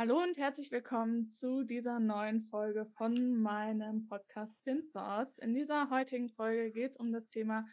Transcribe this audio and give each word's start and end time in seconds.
Hallo 0.00 0.22
und 0.22 0.38
herzlich 0.38 0.70
willkommen 0.70 1.28
zu 1.28 1.64
dieser 1.64 1.98
neuen 1.98 2.44
Folge 2.52 2.86
von 2.96 3.42
meinem 3.42 4.06
Podcast 4.06 4.52
Thoughts. 4.92 5.38
In 5.38 5.54
dieser 5.54 5.90
heutigen 5.90 6.28
Folge 6.28 6.70
geht 6.70 6.92
es 6.92 6.96
um 6.96 7.12
das 7.12 7.26
Thema 7.26 7.64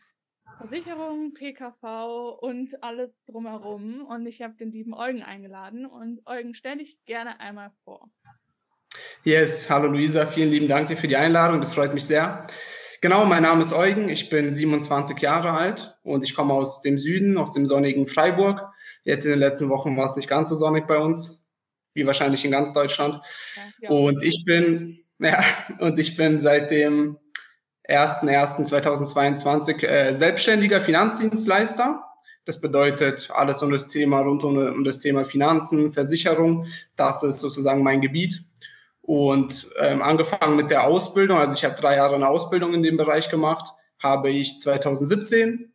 Versicherung, 0.58 1.36
PKV 1.36 2.40
und 2.42 2.84
alles 2.84 3.12
drumherum. 3.28 4.04
Und 4.08 4.26
ich 4.26 4.42
habe 4.42 4.56
den 4.56 4.72
lieben 4.72 4.96
Eugen 4.96 5.22
eingeladen. 5.22 5.86
Und 5.86 6.26
Eugen, 6.26 6.56
stell 6.56 6.80
dich 6.80 6.98
gerne 7.06 7.40
einmal 7.40 7.70
vor. 7.84 8.10
Yes, 9.24 9.70
hallo 9.70 9.90
Luisa, 9.90 10.26
vielen 10.26 10.50
lieben 10.50 10.68
Dank 10.68 10.88
dir 10.88 10.98
für 10.98 11.08
die 11.08 11.18
Einladung. 11.18 11.62
Das 11.62 11.76
freut 11.76 11.94
mich 11.94 12.06
sehr. 12.06 12.48
Genau, 13.02 13.28
mein 13.28 13.44
Name 13.44 13.62
ist 13.62 13.72
Eugen, 13.72 14.10
ich 14.10 14.32
bin 14.32 14.52
27 14.52 15.20
Jahre 15.20 15.52
alt 15.52 15.96
und 16.02 16.24
ich 16.24 16.34
komme 16.34 16.56
aus 16.56 16.82
dem 16.82 16.98
Süden, 16.98 17.38
aus 17.38 17.52
dem 17.52 17.68
sonnigen 17.68 18.08
Freiburg. 18.08 18.68
Jetzt 19.04 19.26
in 19.26 19.30
den 19.30 19.40
letzten 19.40 19.70
Wochen 19.70 19.96
war 19.96 20.06
es 20.06 20.16
nicht 20.16 20.28
ganz 20.28 20.50
so 20.50 20.56
sonnig 20.56 20.88
bei 20.88 20.98
uns 20.98 21.45
wie 21.96 22.06
wahrscheinlich 22.06 22.46
in 22.46 22.52
ganz 22.52 22.72
Deutschland. 22.74 23.20
Ja, 23.82 23.90
und 23.90 24.22
ich 24.24 24.46
bin, 24.46 25.00
ja, 25.18 25.44
und 25.80 25.98
ich 26.00 26.16
bin 26.16 26.40
seit 26.40 26.70
dem 26.70 27.18
1.1.2022 27.90 29.84
äh, 29.84 30.14
selbstständiger 30.14 30.82
Finanzdienstleister. 30.82 32.04
Das 32.46 32.62
bedeutet 32.62 33.30
alles 33.32 33.64
um 33.64 33.72
das 33.72 33.88
Thema 33.88 34.20
rund 34.20 34.44
um, 34.44 34.58
um 34.58 34.84
das 34.84 35.00
Thema 35.00 35.26
Finanzen, 35.26 35.92
Versicherung. 35.92 36.68
Das 36.96 37.24
ist 37.24 37.40
sozusagen 37.40 37.82
mein 37.82 38.02
Gebiet. 38.02 38.44
Und 39.02 39.68
ähm, 39.80 40.02
angefangen 40.02 40.56
mit 40.56 40.72
der 40.72 40.84
Ausbildung, 40.84 41.38
also 41.38 41.54
ich 41.54 41.64
habe 41.64 41.76
drei 41.76 41.96
Jahre 41.96 42.16
eine 42.16 42.28
Ausbildung 42.28 42.74
in 42.74 42.84
dem 42.84 42.98
Bereich 42.98 43.30
gemacht, 43.30 43.72
habe 44.00 44.32
ich 44.32 44.60
2017. 44.60 45.72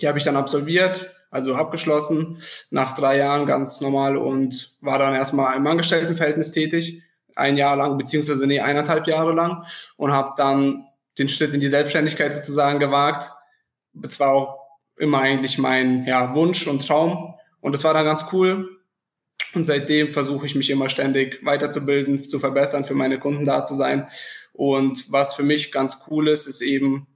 Die 0.00 0.08
habe 0.08 0.18
ich 0.18 0.24
dann 0.24 0.36
absolviert, 0.36 1.10
also 1.30 1.54
abgeschlossen 1.54 2.42
nach 2.70 2.94
drei 2.94 3.18
Jahren 3.18 3.46
ganz 3.46 3.80
normal 3.80 4.16
und 4.16 4.76
war 4.80 4.98
dann 4.98 5.14
erstmal 5.14 5.56
im 5.56 5.66
Angestelltenverhältnis 5.66 6.50
tätig, 6.50 7.02
ein 7.36 7.56
Jahr 7.56 7.76
lang, 7.76 7.96
beziehungsweise 7.96 8.46
nee, 8.46 8.60
eineinhalb 8.60 9.06
Jahre 9.06 9.32
lang 9.32 9.64
und 9.96 10.12
habe 10.12 10.34
dann 10.36 10.86
den 11.18 11.28
Schritt 11.28 11.54
in 11.54 11.60
die 11.60 11.68
Selbstständigkeit 11.68 12.34
sozusagen 12.34 12.80
gewagt. 12.80 13.32
Das 13.92 14.18
war 14.20 14.32
auch 14.32 14.58
immer 14.96 15.20
eigentlich 15.20 15.58
mein 15.58 16.04
ja, 16.04 16.34
Wunsch 16.34 16.66
und 16.66 16.86
Traum 16.86 17.34
und 17.60 17.72
das 17.72 17.84
war 17.84 17.94
dann 17.94 18.04
ganz 18.04 18.26
cool. 18.32 18.76
Und 19.54 19.64
seitdem 19.64 20.10
versuche 20.10 20.46
ich 20.46 20.54
mich 20.54 20.70
immer 20.70 20.88
ständig 20.88 21.44
weiterzubilden, 21.44 22.28
zu 22.28 22.38
verbessern, 22.38 22.84
für 22.84 22.94
meine 22.94 23.18
Kunden 23.18 23.44
da 23.44 23.64
zu 23.64 23.74
sein. 23.74 24.08
Und 24.52 25.10
was 25.10 25.34
für 25.34 25.42
mich 25.42 25.72
ganz 25.72 25.98
cool 26.08 26.28
ist, 26.28 26.46
ist 26.46 26.60
eben 26.60 27.06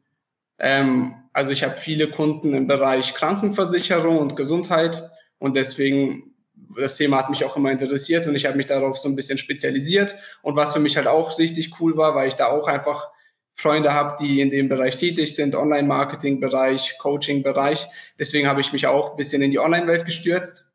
ähm, 0.59 1.15
also 1.35 1.51
ich 1.51 1.63
habe 1.65 1.77
viele 1.77 2.09
Kunden 2.11 2.55
im 2.55 2.67
Bereich 2.67 3.13
Krankenversicherung 3.13 4.19
und 4.19 4.37
Gesundheit 4.37 5.11
und 5.39 5.57
deswegen 5.57 6.35
das 6.77 6.97
Thema 6.97 7.19
hat 7.19 7.31
mich 7.31 7.45
auch 7.45 7.57
immer 7.57 7.73
interessiert 7.73 8.27
und 8.27 8.37
ich 8.37 8.47
habe 8.47 8.57
mich 8.57 8.67
darauf 8.67 8.97
so 8.97 9.09
ein 9.09 9.17
bisschen 9.17 9.37
spezialisiert. 9.37 10.15
Und 10.43 10.57
was 10.57 10.73
für 10.73 10.81
mich 10.81 10.97
halt 10.97 11.09
auch 11.09 11.39
richtig 11.39 11.81
cool 11.81 11.97
war, 11.97 12.15
weil 12.15 12.29
ich 12.29 12.35
da 12.35 12.47
auch 12.47 12.69
einfach 12.69 13.11
Freunde 13.57 13.93
habe, 13.93 14.17
die 14.21 14.41
in 14.41 14.51
dem 14.51 14.69
Bereich 14.69 14.97
tätig 14.97 15.35
sind, 15.35 15.55
Online-Marketing-Bereich, 15.55 16.99
Coaching-Bereich. 16.99 17.87
Deswegen 18.19 18.47
habe 18.47 18.61
ich 18.61 18.73
mich 18.73 18.87
auch 18.87 19.11
ein 19.11 19.17
bisschen 19.17 19.43
in 19.43 19.51
die 19.51 19.59
Online-Welt 19.59 20.07
gestürzt. 20.07 20.73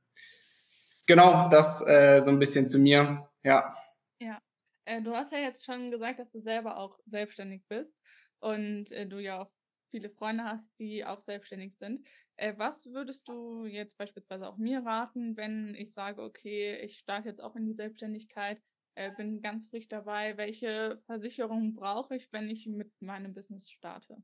Genau, 1.07 1.49
das 1.49 1.85
äh, 1.87 2.21
so 2.21 2.29
ein 2.29 2.39
bisschen 2.39 2.67
zu 2.67 2.79
mir, 2.79 3.27
ja. 3.43 3.73
Ja, 4.21 4.39
äh, 4.85 5.01
du 5.01 5.15
hast 5.15 5.31
ja 5.31 5.39
jetzt 5.39 5.65
schon 5.65 5.89
gesagt, 5.89 6.19
dass 6.19 6.31
du 6.31 6.41
selber 6.41 6.77
auch 6.77 6.99
selbstständig 7.07 7.63
bist 7.67 7.91
und 8.39 8.91
äh, 8.91 9.07
du 9.07 9.19
ja 9.19 9.41
auch 9.41 9.49
viele 9.89 10.09
Freunde 10.09 10.43
hast, 10.43 10.67
die 10.79 11.05
auch 11.05 11.21
selbstständig 11.21 11.77
sind. 11.77 12.05
Äh, 12.37 12.53
was 12.57 12.91
würdest 12.93 13.27
du 13.27 13.65
jetzt 13.65 13.97
beispielsweise 13.97 14.47
auch 14.47 14.57
mir 14.57 14.85
raten, 14.85 15.35
wenn 15.37 15.75
ich 15.75 15.93
sage, 15.93 16.21
okay, 16.21 16.77
ich 16.83 16.99
starte 16.99 17.27
jetzt 17.27 17.41
auch 17.41 17.55
in 17.55 17.65
die 17.65 17.73
Selbstständigkeit, 17.73 18.61
äh, 18.95 19.11
bin 19.15 19.41
ganz 19.41 19.67
frisch 19.67 19.87
dabei, 19.87 20.37
welche 20.37 21.01
Versicherungen 21.05 21.75
brauche 21.75 22.15
ich, 22.15 22.27
wenn 22.31 22.49
ich 22.49 22.67
mit 22.67 22.91
meinem 23.01 23.33
Business 23.33 23.69
starte? 23.69 24.17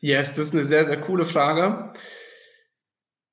Yes, 0.00 0.34
das 0.34 0.46
ist 0.46 0.54
eine 0.54 0.64
sehr, 0.64 0.84
sehr 0.84 1.00
coole 1.00 1.24
Frage. 1.24 1.92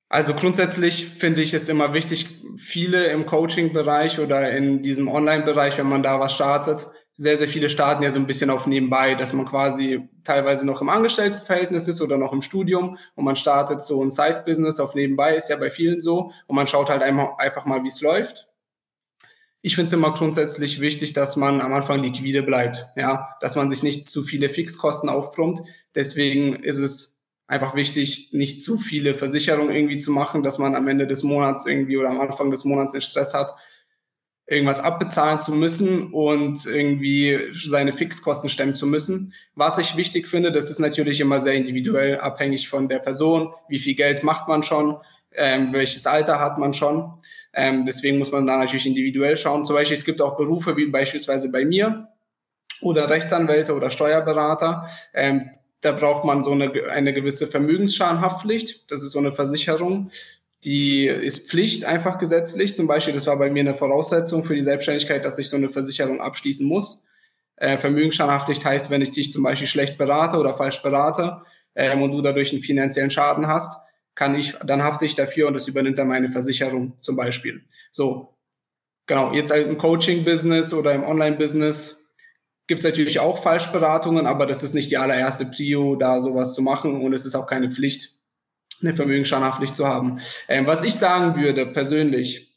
Also 0.08 0.34
grundsätzlich 0.34 1.06
finde 1.06 1.42
ich 1.42 1.54
es 1.54 1.68
immer 1.68 1.92
wichtig, 1.92 2.40
viele 2.56 3.06
im 3.08 3.26
Coaching-Bereich 3.26 4.20
oder 4.20 4.56
in 4.56 4.82
diesem 4.82 5.08
Online-Bereich, 5.08 5.78
wenn 5.78 5.88
man 5.88 6.02
da 6.02 6.20
was 6.20 6.34
startet, 6.34 6.86
sehr, 7.16 7.38
sehr 7.38 7.48
viele 7.48 7.70
starten 7.70 8.02
ja 8.02 8.10
so 8.10 8.18
ein 8.18 8.26
bisschen 8.26 8.50
auf 8.50 8.66
nebenbei, 8.66 9.14
dass 9.14 9.32
man 9.32 9.46
quasi 9.46 10.08
teilweise 10.24 10.66
noch 10.66 10.80
im 10.80 10.88
Angestelltenverhältnis 10.88 11.86
ist 11.86 12.00
oder 12.00 12.16
noch 12.16 12.32
im 12.32 12.42
Studium 12.42 12.98
und 13.14 13.24
man 13.24 13.36
startet 13.36 13.82
so 13.82 14.02
ein 14.02 14.10
Side-Business 14.10 14.80
auf 14.80 14.94
nebenbei, 14.94 15.36
ist 15.36 15.48
ja 15.48 15.56
bei 15.56 15.70
vielen 15.70 16.00
so 16.00 16.32
und 16.46 16.56
man 16.56 16.66
schaut 16.66 16.90
halt 16.90 17.02
einfach 17.02 17.66
mal, 17.66 17.84
wie 17.84 17.88
es 17.88 18.00
läuft. 18.00 18.48
Ich 19.62 19.76
finde 19.76 19.86
es 19.86 19.92
immer 19.92 20.12
grundsätzlich 20.12 20.80
wichtig, 20.80 21.14
dass 21.14 21.36
man 21.36 21.60
am 21.60 21.72
Anfang 21.72 22.02
liquide 22.02 22.42
bleibt, 22.42 22.84
ja, 22.96 23.30
dass 23.40 23.56
man 23.56 23.70
sich 23.70 23.82
nicht 23.82 24.08
zu 24.08 24.22
viele 24.22 24.50
Fixkosten 24.50 25.08
aufbrummt. 25.08 25.62
Deswegen 25.94 26.56
ist 26.56 26.78
es 26.78 27.14
einfach 27.46 27.74
wichtig, 27.74 28.30
nicht 28.32 28.62
zu 28.62 28.76
viele 28.76 29.14
Versicherungen 29.14 29.74
irgendwie 29.74 29.98
zu 29.98 30.10
machen, 30.10 30.42
dass 30.42 30.58
man 30.58 30.74
am 30.74 30.88
Ende 30.88 31.06
des 31.06 31.22
Monats 31.22 31.64
irgendwie 31.64 31.96
oder 31.96 32.10
am 32.10 32.20
Anfang 32.20 32.50
des 32.50 32.64
Monats 32.64 32.92
den 32.92 33.00
Stress 33.00 33.32
hat, 33.34 33.54
irgendwas 34.46 34.80
abbezahlen 34.80 35.40
zu 35.40 35.52
müssen 35.52 36.12
und 36.12 36.66
irgendwie 36.66 37.38
seine 37.64 37.92
Fixkosten 37.92 38.50
stemmen 38.50 38.74
zu 38.74 38.86
müssen. 38.86 39.32
Was 39.54 39.78
ich 39.78 39.96
wichtig 39.96 40.28
finde, 40.28 40.52
das 40.52 40.70
ist 40.70 40.80
natürlich 40.80 41.20
immer 41.20 41.40
sehr 41.40 41.54
individuell 41.54 42.18
abhängig 42.18 42.68
von 42.68 42.88
der 42.88 42.98
Person, 42.98 43.54
wie 43.68 43.78
viel 43.78 43.94
Geld 43.94 44.22
macht 44.22 44.46
man 44.48 44.62
schon, 44.62 44.98
ähm, 45.32 45.72
welches 45.72 46.06
Alter 46.06 46.40
hat 46.40 46.58
man 46.58 46.74
schon. 46.74 47.14
Ähm, 47.54 47.86
deswegen 47.86 48.18
muss 48.18 48.32
man 48.32 48.46
da 48.46 48.58
natürlich 48.58 48.86
individuell 48.86 49.36
schauen. 49.36 49.64
Zum 49.64 49.76
Beispiel, 49.76 49.96
es 49.96 50.04
gibt 50.04 50.20
auch 50.20 50.36
Berufe 50.36 50.76
wie 50.76 50.86
beispielsweise 50.86 51.50
bei 51.50 51.64
mir 51.64 52.08
oder 52.82 53.08
Rechtsanwälte 53.08 53.74
oder 53.74 53.90
Steuerberater. 53.90 54.88
Ähm, 55.14 55.50
da 55.80 55.92
braucht 55.92 56.24
man 56.24 56.44
so 56.44 56.52
eine, 56.52 56.70
eine 56.90 57.12
gewisse 57.12 57.46
Vermögensschadenhaftpflicht. 57.46 58.90
Das 58.90 59.02
ist 59.02 59.12
so 59.12 59.18
eine 59.18 59.32
Versicherung, 59.32 60.10
die 60.64 61.06
ist 61.06 61.48
Pflicht 61.48 61.84
einfach 61.84 62.18
gesetzlich. 62.18 62.74
Zum 62.74 62.86
Beispiel, 62.86 63.14
das 63.14 63.26
war 63.26 63.38
bei 63.38 63.50
mir 63.50 63.60
eine 63.60 63.74
Voraussetzung 63.74 64.44
für 64.44 64.54
die 64.54 64.62
Selbstständigkeit, 64.62 65.24
dass 65.24 65.38
ich 65.38 65.48
so 65.48 65.56
eine 65.56 65.68
Versicherung 65.68 66.20
abschließen 66.20 66.66
muss. 66.66 67.06
Äh, 67.56 67.78
Vermögensschadenhaftpflicht 67.78 68.64
heißt, 68.64 68.90
wenn 68.90 69.02
ich 69.02 69.12
dich 69.12 69.30
zum 69.30 69.42
Beispiel 69.42 69.68
schlecht 69.68 69.98
berate 69.98 70.38
oder 70.38 70.54
falsch 70.54 70.82
berate 70.82 71.42
ähm, 71.74 72.02
und 72.02 72.12
du 72.12 72.22
dadurch 72.22 72.52
einen 72.52 72.62
finanziellen 72.62 73.10
Schaden 73.10 73.46
hast, 73.46 73.80
kann 74.14 74.34
ich, 74.34 74.54
dann 74.64 74.82
hafte 74.82 75.06
ich 75.06 75.14
dafür 75.14 75.48
und 75.48 75.54
das 75.54 75.68
übernimmt 75.68 75.98
dann 75.98 76.08
meine 76.08 76.30
Versicherung 76.30 76.94
zum 77.00 77.16
Beispiel. 77.16 77.64
So, 77.92 78.34
genau. 79.06 79.32
Jetzt 79.32 79.50
halt 79.50 79.66
im 79.66 79.78
Coaching-Business 79.78 80.72
oder 80.72 80.92
im 80.94 81.04
Online-Business 81.04 82.14
gibt 82.66 82.78
es 82.80 82.84
natürlich 82.84 83.20
auch 83.20 83.42
Falschberatungen, 83.42 84.26
aber 84.26 84.46
das 84.46 84.62
ist 84.62 84.74
nicht 84.74 84.90
die 84.90 84.96
allererste 84.96 85.46
Prio, 85.46 85.96
da 85.96 86.20
sowas 86.20 86.54
zu 86.54 86.62
machen 86.62 87.02
und 87.02 87.12
es 87.12 87.26
ist 87.26 87.34
auch 87.34 87.46
keine 87.46 87.70
Pflicht 87.70 88.13
eine 88.86 88.96
Vermögensschadenhaftpflicht 88.96 89.76
zu 89.76 89.86
haben. 89.86 90.20
Ähm, 90.48 90.66
was 90.66 90.82
ich 90.82 90.94
sagen 90.94 91.40
würde 91.40 91.66
persönlich 91.66 92.54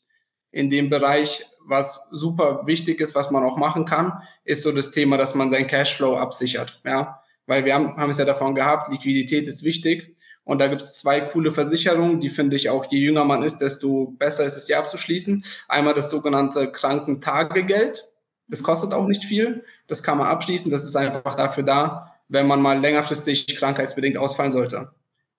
in 0.52 0.70
dem 0.70 0.90
Bereich, 0.90 1.46
was 1.66 2.10
super 2.12 2.66
wichtig 2.66 3.02
ist, 3.02 3.16
was 3.16 3.32
man 3.32 3.44
auch 3.44 3.58
machen 3.58 3.86
kann, 3.86 4.22
ist 4.46 4.64
so 4.64 4.72
das 4.72 4.92
Thema, 4.92 5.18
dass 5.18 5.36
man 5.36 5.50
sein 5.50 5.68
Cashflow 5.68 6.16
absichert. 6.16 6.82
Ja, 6.86 7.22
weil 7.46 7.66
wir 7.66 7.76
haben, 7.76 7.98
haben 7.98 8.10
es 8.10 8.18
ja 8.18 8.26
davon 8.26 8.56
gehabt, 8.56 8.92
Liquidität 8.92 9.48
ist 9.48 9.64
wichtig. 9.64 10.16
Und 10.44 10.60
da 10.60 10.68
gibt 10.68 10.82
es 10.82 10.98
zwei 11.00 11.20
coole 11.20 11.52
Versicherungen, 11.52 12.22
die 12.22 12.30
finde 12.30 12.56
ich 12.56 12.70
auch, 12.70 12.90
je 12.90 13.00
jünger 13.00 13.26
man 13.26 13.44
ist, 13.44 13.58
desto 13.58 14.16
besser 14.18 14.46
ist 14.46 14.56
es, 14.56 14.66
die 14.66 14.76
abzuschließen. 14.76 15.44
Einmal 15.68 15.94
das 15.94 16.10
sogenannte 16.10 16.72
Krankentagegeld. 16.72 18.06
Das 18.48 18.64
kostet 18.64 18.94
auch 18.94 19.08
nicht 19.08 19.26
viel. 19.26 19.66
Das 19.88 20.04
kann 20.04 20.18
man 20.18 20.28
abschließen. 20.28 20.72
Das 20.72 20.86
ist 20.86 20.96
einfach 20.96 21.36
dafür 21.36 21.64
da, 21.64 22.14
wenn 22.30 22.48
man 22.48 22.62
mal 22.62 22.80
längerfristig 22.80 23.58
krankheitsbedingt 23.58 24.18
ausfallen 24.18 24.54
sollte. 24.54 24.94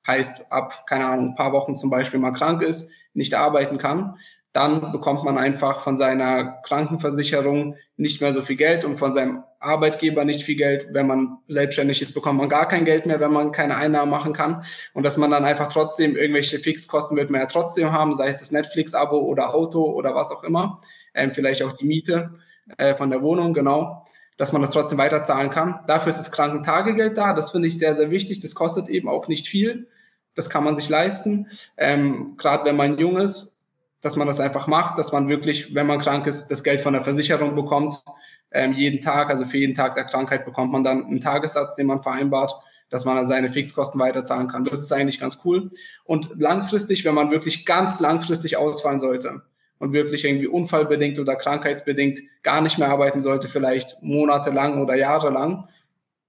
Heißt 0.09 0.51
ab, 0.51 0.87
keine 0.87 1.07
Ahnung, 1.07 1.29
ein 1.29 1.35
paar 1.37 1.53
Wochen 1.53 1.77
zum 1.77 1.91
Beispiel 1.91 2.19
mal 2.19 2.33
krank 2.33 2.63
ist, 2.63 2.91
nicht 3.15 3.35
arbeiten 3.35 3.79
kann, 3.79 4.19
dann 4.53 4.93
bekommt 4.93 5.25
man 5.25 5.39
einfach 5.39 5.83
von 5.83 5.97
seiner 5.97 6.61
Krankenversicherung 6.65 7.77
nicht 7.97 8.21
mehr 8.21 8.33
so 8.33 8.43
viel 8.43 8.57
Geld 8.57 8.85
und 8.85 8.97
von 8.97 9.13
seinem 9.13 9.45
Arbeitgeber 9.61 10.25
nicht 10.25 10.43
viel 10.43 10.57
Geld. 10.57 10.89
Wenn 10.93 11.07
man 11.07 11.39
selbstständig 11.49 12.01
ist, 12.01 12.15
bekommt 12.15 12.39
man 12.39 12.49
gar 12.49 12.67
kein 12.67 12.85
Geld 12.85 13.07
mehr, 13.07 13.21
wenn 13.21 13.33
man 13.33 13.53
keine 13.53 13.77
Einnahmen 13.77 14.11
machen 14.11 14.33
kann. 14.33 14.65
Und 14.95 15.05
dass 15.05 15.17
man 15.17 15.31
dann 15.31 15.45
einfach 15.45 15.69
trotzdem 15.69 16.17
irgendwelche 16.17 16.59
Fixkosten 16.59 17.17
wird 17.17 17.31
man 17.31 17.41
ja 17.41 17.47
trotzdem 17.47 17.93
haben, 17.93 18.15
sei 18.15 18.29
es 18.29 18.39
das 18.39 18.51
Netflix-Abo 18.51 19.19
oder 19.19 19.55
Auto 19.55 19.85
oder 19.85 20.15
was 20.15 20.33
auch 20.33 20.45
immer. 20.45 20.81
Ähm, 21.15 21.33
vielleicht 21.33 21.63
auch 21.63 21.73
die 21.73 21.87
Miete 21.87 22.31
äh, 22.79 22.95
von 22.95 23.11
der 23.11 23.23
Wohnung, 23.23 23.53
genau. 23.53 24.07
Dass 24.39 24.53
man 24.53 24.63
das 24.63 24.71
trotzdem 24.71 24.99
weiterzahlen 24.99 25.51
kann. 25.51 25.81
Dafür 25.87 26.11
ist 26.11 26.19
das 26.19 26.33
Krankentagegeld 26.33 27.19
da. 27.19 27.35
Das 27.35 27.51
finde 27.51 27.69
ich 27.69 27.79
sehr, 27.79 27.95
sehr 27.95 28.11
wichtig. 28.11 28.41
Das 28.41 28.55
kostet 28.55 28.89
eben 28.89 29.09
auch 29.09 29.29
nicht 29.29 29.49
viel. 29.49 29.89
Das 30.35 30.51
kann 30.51 30.65
man 30.65 30.77
sich 30.77 30.89
leisten. 30.89 31.49
Ähm, 31.77 32.37
Gerade 32.37 32.65
wenn 32.65 32.77
man 32.77 32.99
jung 32.99 33.19
ist, 33.19 33.59
dass 34.01 34.17
man 34.17 34.27
das 34.27 34.41
einfach 34.41 34.67
macht, 34.67 34.99
dass 34.99 35.13
man 35.13 35.29
wirklich, 35.29 35.75
wenn 35.75 35.87
man 35.87 36.01
krank 36.01 36.27
ist, 36.27 36.49
das 36.49 36.63
Geld 36.63 36.81
von 36.81 36.93
der 36.93 37.05
Versicherung 37.05 37.55
bekommt, 37.55 38.03
ähm, 38.51 38.73
jeden 38.73 39.01
Tag, 39.01 39.31
also 39.31 39.45
für 39.45 39.59
jeden 39.59 39.75
Tag 39.75 39.95
der 39.95 40.05
Krankheit 40.05 40.45
bekommt 40.45 40.73
man 40.73 40.85
dann 40.85 41.05
einen 41.05 41.21
Tagessatz, 41.21 41.75
den 41.75 41.87
man 41.87 42.03
vereinbart, 42.03 42.53
dass 42.91 43.05
man 43.05 43.17
dann 43.17 43.27
seine 43.27 43.51
Fixkosten 43.51 44.01
weiterzahlen 44.01 44.49
kann. 44.49 44.65
Das 44.65 44.81
ist 44.81 44.93
eigentlich 44.93 45.21
ganz 45.21 45.41
cool. 45.45 45.71
Und 46.05 46.31
langfristig, 46.39 47.05
wenn 47.05 47.15
man 47.15 47.31
wirklich 47.31 47.67
ganz 47.67 48.01
langfristig 48.01 48.57
ausfallen 48.57 48.99
sollte 48.99 49.43
und 49.79 49.93
wirklich 49.93 50.25
irgendwie 50.25 50.47
unfallbedingt 50.47 51.19
oder 51.19 51.37
krankheitsbedingt 51.37 52.21
gar 52.43 52.63
nicht 52.63 52.79
mehr 52.79 52.89
arbeiten 52.89 53.21
sollte, 53.21 53.49
vielleicht 53.49 54.03
monatelang 54.03 54.83
oder 54.83 54.95
jahrelang, 54.95 55.69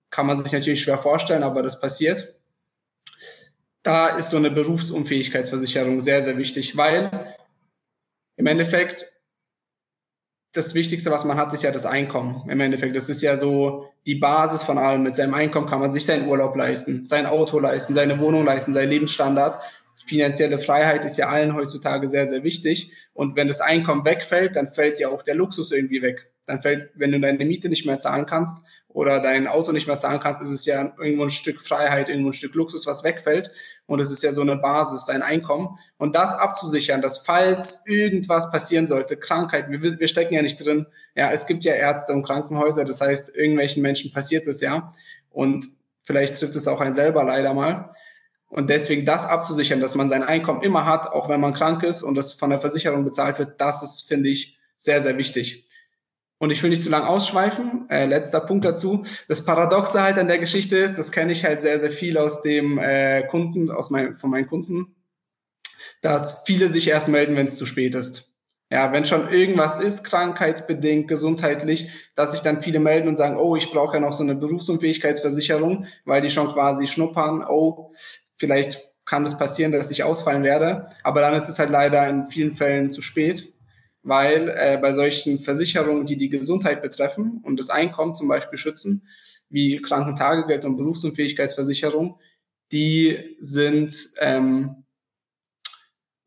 kann 0.09 0.25
man 0.25 0.39
sich 0.43 0.51
natürlich 0.51 0.81
schwer 0.81 0.97
vorstellen, 0.97 1.43
aber 1.43 1.63
das 1.63 1.79
passiert. 1.79 2.35
Da 3.83 4.17
ist 4.17 4.31
so 4.31 4.37
eine 4.37 4.51
Berufsunfähigkeitsversicherung 4.51 6.01
sehr, 6.01 6.23
sehr 6.23 6.37
wichtig, 6.37 6.75
weil 6.75 7.35
im 8.35 8.45
Endeffekt 8.45 9.07
das 10.53 10.73
Wichtigste, 10.73 11.11
was 11.11 11.25
man 11.25 11.37
hat, 11.37 11.53
ist 11.53 11.63
ja 11.63 11.71
das 11.71 11.85
Einkommen. 11.85 12.49
Im 12.49 12.59
Endeffekt, 12.59 12.95
das 12.95 13.09
ist 13.09 13.21
ja 13.21 13.37
so 13.37 13.89
die 14.05 14.15
Basis 14.15 14.63
von 14.63 14.77
allem. 14.77 15.03
Mit 15.03 15.15
seinem 15.15 15.33
Einkommen 15.33 15.67
kann 15.67 15.79
man 15.79 15.91
sich 15.91 16.05
seinen 16.05 16.27
Urlaub 16.27 16.55
leisten, 16.55 17.05
sein 17.05 17.25
Auto 17.25 17.59
leisten, 17.59 17.93
seine 17.93 18.19
Wohnung 18.19 18.45
leisten, 18.45 18.73
seinen 18.73 18.89
Lebensstandard. 18.89 19.61
Finanzielle 20.07 20.57
Freiheit 20.57 21.05
ist 21.05 21.17
ja 21.17 21.29
allen 21.29 21.53
heutzutage 21.53 22.07
sehr, 22.07 22.25
sehr 22.27 22.43
wichtig. 22.43 22.91
Und 23.13 23.35
wenn 23.35 23.47
das 23.47 23.61
Einkommen 23.61 24.05
wegfällt, 24.05 24.55
dann 24.55 24.71
fällt 24.71 24.99
ja 24.99 25.09
auch 25.09 25.21
der 25.21 25.35
Luxus 25.35 25.71
irgendwie 25.71 26.01
weg. 26.01 26.31
Dann 26.47 26.61
fällt, 26.63 26.89
wenn 26.95 27.11
du 27.11 27.19
deine 27.19 27.45
Miete 27.45 27.69
nicht 27.69 27.85
mehr 27.85 27.99
zahlen 27.99 28.25
kannst 28.25 28.63
oder 28.89 29.19
dein 29.19 29.47
Auto 29.47 29.71
nicht 29.71 29.87
mehr 29.87 29.99
zahlen 29.99 30.19
kannst, 30.19 30.41
ist 30.41 30.49
es 30.49 30.65
ja 30.65 30.93
irgendwo 30.99 31.23
ein 31.23 31.29
Stück 31.29 31.61
Freiheit, 31.61 32.09
irgendwo 32.09 32.29
ein 32.29 32.33
Stück 32.33 32.55
Luxus, 32.55 32.87
was 32.87 33.03
wegfällt. 33.03 33.51
Und 33.85 33.99
es 33.99 34.11
ist 34.11 34.23
ja 34.23 34.31
so 34.31 34.41
eine 34.41 34.55
Basis, 34.55 35.05
sein 35.05 35.21
Einkommen. 35.21 35.77
Und 35.97 36.15
das 36.15 36.33
abzusichern, 36.33 37.01
dass 37.01 37.19
falls 37.19 37.85
irgendwas 37.85 38.51
passieren 38.51 38.87
sollte, 38.87 39.17
Krankheit, 39.17 39.69
wir, 39.69 39.81
wir 39.81 40.07
stecken 40.07 40.33
ja 40.33 40.41
nicht 40.41 40.63
drin. 40.63 40.87
Ja, 41.15 41.31
es 41.31 41.45
gibt 41.45 41.63
ja 41.63 41.73
Ärzte 41.73 42.13
und 42.13 42.23
Krankenhäuser, 42.23 42.85
das 42.85 43.01
heißt, 43.01 43.35
irgendwelchen 43.35 43.83
Menschen 43.83 44.11
passiert 44.11 44.47
es 44.47 44.59
ja. 44.61 44.91
Und 45.31 45.67
vielleicht 46.01 46.39
trifft 46.39 46.55
es 46.55 46.67
auch 46.67 46.81
einen 46.81 46.93
selber 46.93 47.23
leider 47.23 47.53
mal. 47.53 47.91
Und 48.49 48.71
deswegen 48.71 49.05
das 49.05 49.25
abzusichern, 49.25 49.79
dass 49.79 49.93
man 49.93 50.09
sein 50.09 50.23
Einkommen 50.23 50.63
immer 50.63 50.85
hat, 50.85 51.11
auch 51.11 51.29
wenn 51.29 51.39
man 51.39 51.53
krank 51.53 51.83
ist 51.83 52.01
und 52.01 52.15
das 52.15 52.33
von 52.33 52.49
der 52.49 52.59
Versicherung 52.59 53.05
bezahlt 53.05 53.37
wird, 53.37 53.61
das 53.61 53.83
ist, 53.83 54.07
finde 54.07 54.29
ich, 54.29 54.57
sehr, 54.77 55.03
sehr 55.03 55.17
wichtig. 55.17 55.68
Und 56.39 56.51
ich 56.51 56.63
will 56.63 56.69
nicht 56.69 56.83
zu 56.83 56.89
lang 56.89 57.03
ausschweifen. 57.03 57.89
Äh, 57.89 58.05
letzter 58.05 58.39
Punkt 58.39 58.63
dazu. 58.63 59.03
Das 59.27 59.43
Paradoxe 59.43 60.01
halt 60.01 60.17
an 60.17 60.29
der 60.29 60.39
Geschichte 60.39 60.77
ist, 60.77 60.97
das 60.97 61.11
kenne 61.11 61.33
ich 61.33 61.43
halt 61.43 61.59
sehr, 61.61 61.79
sehr 61.79 61.91
viel 61.91 62.17
aus 62.17 62.41
dem 62.41 62.79
äh, 62.79 63.23
Kunden, 63.23 63.69
aus 63.69 63.89
mein, 63.89 64.17
von 64.17 64.29
meinen 64.29 64.47
Kunden, 64.47 64.95
dass 66.01 66.43
viele 66.45 66.69
sich 66.69 66.87
erst 66.87 67.09
melden, 67.09 67.35
wenn 67.35 67.47
es 67.47 67.57
zu 67.57 67.65
spät 67.65 67.93
ist. 67.93 68.33
Ja, 68.71 68.93
wenn 68.93 69.05
schon 69.05 69.29
irgendwas 69.33 69.81
ist, 69.81 70.03
krankheitsbedingt, 70.03 71.07
gesundheitlich, 71.07 71.89
dass 72.15 72.31
sich 72.31 72.41
dann 72.41 72.61
viele 72.61 72.79
melden 72.79 73.09
und 73.09 73.15
sagen, 73.15 73.35
oh, 73.35 73.55
ich 73.55 73.71
brauche 73.71 73.95
ja 73.95 73.99
noch 73.99 74.13
so 74.13 74.23
eine 74.23 74.35
Berufsunfähigkeitsversicherung, 74.35 75.87
weil 76.05 76.21
die 76.21 76.29
schon 76.29 76.53
quasi 76.53 76.87
schnuppern, 76.87 77.43
oh, 77.43 77.93
vielleicht 78.37 78.87
kann 79.05 79.23
das 79.23 79.37
passieren, 79.37 79.71
dass 79.71 79.91
ich 79.91 80.03
ausfallen 80.03 80.43
werde. 80.43 80.87
Aber 81.03 81.19
dann 81.19 81.33
ist 81.33 81.49
es 81.49 81.59
halt 81.59 81.71
leider 81.71 82.07
in 82.07 82.27
vielen 82.27 82.51
Fällen 82.51 82.91
zu 82.91 83.01
spät 83.01 83.51
weil 84.03 84.49
äh, 84.49 84.77
bei 84.81 84.93
solchen 84.93 85.39
Versicherungen, 85.39 86.05
die 86.05 86.17
die 86.17 86.29
Gesundheit 86.29 86.81
betreffen 86.81 87.41
und 87.43 87.57
das 87.57 87.69
Einkommen 87.69 88.15
zum 88.15 88.27
Beispiel 88.27 88.57
schützen, 88.57 89.07
wie 89.49 89.81
Krankentagegeld 89.81 90.65
und 90.65 90.77
Berufsunfähigkeitsversicherung, 90.77 92.19
die 92.71 93.35
sind, 93.39 94.11
ähm, 94.19 94.85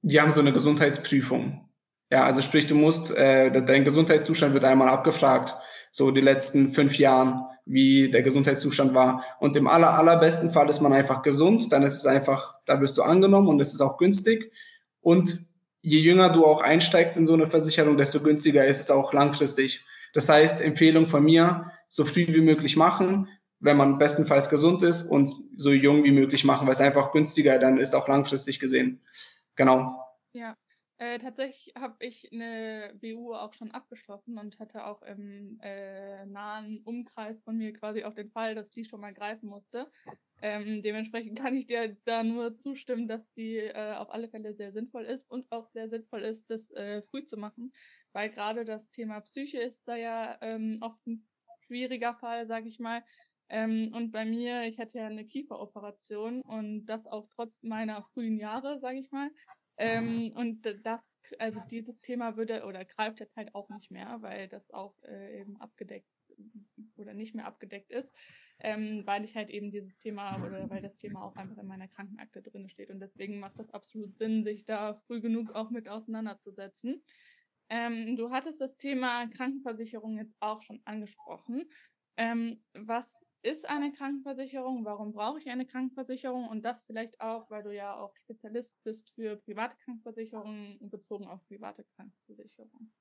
die 0.03 0.21
haben 0.21 0.33
so 0.33 0.41
eine 0.41 0.53
Gesundheitsprüfung. 0.53 1.69
Ja, 2.11 2.25
also 2.25 2.43
sprich, 2.43 2.67
du 2.67 2.75
musst, 2.75 3.11
äh, 3.17 3.51
dein 3.51 3.85
Gesundheitszustand 3.85 4.53
wird 4.53 4.65
einmal 4.65 4.89
abgefragt, 4.89 5.55
so 5.91 6.11
die 6.11 6.21
letzten 6.21 6.73
fünf 6.73 6.99
Jahren, 6.99 7.45
wie 7.65 8.11
der 8.11 8.23
Gesundheitszustand 8.23 8.93
war. 8.93 9.25
Und 9.39 9.57
im 9.57 9.69
aller, 9.69 9.97
allerbesten 9.97 10.53
Fall 10.53 10.69
ist 10.69 10.81
man 10.81 10.93
einfach 10.93 11.23
gesund, 11.23 11.73
dann 11.73 11.85
ist 11.85 11.95
es 11.95 12.07
einfach, 12.07 12.57
da 12.67 12.81
wirst 12.81 12.99
du 12.99 13.03
angenommen 13.03 13.49
und 13.49 13.61
es 13.61 13.73
ist 13.73 13.81
auch 13.81 13.99
günstig. 13.99 14.53
Und 15.01 15.47
je 15.83 15.99
jünger 15.99 16.31
du 16.31 16.47
auch 16.47 16.63
einsteigst 16.63 17.17
in 17.17 17.27
so 17.27 17.35
eine 17.35 17.49
Versicherung, 17.49 17.97
desto 17.97 18.21
günstiger 18.21 18.65
ist 18.67 18.81
es 18.81 18.91
auch 18.91 19.13
langfristig. 19.13 19.85
Das 20.15 20.29
heißt, 20.29 20.61
Empfehlung 20.61 21.07
von 21.07 21.25
mir, 21.25 21.73
so 21.89 22.05
früh 22.05 22.27
wie 22.29 22.41
möglich 22.41 22.77
machen, 22.77 23.29
wenn 23.61 23.77
man 23.77 23.99
bestenfalls 23.99 24.49
gesund 24.49 24.83
ist 24.83 25.03
und 25.03 25.31
so 25.57 25.73
jung 25.73 26.05
wie 26.05 26.11
möglich 26.11 26.45
machen, 26.45 26.67
weil 26.67 26.73
es 26.73 26.81
einfach 26.81 27.13
günstiger 27.13 27.59
dann 27.59 27.79
ist, 27.79 27.95
auch 27.95 28.09
langfristig 28.09 28.59
gesehen. 28.61 29.01
Genau. 29.57 30.01
Ja, 30.33 30.57
äh, 31.03 31.19
tatsächlich 31.19 31.75
habe 31.77 31.97
ich 31.99 32.33
eine 32.33 32.95
BU 33.01 33.35
auch 33.35 33.55
schon 33.55 33.73
abgeschlossen 33.73 34.39
und 34.39 34.61
hatte 34.61 34.87
auch 34.87 35.03
im 35.03 35.59
äh, 35.61 36.25
nahen 36.27 36.81
Umkreis 36.85 37.43
von 37.43 37.57
mir 37.57 37.73
quasi 37.73 38.05
auch 38.05 38.15
den 38.15 38.31
Fall, 38.31 38.55
dass 38.55 38.71
die 38.71 38.85
schon 38.85 39.01
mal 39.01 39.13
greifen 39.13 39.49
musste. 39.49 39.91
Ähm, 40.43 40.81
dementsprechend 40.81 41.37
kann 41.37 41.57
ich 41.57 41.67
dir 41.67 41.97
da 42.05 42.23
nur 42.23 42.57
zustimmen, 42.57 43.09
dass 43.09 43.33
die 43.33 43.57
äh, 43.57 43.95
auf 43.95 44.11
alle 44.11 44.29
Fälle 44.29 44.55
sehr 44.55 44.73
sinnvoll 44.73 45.03
ist 45.03 45.29
und 45.29 45.51
auch 45.51 45.69
sehr 45.71 45.89
sinnvoll 45.89 46.21
ist, 46.21 46.49
das 46.49 46.71
äh, 46.71 47.03
früh 47.03 47.25
zu 47.25 47.37
machen, 47.37 47.73
weil 48.13 48.31
gerade 48.31 48.65
das 48.65 48.87
Thema 48.93 49.21
Psyche 49.23 49.59
ist 49.59 49.83
da 49.89 49.97
ja 49.97 50.39
ähm, 50.41 50.79
oft 50.83 51.05
ein 51.09 51.27
schwieriger 51.67 52.15
Fall, 52.15 52.47
sage 52.47 52.69
ich 52.69 52.79
mal. 52.79 53.03
Ähm, 53.49 53.93
und 53.93 54.13
bei 54.13 54.25
mir, 54.25 54.63
ich 54.69 54.79
hatte 54.79 54.99
ja 54.99 55.07
eine 55.07 55.27
Kieferoperation 55.27 56.43
und 56.43 56.87
das 56.87 57.07
auch 57.07 57.29
trotz 57.35 57.65
meiner 57.65 58.05
frühen 58.15 58.39
Jahre, 58.39 58.79
sage 58.79 58.99
ich 58.99 59.11
mal. 59.11 59.31
Ähm, 59.79 60.33
und 60.37 60.67
das, 60.85 61.01
also 61.39 61.61
dieses 61.71 62.01
Thema 62.01 62.37
würde 62.37 62.65
oder 62.65 62.85
greift 62.85 63.21
jetzt 63.21 63.37
halt 63.37 63.55
auch 63.55 63.69
nicht 63.71 63.91
mehr, 63.91 64.19
weil 64.21 64.49
das 64.49 64.71
auch 64.71 64.95
äh, 65.05 65.41
eben 65.41 65.57
abgedeckt 65.61 66.09
oder 66.97 67.15
nicht 67.15 67.35
mehr 67.35 67.47
abgedeckt 67.47 67.91
ist, 67.91 68.15
ähm, 68.61 69.03
weil 69.07 69.25
ich 69.25 69.37
halt 69.37 69.51
eben 69.51 69.71
dieses 69.71 69.99
Thema 69.99 70.37
oder 70.45 70.69
weil 70.71 70.83
das 70.83 70.97
Thema 70.97 71.23
auch 71.23 71.37
einfach 71.37 71.59
in 71.59 71.67
meiner 71.67 71.89
Krankenakte 71.89 72.43
drin 72.43 72.69
steht. 72.69 72.91
Und 72.91 73.01
deswegen 73.01 73.39
macht 73.41 73.59
das 73.59 73.71
absolut 73.71 74.17
Sinn, 74.17 74.45
sich 74.45 74.65
da 74.65 74.95
früh 74.95 75.21
genug 75.21 75.55
auch 75.55 75.71
mit 75.71 75.89
auseinanderzusetzen. 75.89 77.03
Ähm, 77.69 78.17
du 78.17 78.31
hattest 78.31 78.61
das 78.61 78.77
Thema 78.77 79.27
Krankenversicherung 79.29 80.19
jetzt 80.19 80.37
auch 80.41 80.63
schon 80.63 80.81
angesprochen. 80.85 81.71
Ähm, 82.17 82.63
was 82.75 83.07
ist 83.43 83.69
eine 83.69 83.93
Krankenversicherung? 83.93 84.85
Warum 84.85 85.13
brauche 85.13 85.39
ich 85.39 85.51
eine 85.51 85.67
Krankenversicherung? 85.67 86.49
Und 86.49 86.65
das 86.65 86.83
vielleicht 86.87 87.21
auch, 87.21 87.51
weil 87.51 87.63
du 87.63 87.75
ja 87.75 87.97
auch 87.97 88.15
Spezialist 88.17 88.75
bist 88.85 89.11
für 89.15 89.37
private 89.37 89.77
Krankenversicherungen 89.85 90.79
bezogen 90.91 91.27
auf 91.27 91.41
private 91.49 91.85
Krankenversicherungen. 91.97 92.93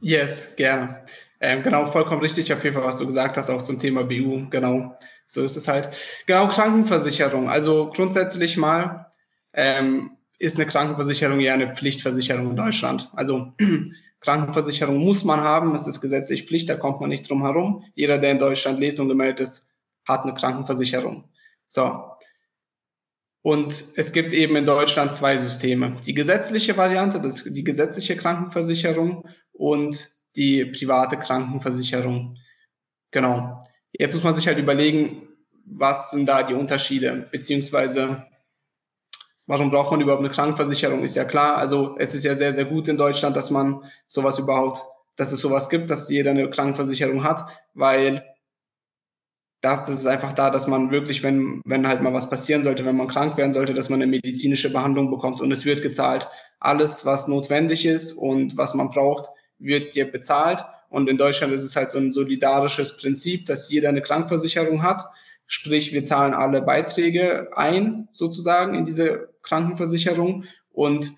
Yes, 0.00 0.56
gerne. 0.56 1.04
Ähm, 1.40 1.62
genau, 1.62 1.86
vollkommen 1.86 2.20
richtig 2.20 2.52
auf 2.52 2.62
jeden 2.64 2.74
Fall, 2.74 2.84
was 2.84 2.98
du 2.98 3.06
gesagt 3.06 3.36
hast, 3.36 3.48
auch 3.48 3.62
zum 3.62 3.78
Thema 3.78 4.04
BU. 4.04 4.48
Genau, 4.50 4.98
so 5.26 5.42
ist 5.42 5.56
es 5.56 5.68
halt. 5.68 5.88
Genau, 6.26 6.48
Krankenversicherung. 6.48 7.48
Also 7.48 7.90
grundsätzlich 7.94 8.56
mal 8.56 9.10
ähm, 9.52 10.16
ist 10.38 10.58
eine 10.58 10.66
Krankenversicherung 10.66 11.40
ja 11.40 11.54
eine 11.54 11.74
Pflichtversicherung 11.74 12.50
in 12.50 12.56
Deutschland. 12.56 13.10
Also 13.14 13.52
Krankenversicherung 14.24 14.96
muss 14.96 15.22
man 15.22 15.40
haben, 15.40 15.74
es 15.74 15.86
ist 15.86 16.00
gesetzlich 16.00 16.46
Pflicht, 16.46 16.70
da 16.70 16.76
kommt 16.76 17.00
man 17.00 17.10
nicht 17.10 17.28
drum 17.28 17.42
herum. 17.42 17.84
Jeder, 17.94 18.18
der 18.18 18.30
in 18.30 18.38
Deutschland 18.38 18.80
lebt 18.80 18.98
und 18.98 19.08
gemeldet 19.08 19.40
ist, 19.40 19.68
hat 20.06 20.22
eine 20.22 20.32
Krankenversicherung. 20.32 21.28
So. 21.66 22.10
Und 23.42 23.84
es 23.96 24.12
gibt 24.12 24.32
eben 24.32 24.56
in 24.56 24.64
Deutschland 24.64 25.12
zwei 25.12 25.36
Systeme. 25.36 25.96
Die 26.06 26.14
gesetzliche 26.14 26.74
Variante, 26.78 27.20
das, 27.20 27.44
die 27.44 27.64
gesetzliche 27.64 28.16
Krankenversicherung 28.16 29.28
und 29.52 30.10
die 30.36 30.64
private 30.64 31.18
Krankenversicherung. 31.18 32.38
Genau. 33.10 33.62
Jetzt 33.92 34.14
muss 34.14 34.24
man 34.24 34.34
sich 34.34 34.46
halt 34.46 34.58
überlegen, 34.58 35.28
was 35.66 36.10
sind 36.12 36.26
da 36.26 36.42
die 36.42 36.54
Unterschiede, 36.54 37.28
beziehungsweise 37.30 38.26
Warum 39.46 39.70
braucht 39.70 39.90
man 39.90 40.00
überhaupt 40.00 40.22
eine 40.22 40.32
Krankenversicherung? 40.32 41.02
Ist 41.02 41.16
ja 41.16 41.24
klar. 41.24 41.56
Also 41.56 41.96
es 41.98 42.14
ist 42.14 42.24
ja 42.24 42.34
sehr, 42.34 42.54
sehr 42.54 42.64
gut 42.64 42.88
in 42.88 42.96
Deutschland, 42.96 43.36
dass 43.36 43.50
man 43.50 43.82
sowas 44.06 44.38
überhaupt, 44.38 44.82
dass 45.16 45.32
es 45.32 45.40
sowas 45.40 45.68
gibt, 45.68 45.90
dass 45.90 46.08
jeder 46.08 46.30
eine 46.30 46.48
Krankenversicherung 46.48 47.24
hat, 47.24 47.46
weil 47.74 48.24
das, 49.60 49.84
das 49.86 50.00
ist 50.00 50.06
einfach 50.06 50.32
da, 50.32 50.50
dass 50.50 50.66
man 50.66 50.90
wirklich, 50.90 51.22
wenn, 51.22 51.62
wenn 51.64 51.88
halt 51.88 52.02
mal 52.02 52.12
was 52.12 52.28
passieren 52.28 52.62
sollte, 52.62 52.84
wenn 52.84 52.96
man 52.96 53.08
krank 53.08 53.36
werden 53.36 53.52
sollte, 53.52 53.72
dass 53.72 53.88
man 53.88 54.02
eine 54.02 54.10
medizinische 54.10 54.70
Behandlung 54.70 55.10
bekommt 55.10 55.40
und 55.40 55.50
es 55.52 55.64
wird 55.64 55.82
gezahlt. 55.82 56.28
Alles, 56.60 57.06
was 57.06 57.28
notwendig 57.28 57.86
ist 57.86 58.12
und 58.12 58.56
was 58.56 58.74
man 58.74 58.90
braucht, 58.90 59.28
wird 59.58 59.94
dir 59.94 60.10
bezahlt. 60.10 60.64
Und 60.90 61.08
in 61.08 61.16
Deutschland 61.16 61.52
ist 61.52 61.62
es 61.62 61.76
halt 61.76 61.90
so 61.90 61.98
ein 61.98 62.12
solidarisches 62.12 62.98
Prinzip, 62.98 63.46
dass 63.46 63.70
jeder 63.70 63.88
eine 63.88 64.02
Krankversicherung 64.02 64.82
hat. 64.82 65.02
Sprich, 65.46 65.92
wir 65.92 66.04
zahlen 66.04 66.34
alle 66.34 66.62
Beiträge 66.62 67.50
ein, 67.54 68.08
sozusagen, 68.12 68.74
in 68.74 68.84
diese 68.84 69.33
Krankenversicherung. 69.44 70.44
Und 70.70 71.12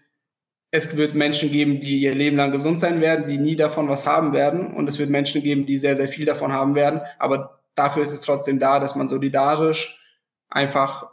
es 0.70 0.96
wird 0.96 1.14
Menschen 1.14 1.50
geben, 1.50 1.80
die 1.80 2.00
ihr 2.00 2.14
Leben 2.14 2.36
lang 2.36 2.52
gesund 2.52 2.78
sein 2.78 3.00
werden, 3.00 3.26
die 3.26 3.38
nie 3.38 3.56
davon 3.56 3.88
was 3.88 4.04
haben 4.04 4.32
werden. 4.32 4.74
Und 4.74 4.88
es 4.88 4.98
wird 4.98 5.10
Menschen 5.10 5.42
geben, 5.42 5.64
die 5.64 5.78
sehr, 5.78 5.96
sehr 5.96 6.08
viel 6.08 6.26
davon 6.26 6.52
haben 6.52 6.74
werden. 6.74 7.00
Aber 7.18 7.60
dafür 7.74 8.02
ist 8.02 8.12
es 8.12 8.20
trotzdem 8.20 8.58
da, 8.58 8.78
dass 8.80 8.94
man 8.94 9.08
solidarisch 9.08 10.02
einfach, 10.48 11.10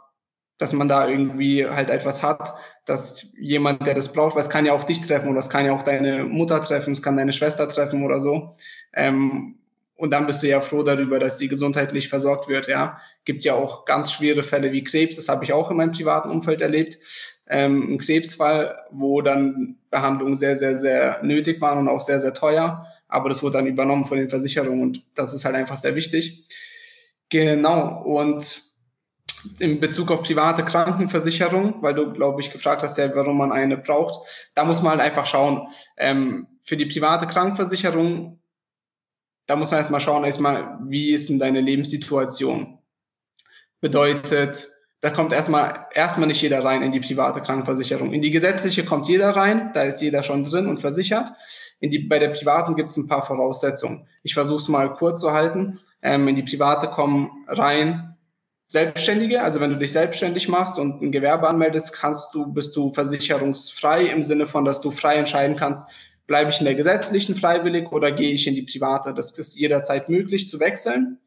dass 0.58 0.72
man 0.72 0.88
da 0.88 1.08
irgendwie 1.08 1.66
halt 1.66 1.90
etwas 1.90 2.22
hat, 2.22 2.54
dass 2.84 3.32
jemand, 3.38 3.86
der 3.86 3.94
das 3.94 4.12
braucht, 4.12 4.34
weil 4.34 4.42
es 4.42 4.50
kann 4.50 4.66
ja 4.66 4.74
auch 4.74 4.84
dich 4.84 5.00
treffen 5.00 5.30
oder 5.30 5.38
es 5.38 5.48
kann 5.48 5.64
ja 5.64 5.72
auch 5.72 5.82
deine 5.82 6.24
Mutter 6.24 6.60
treffen, 6.60 6.92
es 6.92 7.02
kann 7.02 7.16
deine 7.16 7.32
Schwester 7.32 7.68
treffen 7.68 8.04
oder 8.04 8.20
so. 8.20 8.54
Ähm, 8.92 9.58
und 9.96 10.10
dann 10.10 10.26
bist 10.26 10.42
du 10.42 10.48
ja 10.48 10.60
froh 10.60 10.82
darüber, 10.82 11.18
dass 11.18 11.38
sie 11.38 11.48
gesundheitlich 11.48 12.08
versorgt 12.08 12.48
wird, 12.48 12.68
ja. 12.68 12.98
Gibt 13.24 13.44
ja 13.44 13.54
auch 13.54 13.84
ganz 13.84 14.12
schwere 14.12 14.42
Fälle 14.42 14.72
wie 14.72 14.84
Krebs, 14.84 15.16
das 15.16 15.28
habe 15.28 15.44
ich 15.44 15.52
auch 15.52 15.70
in 15.70 15.76
meinem 15.76 15.92
privaten 15.92 16.30
Umfeld 16.30 16.60
erlebt. 16.60 16.98
Ähm, 17.46 17.94
ein 17.94 17.98
Krebsfall, 17.98 18.76
wo 18.90 19.22
dann 19.22 19.76
Behandlungen 19.90 20.36
sehr, 20.36 20.56
sehr, 20.56 20.76
sehr 20.76 21.22
nötig 21.22 21.60
waren 21.60 21.78
und 21.78 21.88
auch 21.88 22.00
sehr, 22.00 22.20
sehr 22.20 22.34
teuer 22.34 22.86
aber 23.14 23.28
das 23.28 23.44
wurde 23.44 23.58
dann 23.58 23.66
übernommen 23.66 24.04
von 24.04 24.18
den 24.18 24.28
Versicherungen 24.28 24.82
und 24.82 25.06
das 25.14 25.32
ist 25.32 25.44
halt 25.44 25.54
einfach 25.54 25.76
sehr 25.76 25.94
wichtig. 25.94 26.48
Genau, 27.28 28.02
und 28.02 28.62
in 29.60 29.78
Bezug 29.78 30.10
auf 30.10 30.22
private 30.22 30.64
Krankenversicherung, 30.64 31.80
weil 31.80 31.94
du, 31.94 32.12
glaube 32.12 32.40
ich, 32.40 32.50
gefragt 32.50 32.82
hast, 32.82 32.98
ja, 32.98 33.14
warum 33.14 33.38
man 33.38 33.52
eine 33.52 33.76
braucht, 33.76 34.50
da 34.54 34.64
muss 34.64 34.82
man 34.82 34.92
halt 34.92 35.00
einfach 35.00 35.26
schauen. 35.26 35.68
Ähm, 35.96 36.48
für 36.60 36.76
die 36.76 36.86
private 36.86 37.28
Krankenversicherung, 37.28 38.40
da 39.46 39.56
muss 39.56 39.70
man 39.70 39.78
erstmal 39.78 40.00
schauen, 40.00 40.24
erstmal, 40.24 40.78
wie 40.84 41.12
ist 41.12 41.28
denn 41.28 41.38
deine 41.38 41.60
Lebenssituation? 41.60 42.78
Bedeutet, 43.80 44.68
da 45.00 45.10
kommt 45.10 45.34
erstmal, 45.34 45.86
erstmal 45.92 46.28
nicht 46.28 46.40
jeder 46.40 46.64
rein 46.64 46.82
in 46.82 46.92
die 46.92 47.00
private 47.00 47.42
Krankenversicherung. 47.42 48.14
In 48.14 48.22
die 48.22 48.30
gesetzliche 48.30 48.86
kommt 48.86 49.06
jeder 49.06 49.36
rein, 49.36 49.70
da 49.74 49.82
ist 49.82 50.00
jeder 50.00 50.22
schon 50.22 50.44
drin 50.44 50.66
und 50.66 50.80
versichert. 50.80 51.28
In 51.80 51.90
die, 51.90 51.98
bei 51.98 52.18
der 52.18 52.30
privaten 52.30 52.74
gibt 52.74 52.90
es 52.90 52.96
ein 52.96 53.06
paar 53.06 53.26
Voraussetzungen. 53.26 54.08
Ich 54.22 54.32
versuche 54.32 54.62
es 54.62 54.68
mal 54.68 54.94
kurz 54.94 55.20
zu 55.20 55.32
halten. 55.32 55.78
Ähm, 56.00 56.26
in 56.28 56.36
die 56.36 56.42
private 56.42 56.88
kommen 56.88 57.44
rein 57.48 58.16
Selbstständige, 58.66 59.42
also 59.42 59.60
wenn 59.60 59.70
du 59.70 59.76
dich 59.76 59.92
selbstständig 59.92 60.48
machst 60.48 60.78
und 60.78 61.02
ein 61.02 61.12
Gewerbe 61.12 61.48
anmeldest, 61.48 61.92
kannst 61.92 62.34
du, 62.34 62.50
bist 62.52 62.74
du 62.74 62.90
versicherungsfrei 62.90 64.06
im 64.06 64.22
Sinne 64.22 64.46
von, 64.46 64.64
dass 64.64 64.80
du 64.80 64.90
frei 64.90 65.16
entscheiden 65.16 65.56
kannst, 65.56 65.86
bleibe 66.26 66.50
ich 66.50 66.58
in 66.58 66.64
der 66.64 66.74
gesetzlichen 66.74 67.34
freiwillig 67.34 67.92
oder 67.92 68.12
gehe 68.12 68.32
ich 68.32 68.46
in 68.46 68.54
die 68.54 68.62
private. 68.62 69.14
Das 69.14 69.38
ist 69.38 69.58
jederzeit 69.58 70.08
möglich 70.08 70.48
zu 70.48 70.60
wechseln. 70.60 71.18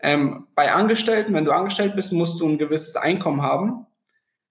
Ähm, 0.00 0.46
bei 0.54 0.72
Angestellten, 0.72 1.32
wenn 1.34 1.44
du 1.44 1.52
angestellt 1.52 1.96
bist, 1.96 2.12
musst 2.12 2.40
du 2.40 2.48
ein 2.48 2.58
gewisses 2.58 2.96
Einkommen 2.96 3.42
haben, 3.42 3.86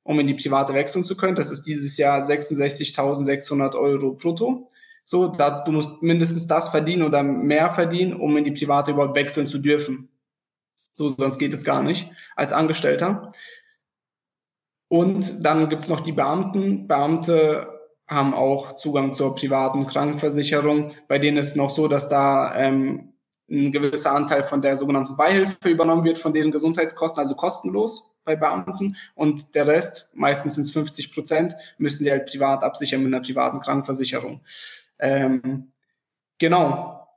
um 0.03 0.19
in 0.19 0.27
die 0.27 0.33
private 0.33 0.73
wechseln 0.73 1.03
zu 1.03 1.15
können. 1.15 1.35
Das 1.35 1.51
ist 1.51 1.63
dieses 1.63 1.97
Jahr 1.97 2.21
66.600 2.23 3.77
Euro 3.77 4.13
brutto. 4.13 4.69
So, 5.05 5.27
da, 5.27 5.63
du 5.63 5.71
musst 5.71 6.01
mindestens 6.01 6.47
das 6.47 6.69
verdienen 6.69 7.03
oder 7.03 7.23
mehr 7.23 7.73
verdienen, 7.73 8.13
um 8.13 8.35
in 8.37 8.45
die 8.45 8.51
private 8.51 8.91
überhaupt 8.91 9.15
wechseln 9.15 9.47
zu 9.47 9.59
dürfen. 9.59 10.09
So, 10.93 11.13
sonst 11.17 11.39
geht 11.39 11.53
es 11.53 11.63
gar 11.63 11.83
nicht 11.83 12.09
als 12.35 12.53
Angestellter. 12.53 13.31
Und 14.87 15.43
dann 15.43 15.69
gibt 15.69 15.83
es 15.83 15.89
noch 15.89 16.01
die 16.01 16.11
Beamten. 16.11 16.87
Beamte 16.87 17.72
haben 18.13 18.33
auch 18.33 18.75
Zugang 18.75 19.13
zur 19.13 19.35
privaten 19.35 19.87
Krankenversicherung. 19.87 20.91
Bei 21.07 21.19
denen 21.19 21.37
ist 21.37 21.49
es 21.49 21.55
noch 21.55 21.69
so, 21.69 21.87
dass 21.87 22.09
da 22.09 22.55
ähm, 22.55 23.13
ein 23.49 23.71
gewisser 23.71 24.13
Anteil 24.13 24.43
von 24.43 24.61
der 24.61 24.77
sogenannten 24.77 25.17
Beihilfe 25.17 25.69
übernommen 25.69 26.03
wird 26.03 26.17
von 26.17 26.33
deren 26.33 26.51
Gesundheitskosten, 26.51 27.19
also 27.19 27.35
kostenlos 27.35 28.17
bei 28.23 28.35
Beamten. 28.35 28.95
Und 29.15 29.55
der 29.55 29.67
Rest, 29.67 30.09
meistens 30.13 30.55
sind 30.55 30.63
es 30.63 30.71
50 30.71 31.13
Prozent, 31.13 31.55
müssen 31.77 32.03
sie 32.03 32.11
halt 32.11 32.25
privat 32.25 32.63
absichern 32.63 33.03
mit 33.03 33.13
einer 33.13 33.23
privaten 33.23 33.59
Krankenversicherung. 33.59 34.41
Ähm, 34.99 35.71
genau, 36.39 37.07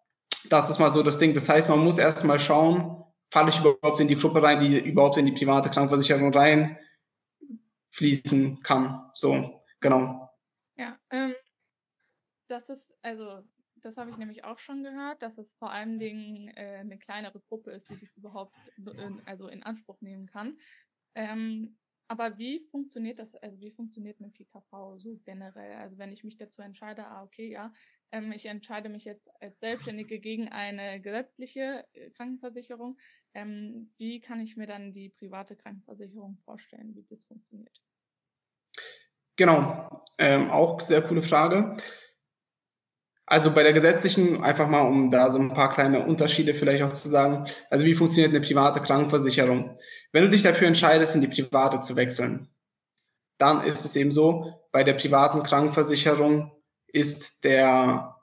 das 0.48 0.70
ist 0.70 0.78
mal 0.78 0.90
so 0.90 1.02
das 1.02 1.18
Ding. 1.18 1.34
Das 1.34 1.48
heißt, 1.48 1.68
man 1.68 1.84
muss 1.84 1.98
erst 1.98 2.24
mal 2.24 2.40
schauen, 2.40 3.04
falle 3.30 3.50
ich 3.50 3.60
überhaupt 3.60 4.00
in 4.00 4.08
die 4.08 4.16
Gruppe 4.16 4.42
rein, 4.42 4.60
die 4.60 4.78
überhaupt 4.78 5.16
in 5.16 5.26
die 5.26 5.32
private 5.32 5.70
Krankenversicherung 5.70 6.32
reinfließen 6.32 8.62
kann. 8.62 9.10
So, 9.14 9.62
genau. 9.80 10.25
Ja, 10.76 10.98
ähm, 11.10 11.34
das 12.48 12.68
ist, 12.68 12.92
also 13.02 13.42
das 13.76 13.96
habe 13.96 14.10
ich 14.10 14.16
nämlich 14.16 14.44
auch 14.44 14.58
schon 14.58 14.82
gehört, 14.82 15.22
dass 15.22 15.38
es 15.38 15.52
vor 15.54 15.70
allen 15.70 15.98
Dingen 15.98 16.48
äh, 16.48 16.78
eine 16.80 16.98
kleinere 16.98 17.40
Gruppe 17.40 17.72
ist, 17.72 17.88
die 17.90 17.98
das 17.98 18.16
überhaupt 18.16 18.54
in, 18.76 19.22
also 19.26 19.48
in 19.48 19.62
Anspruch 19.62 20.00
nehmen 20.00 20.26
kann. 20.26 20.58
Ähm, 21.14 21.78
aber 22.08 22.38
wie 22.38 22.60
funktioniert 22.70 23.18
das, 23.18 23.34
also 23.36 23.60
wie 23.60 23.72
funktioniert 23.72 24.20
eine 24.20 24.30
PKV 24.30 24.98
so 24.98 25.18
generell? 25.24 25.74
Also 25.76 25.98
wenn 25.98 26.12
ich 26.12 26.22
mich 26.22 26.36
dazu 26.36 26.62
entscheide, 26.62 27.06
ah, 27.06 27.24
okay, 27.24 27.50
ja, 27.50 27.72
ähm, 28.12 28.32
ich 28.32 28.46
entscheide 28.46 28.88
mich 28.88 29.04
jetzt 29.04 29.28
als 29.42 29.58
Selbstständige 29.58 30.20
gegen 30.20 30.48
eine 30.48 31.00
gesetzliche 31.00 31.84
äh, 31.94 32.10
Krankenversicherung, 32.10 32.96
ähm, 33.34 33.92
wie 33.98 34.20
kann 34.20 34.40
ich 34.40 34.56
mir 34.56 34.66
dann 34.66 34.92
die 34.92 35.10
private 35.10 35.56
Krankenversicherung 35.56 36.38
vorstellen, 36.44 36.94
wie 36.94 37.04
das 37.04 37.24
funktioniert? 37.24 37.82
Genau, 39.36 40.02
ähm, 40.18 40.50
auch 40.50 40.80
sehr 40.80 41.02
coole 41.02 41.22
Frage. 41.22 41.76
Also 43.26 43.50
bei 43.50 43.64
der 43.64 43.72
gesetzlichen, 43.72 44.42
einfach 44.42 44.68
mal, 44.68 44.82
um 44.82 45.10
da 45.10 45.30
so 45.32 45.38
ein 45.38 45.52
paar 45.52 45.72
kleine 45.72 46.06
Unterschiede 46.06 46.54
vielleicht 46.54 46.82
auch 46.84 46.92
zu 46.92 47.08
sagen. 47.08 47.46
Also 47.70 47.84
wie 47.84 47.94
funktioniert 47.94 48.32
eine 48.32 48.40
private 48.40 48.80
Krankenversicherung? 48.80 49.76
Wenn 50.12 50.22
du 50.22 50.30
dich 50.30 50.42
dafür 50.42 50.68
entscheidest, 50.68 51.16
in 51.16 51.22
die 51.22 51.26
private 51.26 51.80
zu 51.80 51.96
wechseln, 51.96 52.48
dann 53.38 53.64
ist 53.64 53.84
es 53.84 53.96
eben 53.96 54.12
so, 54.12 54.54
bei 54.70 54.84
der 54.84 54.94
privaten 54.94 55.42
Krankenversicherung 55.42 56.52
ist 56.86 57.44
der 57.44 58.16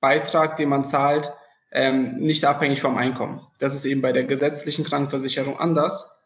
Beitrag, 0.00 0.56
den 0.56 0.70
man 0.70 0.84
zahlt, 0.84 1.32
ähm, 1.70 2.16
nicht 2.16 2.44
abhängig 2.46 2.80
vom 2.80 2.96
Einkommen. 2.96 3.46
Das 3.58 3.74
ist 3.76 3.84
eben 3.84 4.00
bei 4.00 4.12
der 4.12 4.24
gesetzlichen 4.24 4.84
Krankenversicherung 4.84 5.58
anders. 5.58 6.22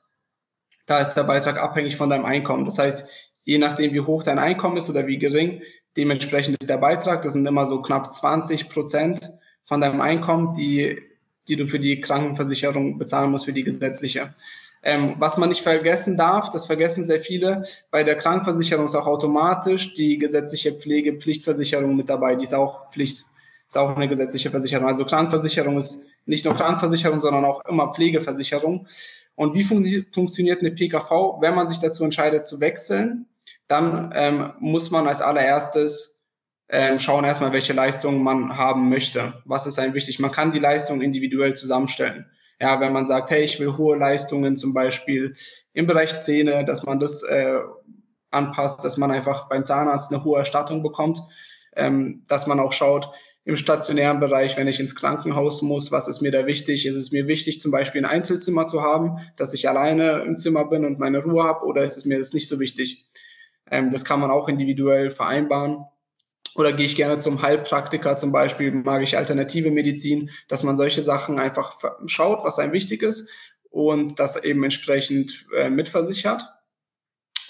Da 0.87 1.01
ist 1.01 1.15
der 1.15 1.25
Beitrag 1.25 1.61
abhängig 1.61 1.97
von 1.97 2.09
deinem 2.09 2.25
Einkommen. 2.25 2.65
Das 2.65 2.79
heißt, 2.79 3.07
je 3.45 3.59
nachdem, 3.59 3.93
wie 3.93 4.01
hoch 4.01 4.23
dein 4.23 4.39
Einkommen 4.39 4.77
ist 4.77 4.91
oder 4.91 5.07
wie 5.07 5.19
gering, 5.19 5.63
Dementsprechend 5.97 6.57
ist 6.61 6.71
der 6.71 6.79
Beitrag, 6.79 7.23
das 7.23 7.35
sind 7.35 7.47
immer 7.47 7.67
so 7.67 7.83
knapp 7.83 8.13
20 8.13 8.71
Prozent 8.71 9.31
von 9.65 9.81
deinem 9.81 10.01
Einkommen, 10.01 10.55
die, 10.55 11.03
die 11.49 11.57
du 11.57 11.67
für 11.67 11.79
die 11.79 12.01
Krankenversicherung 12.01 12.99
bezahlen 12.99 13.31
musst, 13.31 13.45
für 13.45 13.53
die 13.53 13.65
gesetzliche. 13.65 14.35
Ähm, 14.83 15.17
was 15.19 15.37
man 15.37 15.51
nicht 15.51 15.61
vergessen 15.61 16.17
darf, 16.17 16.51
das 16.51 16.67
vergessen 16.67 17.05
sehr 17.05 17.21
viele, 17.21 17.65
bei 17.91 18.05
der 18.05 18.17
Krankenversicherung 18.17 18.87
ist 18.87 18.95
auch 18.95 19.07
automatisch 19.07 19.95
die 19.95 20.19
gesetzliche 20.19 20.73
Pflegepflichtversicherung 20.73 21.95
mit 21.95 22.09
dabei, 22.09 22.37
die 22.37 22.45
ist 22.45 22.55
auch 22.55 22.91
Pflicht, 22.91 23.25
ist 23.69 23.79
auch 23.79 23.95
eine 23.95 24.09
gesetzliche 24.09 24.51
Versicherung. 24.51 24.89
Also 24.89 25.05
Krankenversicherung 25.05 25.77
ist 25.77 26.07
nicht 26.25 26.45
nur 26.47 26.55
Krankenversicherung, 26.55 27.21
sondern 27.21 27.45
auch 27.45 27.65
immer 27.67 27.93
Pflegeversicherung. 27.93 28.89
Und 29.35 29.55
wie 29.55 29.63
fun 29.63 29.87
funktioniert 30.13 30.61
eine 30.61 30.73
PKV, 30.73 31.41
wenn 31.41 31.55
man 31.55 31.69
sich 31.69 31.79
dazu 31.79 32.03
entscheidet 32.03 32.47
zu 32.47 32.61
wechseln? 32.61 33.27
Dann 33.73 34.13
ähm, 34.15 34.53
muss 34.61 34.91
man 34.91 35.09
als 35.09 35.23
allererstes 35.23 36.29
ähm, 36.69 36.99
schauen 36.99 37.25
erstmal, 37.25 37.53
welche 37.53 37.73
Leistungen 37.73 38.23
man 38.23 38.57
haben 38.57 38.91
möchte. 38.91 39.43
Was 39.47 39.67
ist 39.67 39.79
einem 39.79 39.95
wichtig? 39.95 40.19
Man 40.19 40.31
kann 40.31 40.53
die 40.53 40.59
Leistungen 40.59 41.01
individuell 41.01 41.55
zusammenstellen. 41.55 42.27
Ja, 42.61 42.81
wenn 42.81 42.93
man 42.93 43.07
sagt, 43.07 43.31
hey, 43.31 43.43
ich 43.43 43.59
will 43.59 43.77
hohe 43.79 43.97
Leistungen, 43.97 44.59
zum 44.59 44.75
Beispiel 44.75 45.35
im 45.73 45.87
Bereich 45.87 46.19
Zähne, 46.19 46.67
dass 46.67 46.85
man 46.85 47.01
das 47.01 47.23
äh, 47.23 47.61
anpasst, 48.31 48.85
dass 48.85 48.99
man 48.99 49.11
einfach 49.11 49.49
beim 49.49 49.65
Zahnarzt 49.65 50.13
eine 50.13 50.23
hohe 50.23 50.39
Erstattung 50.39 50.83
bekommt, 50.83 51.21
ähm, 51.75 52.25
dass 52.29 52.47
man 52.47 52.61
auch 52.61 52.73
schaut, 52.73 53.09
im 53.45 53.57
stationären 53.57 54.21
Bereich, 54.21 54.57
wenn 54.57 54.69
ich 54.69 54.79
ins 54.79 54.95
Krankenhaus 54.95 55.63
muss, 55.63 55.91
was 55.91 56.09
ist 56.09 56.21
mir 56.21 56.31
da 56.31 56.47
wichtig? 56.47 56.87
Ist 56.87 56.95
es 56.95 57.11
mir 57.11 57.27
wichtig, 57.27 57.61
zum 57.61 57.73
Beispiel 57.73 58.03
ein 58.03 58.11
Einzelzimmer 58.11 58.67
zu 58.67 58.83
haben, 58.83 59.19
dass 59.37 59.55
ich 59.55 59.69
alleine 59.69 60.23
im 60.23 60.37
Zimmer 60.37 60.67
bin 60.67 60.85
und 60.85 61.01
meine 61.01 61.19
Ruhe 61.25 61.43
habe, 61.43 61.65
oder 61.65 61.83
ist 61.83 61.97
es 61.97 62.05
mir 62.05 62.19
das 62.19 62.33
nicht 62.33 62.49
so 62.49 62.61
wichtig? 62.61 63.09
Ähm, 63.73 63.91
das 63.91 64.05
kann 64.05 64.21
man 64.21 64.31
auch 64.31 64.49
individuell 64.49 65.11
vereinbaren. 65.11 65.85
Oder 66.55 66.73
gehe 66.73 66.87
ich 66.87 66.97
gerne 66.97 67.19
zum 67.19 67.43
Heilpraktiker 67.43 68.17
zum 68.17 68.31
Beispiel, 68.33 68.73
mag 68.73 69.03
ich 69.03 69.17
alternative 69.17 69.71
Medizin, 69.71 70.31
dass 70.49 70.63
man 70.63 70.77
solche 70.77 71.03
Sachen 71.03 71.39
einfach 71.41 71.79
schaut, 72.07 72.45
was 72.45 72.59
einem 72.59 72.73
wichtig 72.73 73.03
ist 73.03 73.31
und 73.71 74.19
das 74.21 74.43
eben 74.45 74.63
entsprechend 74.65 75.47
äh, 75.57 75.71
mitversichert. 75.71 76.43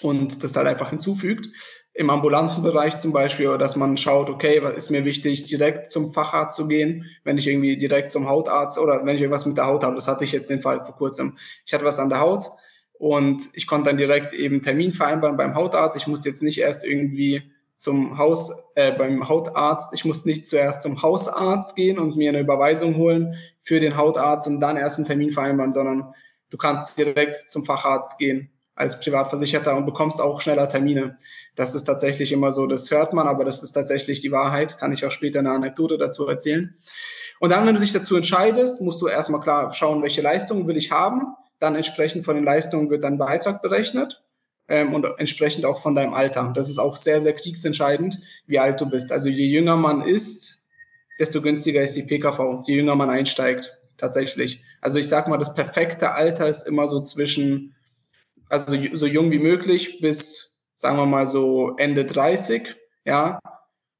und 0.02 0.42
das 0.42 0.56
halt 0.56 0.66
einfach 0.66 0.90
hinzufügt. 0.90 1.48
Im 1.94 2.10
ambulanten 2.10 2.62
Bereich 2.62 2.98
zum 2.98 3.12
Beispiel, 3.12 3.56
dass 3.58 3.76
man 3.76 3.96
schaut, 3.96 4.30
okay, 4.30 4.62
was 4.62 4.76
ist 4.76 4.90
mir 4.90 5.04
wichtig, 5.04 5.44
direkt 5.44 5.90
zum 5.90 6.08
Facharzt 6.12 6.56
zu 6.56 6.66
gehen, 6.66 7.06
wenn 7.24 7.38
ich 7.38 7.46
irgendwie 7.46 7.76
direkt 7.76 8.10
zum 8.10 8.28
Hautarzt 8.28 8.78
oder 8.78 9.04
wenn 9.04 9.14
ich 9.16 9.22
irgendwas 9.22 9.46
mit 9.46 9.56
der 9.58 9.66
Haut 9.66 9.84
habe. 9.84 9.94
Das 9.94 10.08
hatte 10.08 10.24
ich 10.24 10.32
jetzt 10.32 10.50
den 10.50 10.62
Fall 10.62 10.84
vor 10.84 10.96
kurzem. 10.96 11.38
Ich 11.66 11.72
hatte 11.74 11.84
was 11.84 11.98
an 11.98 12.08
der 12.08 12.20
Haut 12.20 12.44
und 13.02 13.48
ich 13.54 13.66
konnte 13.66 13.90
dann 13.90 13.96
direkt 13.96 14.32
eben 14.32 14.62
Termin 14.62 14.92
vereinbaren 14.92 15.36
beim 15.36 15.56
Hautarzt. 15.56 15.96
Ich 15.96 16.06
musste 16.06 16.28
jetzt 16.28 16.40
nicht 16.40 16.60
erst 16.60 16.84
irgendwie 16.84 17.42
zum 17.76 18.16
Haus, 18.16 18.52
äh, 18.76 18.92
beim 18.96 19.28
Hautarzt, 19.28 19.92
ich 19.92 20.04
musste 20.04 20.28
nicht 20.28 20.46
zuerst 20.46 20.82
zum 20.82 21.02
Hausarzt 21.02 21.74
gehen 21.74 21.98
und 21.98 22.16
mir 22.16 22.28
eine 22.28 22.38
Überweisung 22.38 22.94
holen 22.94 23.34
für 23.60 23.80
den 23.80 23.96
Hautarzt 23.96 24.46
und 24.46 24.60
dann 24.60 24.76
erst 24.76 24.98
einen 24.98 25.08
Termin 25.08 25.32
vereinbaren, 25.32 25.72
sondern 25.72 26.14
du 26.50 26.56
kannst 26.56 26.96
direkt 26.96 27.50
zum 27.50 27.64
Facharzt 27.64 28.20
gehen 28.20 28.52
als 28.76 29.00
Privatversicherter 29.00 29.76
und 29.76 29.84
bekommst 29.84 30.20
auch 30.20 30.40
schneller 30.40 30.68
Termine. 30.68 31.16
Das 31.56 31.74
ist 31.74 31.82
tatsächlich 31.82 32.30
immer 32.30 32.52
so, 32.52 32.68
das 32.68 32.88
hört 32.92 33.14
man, 33.14 33.26
aber 33.26 33.44
das 33.44 33.64
ist 33.64 33.72
tatsächlich 33.72 34.20
die 34.20 34.30
Wahrheit. 34.30 34.78
Kann 34.78 34.92
ich 34.92 35.04
auch 35.04 35.10
später 35.10 35.40
eine 35.40 35.50
Anekdote 35.50 35.98
dazu 35.98 36.28
erzählen. 36.28 36.76
Und 37.40 37.50
dann, 37.50 37.66
wenn 37.66 37.74
du 37.74 37.80
dich 37.80 37.92
dazu 37.92 38.14
entscheidest, 38.14 38.80
musst 38.80 39.02
du 39.02 39.08
erstmal 39.08 39.40
klar 39.40 39.74
schauen, 39.74 40.02
welche 40.02 40.22
Leistungen 40.22 40.68
will 40.68 40.76
ich 40.76 40.92
haben. 40.92 41.34
Dann 41.62 41.76
entsprechend 41.76 42.24
von 42.24 42.34
den 42.34 42.44
Leistungen 42.44 42.90
wird 42.90 43.04
dann 43.04 43.18
Beitrag 43.18 43.62
berechnet 43.62 44.20
ähm, 44.68 44.94
und 44.94 45.06
entsprechend 45.18 45.64
auch 45.64 45.80
von 45.80 45.94
deinem 45.94 46.12
Alter. 46.12 46.52
Das 46.56 46.68
ist 46.68 46.78
auch 46.78 46.96
sehr, 46.96 47.20
sehr 47.20 47.34
kriegsentscheidend, 47.34 48.18
wie 48.46 48.58
alt 48.58 48.80
du 48.80 48.90
bist. 48.90 49.12
Also 49.12 49.28
je 49.28 49.46
jünger 49.46 49.76
man 49.76 50.02
ist, 50.02 50.68
desto 51.20 51.40
günstiger 51.40 51.80
ist 51.84 51.94
die 51.94 52.02
PKV, 52.02 52.64
je 52.66 52.74
jünger 52.74 52.96
man 52.96 53.10
einsteigt, 53.10 53.78
tatsächlich. 53.96 54.64
Also 54.80 54.98
ich 54.98 55.06
sag 55.06 55.28
mal, 55.28 55.38
das 55.38 55.54
perfekte 55.54 56.10
Alter 56.10 56.48
ist 56.48 56.66
immer 56.66 56.88
so 56.88 57.00
zwischen, 57.00 57.76
also 58.48 58.74
so 58.94 59.06
jung 59.06 59.30
wie 59.30 59.38
möglich 59.38 60.00
bis, 60.00 60.64
sagen 60.74 60.96
wir 60.96 61.06
mal, 61.06 61.28
so 61.28 61.76
Ende 61.76 62.04
30, 62.04 62.74
ja, 63.04 63.38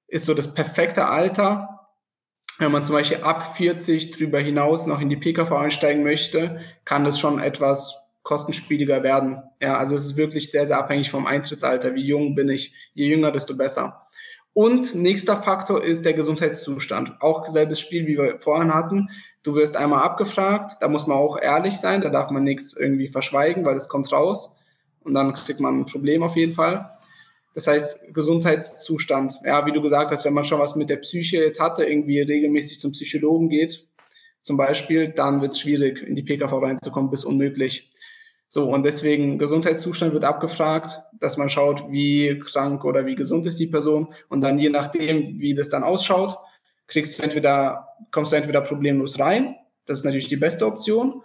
ist 0.09 0.26
so 0.26 0.35
das 0.35 0.52
perfekte 0.52 1.07
Alter. 1.07 1.72
Wenn 2.62 2.71
man 2.71 2.85
zum 2.85 2.95
Beispiel 2.95 3.25
ab 3.25 3.57
40 3.57 4.12
drüber 4.12 4.38
hinaus 4.38 4.87
noch 4.87 5.00
in 5.00 5.09
die 5.09 5.16
PKV 5.16 5.50
einsteigen 5.50 6.04
möchte, 6.04 6.61
kann 6.85 7.04
das 7.04 7.19
schon 7.19 7.40
etwas 7.40 7.97
kostenspieliger 8.23 9.02
werden. 9.02 9.42
Ja, 9.61 9.78
also 9.78 9.97
es 9.97 10.04
ist 10.04 10.16
wirklich 10.16 10.52
sehr, 10.52 10.69
sehr 10.69 10.78
abhängig 10.78 11.11
vom 11.11 11.26
Eintrittsalter. 11.26 11.97
Wie 11.97 12.07
jung 12.07 12.37
bin 12.37 12.49
ich? 12.49 12.73
Je 12.95 13.09
jünger, 13.09 13.33
desto 13.33 13.57
besser. 13.57 14.02
Und 14.52 14.95
nächster 14.95 15.42
Faktor 15.42 15.83
ist 15.83 16.04
der 16.04 16.12
Gesundheitszustand. 16.12 17.16
Auch 17.19 17.49
selbes 17.49 17.81
Spiel, 17.81 18.07
wie 18.07 18.16
wir 18.16 18.38
vorhin 18.38 18.73
hatten. 18.73 19.09
Du 19.42 19.57
wirst 19.57 19.76
einmal 19.76 20.04
abgefragt, 20.04 20.76
da 20.78 20.87
muss 20.87 21.09
man 21.09 21.16
auch 21.16 21.37
ehrlich 21.37 21.78
sein, 21.78 22.00
da 22.00 22.11
darf 22.11 22.31
man 22.31 22.45
nichts 22.45 22.76
irgendwie 22.76 23.09
verschweigen, 23.09 23.64
weil 23.64 23.75
es 23.75 23.88
kommt 23.88 24.12
raus 24.12 24.61
und 25.02 25.14
dann 25.14 25.35
kriegt 25.35 25.59
man 25.59 25.81
ein 25.81 25.87
Problem 25.87 26.23
auf 26.23 26.37
jeden 26.37 26.52
Fall. 26.52 26.97
Das 27.54 27.66
heißt, 27.66 28.14
Gesundheitszustand. 28.14 29.35
Ja, 29.44 29.66
wie 29.66 29.73
du 29.73 29.82
gesagt 29.82 30.11
hast, 30.11 30.25
wenn 30.25 30.32
man 30.32 30.44
schon 30.44 30.61
was 30.61 30.76
mit 30.76 30.88
der 30.90 30.97
Psyche 30.97 31.38
jetzt 31.38 31.61
hatte, 31.61 31.85
irgendwie 31.85 32.21
regelmäßig 32.21 32.80
zum 32.80 32.92
Psychologen 32.92 33.49
geht, 33.49 33.87
zum 34.40 34.56
Beispiel, 34.56 35.09
dann 35.09 35.40
wird 35.40 35.52
es 35.52 35.61
schwierig, 35.61 36.02
in 36.02 36.16
die 36.16 36.23
PKV 36.23 36.52
reinzukommen, 36.52 37.11
bis 37.11 37.25
unmöglich. 37.25 37.90
So, 38.49 38.68
und 38.68 38.82
deswegen 38.82 39.38
Gesundheitszustand 39.38 40.12
wird 40.12 40.25
abgefragt, 40.25 41.00
dass 41.18 41.37
man 41.37 41.49
schaut, 41.49 41.90
wie 41.90 42.38
krank 42.38 42.85
oder 42.85 43.06
wie 43.06 43.14
gesund 43.14 43.47
ist 43.47 43.59
die 43.59 43.68
Person. 43.68 44.12
Und 44.28 44.42
dann 44.42 44.59
je 44.59 44.68
nachdem, 44.68 45.38
wie 45.38 45.54
das 45.54 45.71
dann 45.71 45.85
ausschaut, 45.85 46.37
kriegst 46.87 47.18
du 47.18 47.23
entweder, 47.23 47.88
kommst 48.11 48.32
du 48.32 48.37
entweder 48.37 48.61
problemlos 48.61 49.18
rein. 49.18 49.56
Das 49.87 50.00
ist 50.00 50.04
natürlich 50.04 50.28
die 50.28 50.37
beste 50.37 50.66
Option. 50.66 51.23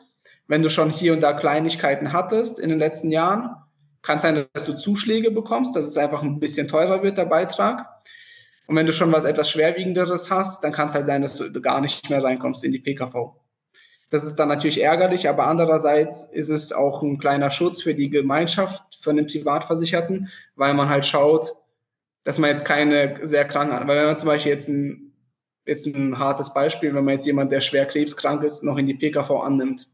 Wenn 0.47 0.63
du 0.63 0.69
schon 0.69 0.89
hier 0.89 1.11
und 1.11 1.21
da 1.21 1.33
Kleinigkeiten 1.33 2.13
hattest 2.13 2.59
in 2.59 2.69
den 2.69 2.79
letzten 2.79 3.11
Jahren, 3.11 3.55
kann 4.07 4.19
sein, 4.19 4.45
dass 4.53 4.65
du 4.65 4.73
Zuschläge 4.73 5.31
bekommst, 5.31 5.75
dass 5.75 5.85
es 5.85 5.97
einfach 5.97 6.23
ein 6.23 6.39
bisschen 6.39 6.69
teurer 6.69 7.03
wird, 7.03 7.17
der 7.17 7.25
Beitrag. 7.25 7.85
Und 8.65 8.77
wenn 8.77 8.85
du 8.85 8.93
schon 8.93 9.11
was 9.11 9.25
etwas 9.25 9.49
Schwerwiegenderes 9.51 10.31
hast, 10.31 10.63
dann 10.63 10.71
kann 10.71 10.87
es 10.87 10.95
halt 10.95 11.05
sein, 11.05 11.21
dass 11.21 11.35
du 11.35 11.61
gar 11.61 11.81
nicht 11.81 12.09
mehr 12.09 12.23
reinkommst 12.23 12.63
in 12.63 12.71
die 12.71 12.79
PKV. 12.79 13.35
Das 14.09 14.23
ist 14.23 14.37
dann 14.37 14.47
natürlich 14.47 14.81
ärgerlich, 14.81 15.27
aber 15.27 15.47
andererseits 15.47 16.23
ist 16.31 16.47
es 16.47 16.71
auch 16.71 17.03
ein 17.03 17.17
kleiner 17.17 17.49
Schutz 17.49 17.81
für 17.81 17.93
die 17.93 18.09
Gemeinschaft 18.09 18.97
von 19.01 19.17
den 19.17 19.27
Privatversicherten, 19.27 20.29
weil 20.55 20.73
man 20.73 20.87
halt 20.87 21.05
schaut, 21.05 21.51
dass 22.23 22.37
man 22.37 22.49
jetzt 22.49 22.63
keine 22.63 23.19
sehr 23.23 23.43
kranken. 23.43 23.87
Weil 23.89 23.99
wenn 23.99 24.05
man 24.05 24.17
zum 24.17 24.27
Beispiel 24.27 24.53
jetzt 24.53 24.69
ein, 24.69 25.11
jetzt 25.65 25.85
ein 25.85 26.17
hartes 26.17 26.53
Beispiel, 26.53 26.95
wenn 26.95 27.03
man 27.03 27.15
jetzt 27.15 27.25
jemand, 27.25 27.51
der 27.51 27.59
schwer 27.59 27.85
krebskrank 27.85 28.41
ist, 28.43 28.63
noch 28.63 28.77
in 28.77 28.87
die 28.87 28.93
PKV 28.93 29.31
annimmt, 29.31 29.89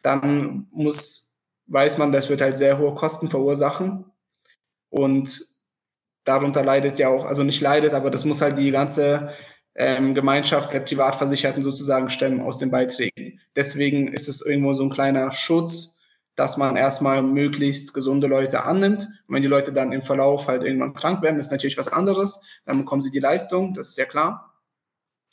dann 0.00 0.66
muss, 0.72 1.29
weiß 1.70 1.98
man, 1.98 2.12
das 2.12 2.28
wird 2.28 2.42
halt 2.42 2.58
sehr 2.58 2.78
hohe 2.78 2.94
Kosten 2.94 3.30
verursachen. 3.30 4.04
Und 4.90 5.44
darunter 6.24 6.64
leidet 6.64 6.98
ja 6.98 7.08
auch, 7.08 7.24
also 7.24 7.42
nicht 7.42 7.60
leidet, 7.60 7.94
aber 7.94 8.10
das 8.10 8.24
muss 8.24 8.42
halt 8.42 8.58
die 8.58 8.70
ganze 8.70 9.30
ähm, 9.76 10.14
Gemeinschaft 10.14 10.72
der 10.72 10.80
Privatversicherten 10.80 11.62
sozusagen 11.62 12.10
stemmen 12.10 12.40
aus 12.40 12.58
den 12.58 12.70
Beiträgen. 12.70 13.40
Deswegen 13.56 14.12
ist 14.12 14.28
es 14.28 14.44
irgendwo 14.44 14.74
so 14.74 14.84
ein 14.84 14.90
kleiner 14.90 15.30
Schutz, 15.30 16.02
dass 16.34 16.56
man 16.56 16.76
erstmal 16.76 17.22
möglichst 17.22 17.94
gesunde 17.94 18.26
Leute 18.26 18.64
annimmt. 18.64 19.04
Und 19.28 19.34
wenn 19.34 19.42
die 19.42 19.48
Leute 19.48 19.72
dann 19.72 19.92
im 19.92 20.02
Verlauf 20.02 20.48
halt 20.48 20.64
irgendwann 20.64 20.94
krank 20.94 21.22
werden, 21.22 21.38
ist 21.38 21.52
natürlich 21.52 21.78
was 21.78 21.88
anderes. 21.88 22.42
Dann 22.64 22.78
bekommen 22.78 23.00
sie 23.00 23.10
die 23.10 23.20
Leistung, 23.20 23.74
das 23.74 23.90
ist 23.90 23.98
ja 23.98 24.06
klar. 24.06 24.54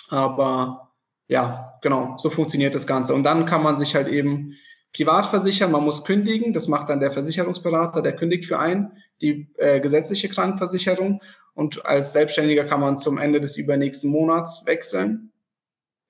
Aber 0.10 0.92
ja, 1.28 1.80
genau, 1.82 2.18
so 2.18 2.30
funktioniert 2.30 2.76
das 2.76 2.88
Ganze. 2.88 3.14
Und 3.16 3.24
dann 3.24 3.46
kann 3.46 3.64
man 3.64 3.78
sich 3.78 3.96
halt 3.96 4.08
eben 4.08 4.56
privat 4.98 5.28
versichern, 5.28 5.72
man 5.72 5.84
muss 5.84 6.04
kündigen, 6.04 6.54
das 6.54 6.68
macht 6.68 6.90
dann 6.90 7.00
der 7.00 7.12
Versicherungsberater, 7.12 8.02
der 8.02 8.16
kündigt 8.16 8.46
für 8.46 8.58
einen 8.58 8.98
die 9.22 9.48
äh, 9.58 9.80
gesetzliche 9.80 10.28
Krankenversicherung 10.28 11.22
und 11.54 11.86
als 11.86 12.14
Selbstständiger 12.14 12.66
kann 12.66 12.80
man 12.80 12.98
zum 12.98 13.20
Ende 13.20 13.40
des 13.40 13.58
übernächsten 13.58 14.10
Monats 14.10 14.66
wechseln 14.66 15.32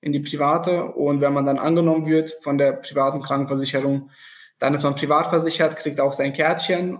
in 0.00 0.12
die 0.12 0.20
private 0.20 0.84
und 0.92 1.20
wenn 1.20 1.34
man 1.34 1.44
dann 1.44 1.58
angenommen 1.58 2.06
wird 2.06 2.30
von 2.42 2.56
der 2.56 2.72
privaten 2.72 3.20
Krankenversicherung, 3.20 4.10
dann 4.58 4.72
ist 4.72 4.84
man 4.84 4.94
privat 4.94 5.26
versichert, 5.26 5.76
kriegt 5.76 6.00
auch 6.00 6.14
sein 6.14 6.32
Kärtchen 6.32 6.98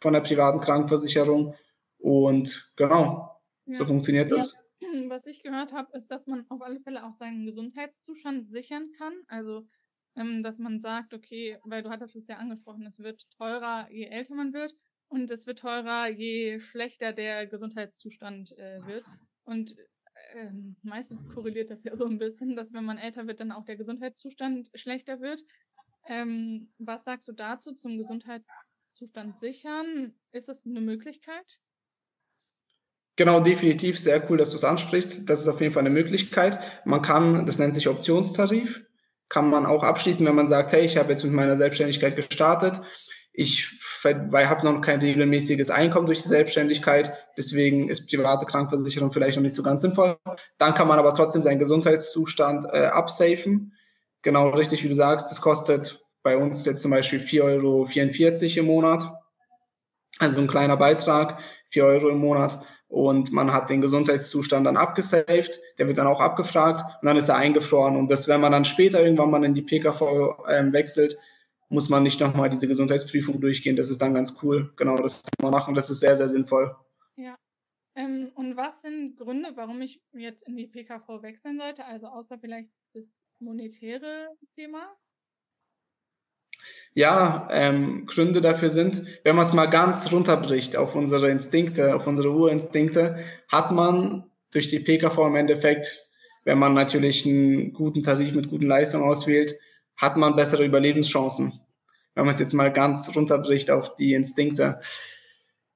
von 0.00 0.14
der 0.14 0.20
privaten 0.20 0.60
Krankenversicherung 0.60 1.54
und 1.98 2.72
genau, 2.76 3.38
ja. 3.66 3.74
so 3.74 3.84
funktioniert 3.84 4.30
ja. 4.30 4.36
das. 4.36 4.56
Was 5.08 5.26
ich 5.26 5.42
gehört 5.42 5.72
habe, 5.74 5.96
ist, 5.98 6.10
dass 6.10 6.26
man 6.26 6.46
auf 6.48 6.62
alle 6.62 6.80
Fälle 6.80 7.04
auch 7.04 7.14
seinen 7.18 7.44
Gesundheitszustand 7.44 8.50
sichern 8.50 8.90
kann. 8.96 9.12
Also 9.28 9.66
ähm, 10.16 10.42
dass 10.42 10.58
man 10.58 10.78
sagt, 10.78 11.14
okay, 11.14 11.58
weil 11.64 11.82
du 11.82 11.90
hattest 11.90 12.16
es 12.16 12.26
ja 12.26 12.36
angesprochen, 12.36 12.86
es 12.86 12.98
wird 12.98 13.26
teurer, 13.36 13.88
je 13.90 14.06
älter 14.06 14.34
man 14.34 14.52
wird. 14.52 14.74
Und 15.08 15.30
es 15.30 15.46
wird 15.46 15.58
teurer, 15.58 16.08
je 16.08 16.58
schlechter 16.60 17.12
der 17.12 17.46
Gesundheitszustand 17.46 18.56
äh, 18.56 18.80
wird. 18.86 19.04
Und 19.44 19.76
äh, 20.34 20.50
meistens 20.82 21.28
korreliert 21.28 21.70
das 21.70 21.84
ja 21.84 21.96
so 21.96 22.06
ein 22.06 22.18
bisschen, 22.18 22.56
dass 22.56 22.72
wenn 22.72 22.84
man 22.84 22.96
älter 22.96 23.26
wird, 23.26 23.40
dann 23.40 23.52
auch 23.52 23.64
der 23.66 23.76
Gesundheitszustand 23.76 24.70
schlechter 24.74 25.20
wird. 25.20 25.42
Ähm, 26.08 26.72
was 26.78 27.04
sagst 27.04 27.28
du 27.28 27.32
dazu 27.32 27.74
zum 27.74 27.98
Gesundheitszustand 27.98 29.38
sichern? 29.38 30.14
Ist 30.32 30.48
das 30.48 30.64
eine 30.64 30.80
Möglichkeit? 30.80 31.60
Genau, 33.16 33.40
definitiv. 33.40 33.98
Sehr 34.00 34.28
cool, 34.30 34.38
dass 34.38 34.50
du 34.50 34.56
es 34.56 34.64
ansprichst. 34.64 35.28
Das 35.28 35.40
ist 35.40 35.48
auf 35.48 35.60
jeden 35.60 35.74
Fall 35.74 35.82
eine 35.84 35.94
Möglichkeit. 35.94 36.58
Man 36.86 37.02
kann, 37.02 37.44
das 37.44 37.58
nennt 37.58 37.74
sich 37.74 37.88
Optionstarif, 37.88 38.82
kann 39.32 39.50
man 39.50 39.66
auch 39.66 39.82
abschließen, 39.82 40.24
wenn 40.26 40.34
man 40.34 40.48
sagt, 40.48 40.72
hey, 40.72 40.84
ich 40.84 40.96
habe 40.96 41.10
jetzt 41.10 41.24
mit 41.24 41.32
meiner 41.32 41.56
Selbstständigkeit 41.56 42.14
gestartet 42.14 42.80
ich 43.32 43.80
habe 44.04 44.66
noch 44.66 44.80
kein 44.82 45.00
regelmäßiges 45.00 45.70
Einkommen 45.70 46.06
durch 46.06 46.22
die 46.22 46.28
Selbstständigkeit, 46.28 47.12
deswegen 47.36 47.88
ist 47.88 48.10
private 48.10 48.44
Krankenversicherung 48.44 49.12
vielleicht 49.12 49.36
noch 49.36 49.42
nicht 49.42 49.54
so 49.54 49.62
ganz 49.62 49.82
sinnvoll. 49.82 50.18
Dann 50.58 50.74
kann 50.74 50.88
man 50.88 50.98
aber 50.98 51.14
trotzdem 51.14 51.42
seinen 51.42 51.58
Gesundheitszustand 51.58 52.66
äh, 52.72 52.86
absafen. 52.86 53.72
Genau 54.20 54.50
richtig, 54.50 54.84
wie 54.84 54.88
du 54.88 54.94
sagst, 54.94 55.30
das 55.30 55.40
kostet 55.40 55.98
bei 56.22 56.36
uns 56.36 56.64
jetzt 56.66 56.82
zum 56.82 56.90
Beispiel 56.90 57.20
4,44 57.20 57.42
Euro 57.42 58.60
im 58.60 58.66
Monat. 58.66 59.12
Also 60.18 60.40
ein 60.40 60.46
kleiner 60.46 60.76
Beitrag, 60.76 61.38
4 61.70 61.84
Euro 61.86 62.10
im 62.10 62.18
Monat. 62.18 62.62
Und 62.92 63.32
man 63.32 63.54
hat 63.54 63.70
den 63.70 63.80
Gesundheitszustand 63.80 64.66
dann 64.66 64.76
abgesaved, 64.76 65.58
der 65.78 65.88
wird 65.88 65.96
dann 65.96 66.06
auch 66.06 66.20
abgefragt 66.20 66.82
und 67.00 67.06
dann 67.06 67.16
ist 67.16 67.30
er 67.30 67.36
eingefroren. 67.36 67.96
Und 67.96 68.10
das, 68.10 68.28
wenn 68.28 68.42
man 68.42 68.52
dann 68.52 68.66
später 68.66 69.02
irgendwann 69.02 69.30
mal 69.30 69.42
in 69.44 69.54
die 69.54 69.62
PKV 69.62 70.44
ähm, 70.46 70.74
wechselt, 70.74 71.16
muss 71.70 71.88
man 71.88 72.02
nicht 72.02 72.20
nochmal 72.20 72.50
diese 72.50 72.68
Gesundheitsprüfung 72.68 73.40
durchgehen. 73.40 73.76
Das 73.76 73.90
ist 73.90 74.02
dann 74.02 74.12
ganz 74.12 74.36
cool. 74.42 74.74
Genau, 74.76 74.98
das 74.98 75.22
kann 75.22 75.50
man 75.50 75.58
machen. 75.58 75.74
Das 75.74 75.88
ist 75.88 76.00
sehr, 76.00 76.18
sehr 76.18 76.28
sinnvoll. 76.28 76.76
Ja. 77.16 77.34
Ähm, 77.94 78.30
und 78.34 78.58
was 78.58 78.82
sind 78.82 79.16
Gründe, 79.16 79.52
warum 79.54 79.80
ich 79.80 80.02
jetzt 80.12 80.46
in 80.46 80.58
die 80.58 80.66
PKV 80.66 81.22
wechseln 81.22 81.58
sollte? 81.58 81.86
Also 81.86 82.08
außer 82.08 82.38
vielleicht 82.38 82.68
das 82.92 83.04
monetäre 83.38 84.28
Thema? 84.54 84.94
Ja, 86.94 87.48
ähm, 87.50 88.04
Gründe 88.06 88.42
dafür 88.42 88.68
sind, 88.68 89.02
wenn 89.24 89.34
man 89.34 89.46
es 89.46 89.54
mal 89.54 89.66
ganz 89.66 90.12
runterbricht 90.12 90.76
auf 90.76 90.94
unsere 90.94 91.30
Instinkte, 91.30 91.94
auf 91.94 92.06
unsere 92.06 92.30
Urinstinkte, 92.30 93.18
hat 93.48 93.72
man 93.72 94.24
durch 94.52 94.68
die 94.68 94.80
PKV 94.80 95.18
im 95.26 95.36
Endeffekt, 95.36 96.06
wenn 96.44 96.58
man 96.58 96.74
natürlich 96.74 97.24
einen 97.24 97.72
guten 97.72 98.02
Tarif 98.02 98.34
mit 98.34 98.50
guten 98.50 98.66
Leistungen 98.66 99.04
auswählt, 99.04 99.54
hat 99.96 100.16
man 100.16 100.36
bessere 100.36 100.64
Überlebenschancen. 100.64 101.60
wenn 102.14 102.26
man 102.26 102.34
es 102.34 102.40
jetzt 102.40 102.52
mal 102.52 102.70
ganz 102.70 103.16
runterbricht 103.16 103.70
auf 103.70 103.96
die 103.96 104.12
Instinkte. 104.12 104.80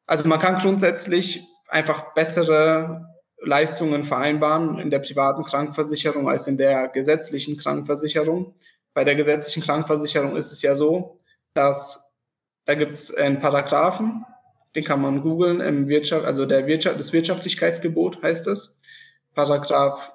Also 0.06 0.28
man 0.28 0.38
kann 0.38 0.58
grundsätzlich 0.58 1.46
einfach 1.68 2.12
bessere 2.12 3.06
Leistungen 3.40 4.04
vereinbaren 4.04 4.78
in 4.78 4.90
der 4.90 4.98
privaten 4.98 5.44
Krankenversicherung 5.44 6.28
als 6.28 6.46
in 6.46 6.58
der 6.58 6.88
gesetzlichen 6.88 7.56
Krankenversicherung. 7.56 8.54
Bei 8.96 9.04
der 9.04 9.14
gesetzlichen 9.14 9.62
Krankenversicherung 9.62 10.36
ist 10.36 10.52
es 10.52 10.62
ja 10.62 10.74
so, 10.74 11.20
dass 11.52 12.16
da 12.64 12.74
gibt 12.74 12.94
es 12.94 13.14
einen 13.14 13.40
Paragraphen, 13.40 14.24
den 14.74 14.84
kann 14.84 15.02
man 15.02 15.20
googeln 15.20 15.60
im 15.60 15.86
Wirtschaft, 15.88 16.24
also 16.24 16.46
der 16.46 16.66
Wirtschaft, 16.66 16.98
das 16.98 17.12
Wirtschaftlichkeitsgebot 17.12 18.22
heißt 18.22 18.46
es. 18.46 18.80
Paragraph, 19.34 20.12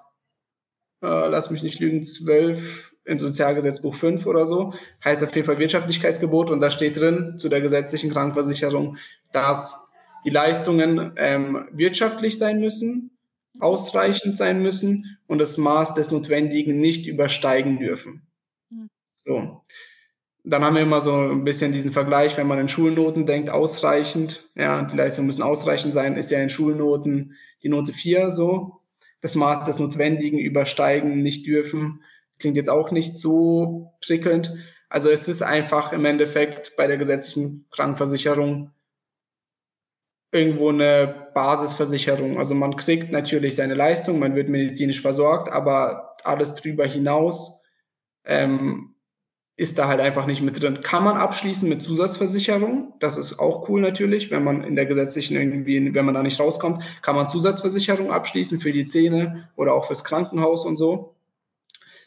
äh, 1.03 1.27
lass 1.29 1.51
mich 1.51 1.61
nicht 1.61 1.79
lügen, 1.79 2.03
12 2.03 2.95
im 3.05 3.19
Sozialgesetzbuch 3.19 3.93
5 3.93 4.25
oder 4.25 4.47
so, 4.47 4.73
heißt 5.05 5.23
auf 5.23 5.35
jeden 5.35 5.45
Fall 5.45 5.59
Wirtschaftlichkeitsgebot 5.59 6.49
und 6.49 6.59
da 6.59 6.71
steht 6.71 6.99
drin 6.99 7.37
zu 7.37 7.49
der 7.49 7.61
gesetzlichen 7.61 8.09
Krankenversicherung, 8.09 8.97
dass 9.31 9.79
die 10.25 10.31
Leistungen 10.31 11.13
ähm, 11.17 11.67
wirtschaftlich 11.71 12.39
sein 12.39 12.59
müssen, 12.59 13.11
ausreichend 13.59 14.37
sein 14.37 14.63
müssen 14.63 15.19
und 15.27 15.37
das 15.37 15.59
Maß 15.59 15.93
des 15.93 16.09
Notwendigen 16.09 16.79
nicht 16.79 17.05
übersteigen 17.05 17.77
dürfen. 17.77 18.25
So. 19.23 19.63
Dann 20.43 20.63
haben 20.63 20.75
wir 20.75 20.81
immer 20.81 21.01
so 21.01 21.13
ein 21.13 21.43
bisschen 21.43 21.71
diesen 21.71 21.91
Vergleich, 21.91 22.35
wenn 22.37 22.47
man 22.47 22.59
in 22.59 22.69
Schulnoten 22.69 23.27
denkt, 23.27 23.51
ausreichend, 23.51 24.49
ja, 24.55 24.81
die 24.83 24.97
Leistungen 24.97 25.27
müssen 25.27 25.43
ausreichend 25.43 25.93
sein, 25.93 26.17
ist 26.17 26.31
ja 26.31 26.39
in 26.39 26.49
Schulnoten 26.49 27.35
die 27.61 27.69
Note 27.69 27.93
4 27.93 28.31
so. 28.31 28.81
Das 29.21 29.35
Maß 29.35 29.65
des 29.65 29.77
Notwendigen 29.77 30.39
übersteigen 30.39 31.21
nicht 31.21 31.45
dürfen. 31.45 32.01
Klingt 32.39 32.57
jetzt 32.57 32.71
auch 32.71 32.89
nicht 32.89 33.17
so 33.17 33.93
prickelnd. 34.03 34.55
Also 34.89 35.09
es 35.09 35.27
ist 35.27 35.43
einfach 35.43 35.93
im 35.93 36.05
Endeffekt 36.05 36.75
bei 36.75 36.87
der 36.87 36.97
gesetzlichen 36.97 37.67
Krankenversicherung 37.69 38.71
irgendwo 40.31 40.69
eine 40.69 41.29
Basisversicherung. 41.35 42.39
Also 42.39 42.55
man 42.55 42.75
kriegt 42.77 43.11
natürlich 43.11 43.55
seine 43.55 43.75
Leistung, 43.75 44.17
man 44.17 44.35
wird 44.35 44.49
medizinisch 44.49 45.01
versorgt, 45.01 45.51
aber 45.51 46.17
alles 46.23 46.55
drüber 46.55 46.85
hinaus 46.85 47.63
ähm, 48.25 48.90
ist 49.61 49.77
da 49.77 49.87
halt 49.87 49.99
einfach 49.99 50.25
nicht 50.25 50.41
mit 50.41 50.59
drin. 50.59 50.81
Kann 50.81 51.03
man 51.03 51.17
abschließen 51.17 51.69
mit 51.69 51.83
Zusatzversicherung. 51.83 52.93
Das 52.99 53.15
ist 53.15 53.37
auch 53.37 53.69
cool 53.69 53.79
natürlich, 53.79 54.31
wenn 54.31 54.43
man 54.43 54.63
in 54.63 54.75
der 54.75 54.87
gesetzlichen 54.87 55.37
irgendwie, 55.37 55.93
wenn 55.93 56.03
man 56.03 56.15
da 56.15 56.23
nicht 56.23 56.39
rauskommt, 56.39 56.81
kann 57.03 57.15
man 57.15 57.29
Zusatzversicherung 57.29 58.11
abschließen 58.11 58.59
für 58.59 58.71
die 58.71 58.85
Zähne 58.85 59.49
oder 59.55 59.75
auch 59.75 59.85
fürs 59.85 60.03
Krankenhaus 60.03 60.65
und 60.65 60.77
so. 60.77 61.13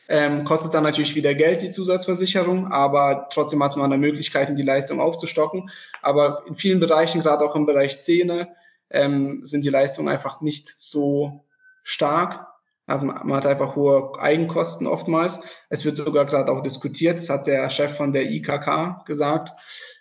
Ähm, 0.08 0.44
kostet 0.44 0.74
dann 0.74 0.82
natürlich 0.82 1.14
wieder 1.14 1.32
Geld, 1.34 1.62
die 1.62 1.70
Zusatzversicherung, 1.70 2.72
aber 2.72 3.28
trotzdem 3.30 3.62
hat 3.62 3.76
man 3.76 3.88
da 3.88 3.96
Möglichkeiten, 3.96 4.56
die 4.56 4.62
Leistung 4.62 4.98
aufzustocken. 4.98 5.70
Aber 6.02 6.42
in 6.48 6.56
vielen 6.56 6.80
Bereichen, 6.80 7.20
gerade 7.20 7.44
auch 7.44 7.54
im 7.54 7.66
Bereich 7.66 8.00
Zähne, 8.00 8.48
ähm, 8.90 9.46
sind 9.46 9.64
die 9.64 9.70
Leistungen 9.70 10.08
einfach 10.08 10.40
nicht 10.40 10.76
so 10.76 11.44
stark. 11.84 12.48
Man 12.86 13.32
hat 13.32 13.46
einfach 13.46 13.76
hohe 13.76 14.18
Eigenkosten 14.18 14.86
oftmals. 14.86 15.42
Es 15.70 15.84
wird 15.84 15.96
sogar 15.96 16.26
gerade 16.26 16.52
auch 16.52 16.62
diskutiert, 16.62 17.18
das 17.18 17.30
hat 17.30 17.46
der 17.46 17.70
Chef 17.70 17.96
von 17.96 18.12
der 18.12 18.30
IKK 18.30 19.04
gesagt, 19.06 19.52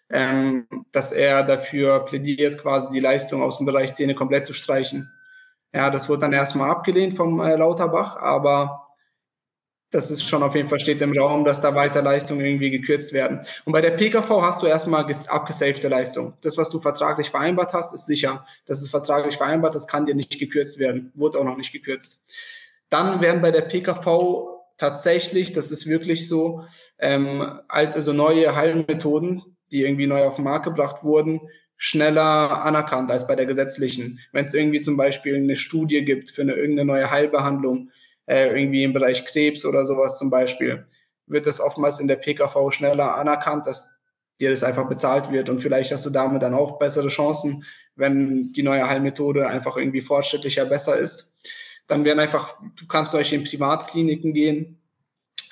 ähm, 0.09 0.67
dass 0.91 1.11
er 1.13 1.43
dafür 1.43 1.99
plädiert, 2.05 2.57
quasi 2.57 2.91
die 2.91 2.99
Leistung 2.99 3.41
aus 3.41 3.57
dem 3.57 3.65
Bereich 3.65 3.93
Zähne 3.93 4.15
komplett 4.15 4.45
zu 4.45 4.53
streichen. 4.53 5.11
Ja, 5.73 5.89
das 5.89 6.09
wurde 6.09 6.21
dann 6.21 6.33
erstmal 6.33 6.69
abgelehnt 6.69 7.15
vom 7.15 7.39
äh, 7.39 7.55
Lauterbach, 7.55 8.17
aber 8.17 8.83
das 9.93 10.11
ist 10.11 10.27
schon 10.27 10.43
auf 10.43 10.55
jeden 10.55 10.69
Fall 10.69 10.79
steht 10.79 11.01
im 11.01 11.17
Raum, 11.17 11.45
dass 11.45 11.61
da 11.61 11.75
weiter 11.75 12.01
Leistungen 12.01 12.43
irgendwie 12.43 12.71
gekürzt 12.71 13.13
werden. 13.13 13.41
Und 13.65 13.73
bei 13.73 13.81
der 13.81 13.91
PKV 13.91 14.41
hast 14.41 14.61
du 14.61 14.65
erstmal 14.65 15.05
abgesavte 15.27 15.87
Leistung. 15.87 16.33
Das, 16.41 16.57
was 16.57 16.69
du 16.69 16.79
vertraglich 16.79 17.29
vereinbart 17.29 17.73
hast, 17.73 17.93
ist 17.93 18.07
sicher. 18.07 18.45
Das 18.65 18.81
ist 18.81 18.89
vertraglich 18.89 19.37
vereinbart, 19.37 19.75
das 19.75 19.87
kann 19.87 20.05
dir 20.05 20.15
nicht 20.15 20.39
gekürzt 20.39 20.79
werden. 20.79 21.11
Wurde 21.13 21.39
auch 21.39 21.43
noch 21.43 21.57
nicht 21.57 21.71
gekürzt. 21.71 22.25
Dann 22.93 23.21
werden 23.21 23.41
bei 23.41 23.49
der 23.49 23.61
PKV 23.61 24.59
tatsächlich, 24.77 25.51
das 25.51 25.71
ist 25.71 25.87
wirklich 25.87 26.27
so, 26.27 26.65
ähm, 26.99 27.59
also 27.67 28.13
neue 28.13 28.55
Heilmethoden, 28.55 29.41
die 29.71 29.81
irgendwie 29.81 30.05
neu 30.05 30.25
auf 30.25 30.35
den 30.35 30.43
Markt 30.43 30.65
gebracht 30.65 31.03
wurden, 31.03 31.41
schneller 31.75 32.63
anerkannt 32.63 33.09
als 33.09 33.25
bei 33.25 33.35
der 33.35 33.47
gesetzlichen. 33.47 34.19
Wenn 34.31 34.43
es 34.45 34.53
irgendwie 34.53 34.79
zum 34.79 34.95
Beispiel 34.95 35.35
eine 35.37 35.55
Studie 35.55 36.05
gibt 36.05 36.29
für 36.29 36.43
eine 36.43 36.53
irgendeine 36.53 36.85
neue 36.85 37.09
Heilbehandlung, 37.09 37.89
äh, 38.27 38.49
irgendwie 38.49 38.83
im 38.83 38.93
Bereich 38.93 39.25
Krebs 39.25 39.65
oder 39.65 39.87
sowas 39.87 40.19
zum 40.19 40.29
Beispiel, 40.29 40.85
wird 41.25 41.47
das 41.47 41.59
oftmals 41.59 41.99
in 41.99 42.07
der 42.07 42.17
PKV 42.17 42.69
schneller 42.69 43.15
anerkannt, 43.15 43.65
dass 43.65 44.03
dir 44.39 44.51
das 44.51 44.61
einfach 44.61 44.87
bezahlt 44.87 45.31
wird 45.31 45.49
und 45.49 45.61
vielleicht 45.61 45.91
hast 45.91 46.05
du 46.05 46.11
damit 46.11 46.43
dann 46.43 46.53
auch 46.53 46.77
bessere 46.77 47.07
Chancen, 47.07 47.65
wenn 47.95 48.53
die 48.53 48.61
neue 48.61 48.87
Heilmethode 48.87 49.47
einfach 49.47 49.77
irgendwie 49.77 50.01
fortschrittlicher 50.01 50.65
besser 50.65 50.95
ist. 50.95 51.33
Dann 51.87 52.05
werden 52.05 52.19
einfach, 52.19 52.55
du 52.75 52.87
kannst 52.87 53.11
zum 53.11 53.19
Beispiel 53.19 53.39
in 53.39 53.45
Privatkliniken 53.45 54.33
gehen, 54.33 54.77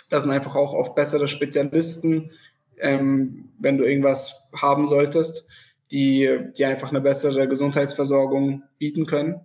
da 0.10 0.20
sind 0.20 0.32
einfach 0.32 0.56
auch 0.56 0.74
oft 0.74 0.96
bessere 0.96 1.28
Spezialisten, 1.28 2.32
ähm, 2.80 3.50
wenn 3.60 3.78
du 3.78 3.86
irgendwas 3.86 4.50
haben 4.54 4.88
solltest, 4.88 5.48
die, 5.92 6.40
die 6.58 6.66
einfach 6.66 6.90
eine 6.90 7.02
bessere 7.02 7.48
Gesundheitsversorgung 7.48 8.64
bieten 8.78 9.06
können 9.06 9.42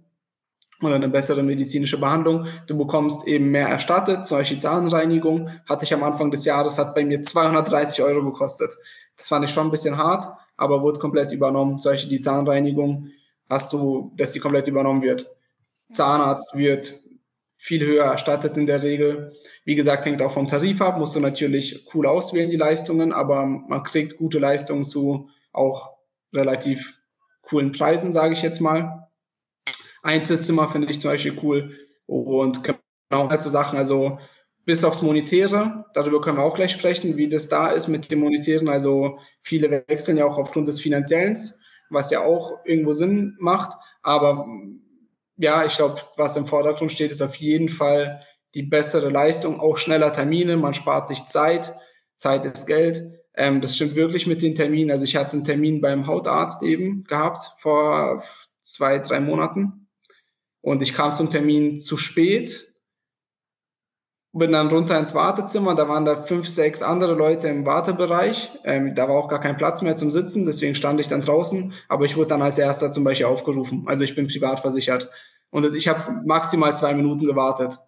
oder 0.83 0.97
eine 0.97 1.09
bessere 1.09 1.43
medizinische 1.43 1.99
Behandlung. 1.99 2.47
Du 2.67 2.77
bekommst 2.77 3.27
eben 3.27 3.51
mehr 3.51 3.69
erstattet. 3.69 4.27
Zum 4.27 4.39
Beispiel 4.39 4.59
Zahnreinigung 4.59 5.51
hatte 5.69 5.85
ich 5.85 5.95
am 5.95 6.03
Anfang 6.03 6.31
des 6.31 6.45
Jahres, 6.45 6.79
hat 6.79 6.95
bei 6.95 7.05
mir 7.05 7.23
230 7.23 8.03
Euro 8.03 8.25
gekostet. 8.25 8.77
Das 9.17 9.29
fand 9.29 9.45
ich 9.45 9.51
schon 9.51 9.69
ein 9.69 9.71
bisschen 9.71 9.97
hart, 9.97 10.37
aber 10.57 10.83
wurde 10.83 11.01
komplett 11.01 11.33
übernommen. 11.33 11.81
Solche 11.81 12.09
die 12.09 12.21
Zahnreinigung 12.21 13.11
hast 13.49 13.73
du, 13.73 14.13
dass 14.17 14.33
die 14.33 14.41
komplett 14.41 14.69
übernommen 14.69 15.03
wird. 15.03 15.36
Zahnarzt 15.91 16.57
wird 16.57 16.95
viel 17.59 17.85
höher 17.85 18.05
erstattet 18.05 18.57
in 18.57 18.67
der 18.67 18.83
Regel. 18.83 19.33
Wie 19.65 19.75
gesagt, 19.75 20.05
hängt 20.05 20.23
auch 20.23 20.33
vom 20.33 20.47
Tarif 20.47 20.81
ab, 20.81 20.99
musst 20.99 21.17
du 21.17 21.21
natürlich 21.21 21.87
cool 21.95 22.07
auswählen, 22.07 22.51
die 22.51 22.57
Leistungen, 22.57 23.13
aber 23.13 23.47
man 23.47 23.83
kriegt 23.83 24.17
gute 24.17 24.39
Leistungen 24.39 24.85
zu 24.85 25.31
auch 25.53 25.97
relativ 26.33 26.95
coolen 27.43 27.73
Preisen, 27.73 28.13
sage 28.13 28.35
ich 28.35 28.43
jetzt 28.43 28.61
mal. 28.61 29.09
Einzelzimmer 30.03 30.69
finde 30.69 30.91
ich 30.91 31.01
zum 31.01 31.11
Beispiel 31.11 31.39
cool. 31.43 31.75
Und 32.07 32.63
genau 32.63 33.29
halt 33.29 33.43
so 33.43 33.51
Sachen, 33.51 33.79
also 33.79 34.19
bis 34.65 34.85
aufs 34.85 35.03
Monetäre, 35.03 35.87
darüber 35.95 36.21
können 36.21 36.39
wir 36.39 36.45
auch 36.45 36.55
gleich 36.55 36.73
sprechen, 36.73 37.17
wie 37.17 37.29
das 37.29 37.49
da 37.49 37.69
ist 37.69 37.89
mit 37.89 38.11
dem 38.11 38.21
Monetären. 38.21 38.69
Also 38.69 39.19
viele 39.41 39.85
wechseln 39.89 40.19
ja 40.19 40.27
auch 40.27 40.39
aufgrund 40.39 40.69
des 40.69 40.81
Finanziellen, 40.81 41.39
was 41.91 42.11
ja 42.11 42.25
auch 42.25 42.65
irgendwo 42.65 42.93
Sinn 42.93 43.37
macht. 43.39 43.77
Aber 44.03 44.47
ja, 45.37 45.65
ich 45.65 45.77
glaube, 45.77 46.01
was 46.17 46.37
im 46.37 46.47
Vordergrund 46.47 46.93
steht, 46.93 47.11
ist 47.11 47.23
auf 47.23 47.37
jeden 47.37 47.69
Fall 47.69 48.21
die 48.55 48.63
bessere 48.63 49.11
Leistung, 49.11 49.61
auch 49.61 49.77
schneller 49.77 50.13
Termine, 50.13 50.57
man 50.57 50.75
spart 50.75 51.07
sich 51.07 51.27
Zeit, 51.27 51.75
Zeit 52.17 52.45
ist 52.47 52.67
Geld. 52.67 53.03
Ähm, 53.35 53.61
das 53.61 53.77
stimmt 53.77 53.97
wirklich 53.97 54.27
mit 54.27 54.41
den 54.41 54.55
Terminen. 54.55 54.91
Also 54.91 55.05
ich 55.05 55.17
hatte 55.17 55.35
einen 55.35 55.45
Termin 55.45 55.81
beim 55.81 56.07
Hautarzt 56.07 56.63
eben 56.63 57.05
gehabt 57.05 57.53
vor 57.59 58.23
zwei, 58.63 58.99
drei 58.99 59.21
Monaten 59.21 59.89
und 60.63 60.83
ich 60.83 60.95
kam 60.95 61.13
zum 61.13 61.31
Termin 61.31 61.81
zu 61.81 61.97
spät, 61.97 62.76
bin 64.39 64.53
dann 64.53 64.69
runter 64.69 64.99
ins 64.99 65.15
Wartezimmer, 65.15 65.75
da 65.75 65.89
waren 65.89 66.05
da 66.05 66.17
fünf, 66.17 66.49
sechs 66.49 66.83
andere 66.83 67.15
Leute 67.15 67.49
im 67.49 67.65
Wartebereich. 67.65 68.59
Ähm, 68.65 68.95
da 68.95 69.09
war 69.09 69.17
auch 69.17 69.29
gar 69.29 69.41
kein 69.41 69.57
Platz 69.57 69.83
mehr 69.83 69.97
zum 69.97 70.11
Sitzen, 70.11 70.47
deswegen 70.47 70.75
stand 70.75 71.01
ich 71.01 71.09
dann 71.09 71.23
draußen, 71.23 71.73
aber 71.89 72.05
ich 72.05 72.17
wurde 72.17 72.29
dann 72.29 72.43
als 72.43 72.59
erster 72.59 72.91
zum 72.91 73.05
Beispiel 73.05 73.27
aufgerufen. 73.27 73.85
Also 73.87 74.05
ich 74.05 74.15
bin 74.15 74.29
privat 74.29 74.61
versichert. 74.61 75.11
Und 75.51 75.65
ich 75.75 75.89
habe 75.89 76.23
maximal 76.25 76.75
zwei 76.77 76.93
Minuten 76.95 77.27
gewartet. 77.27 77.79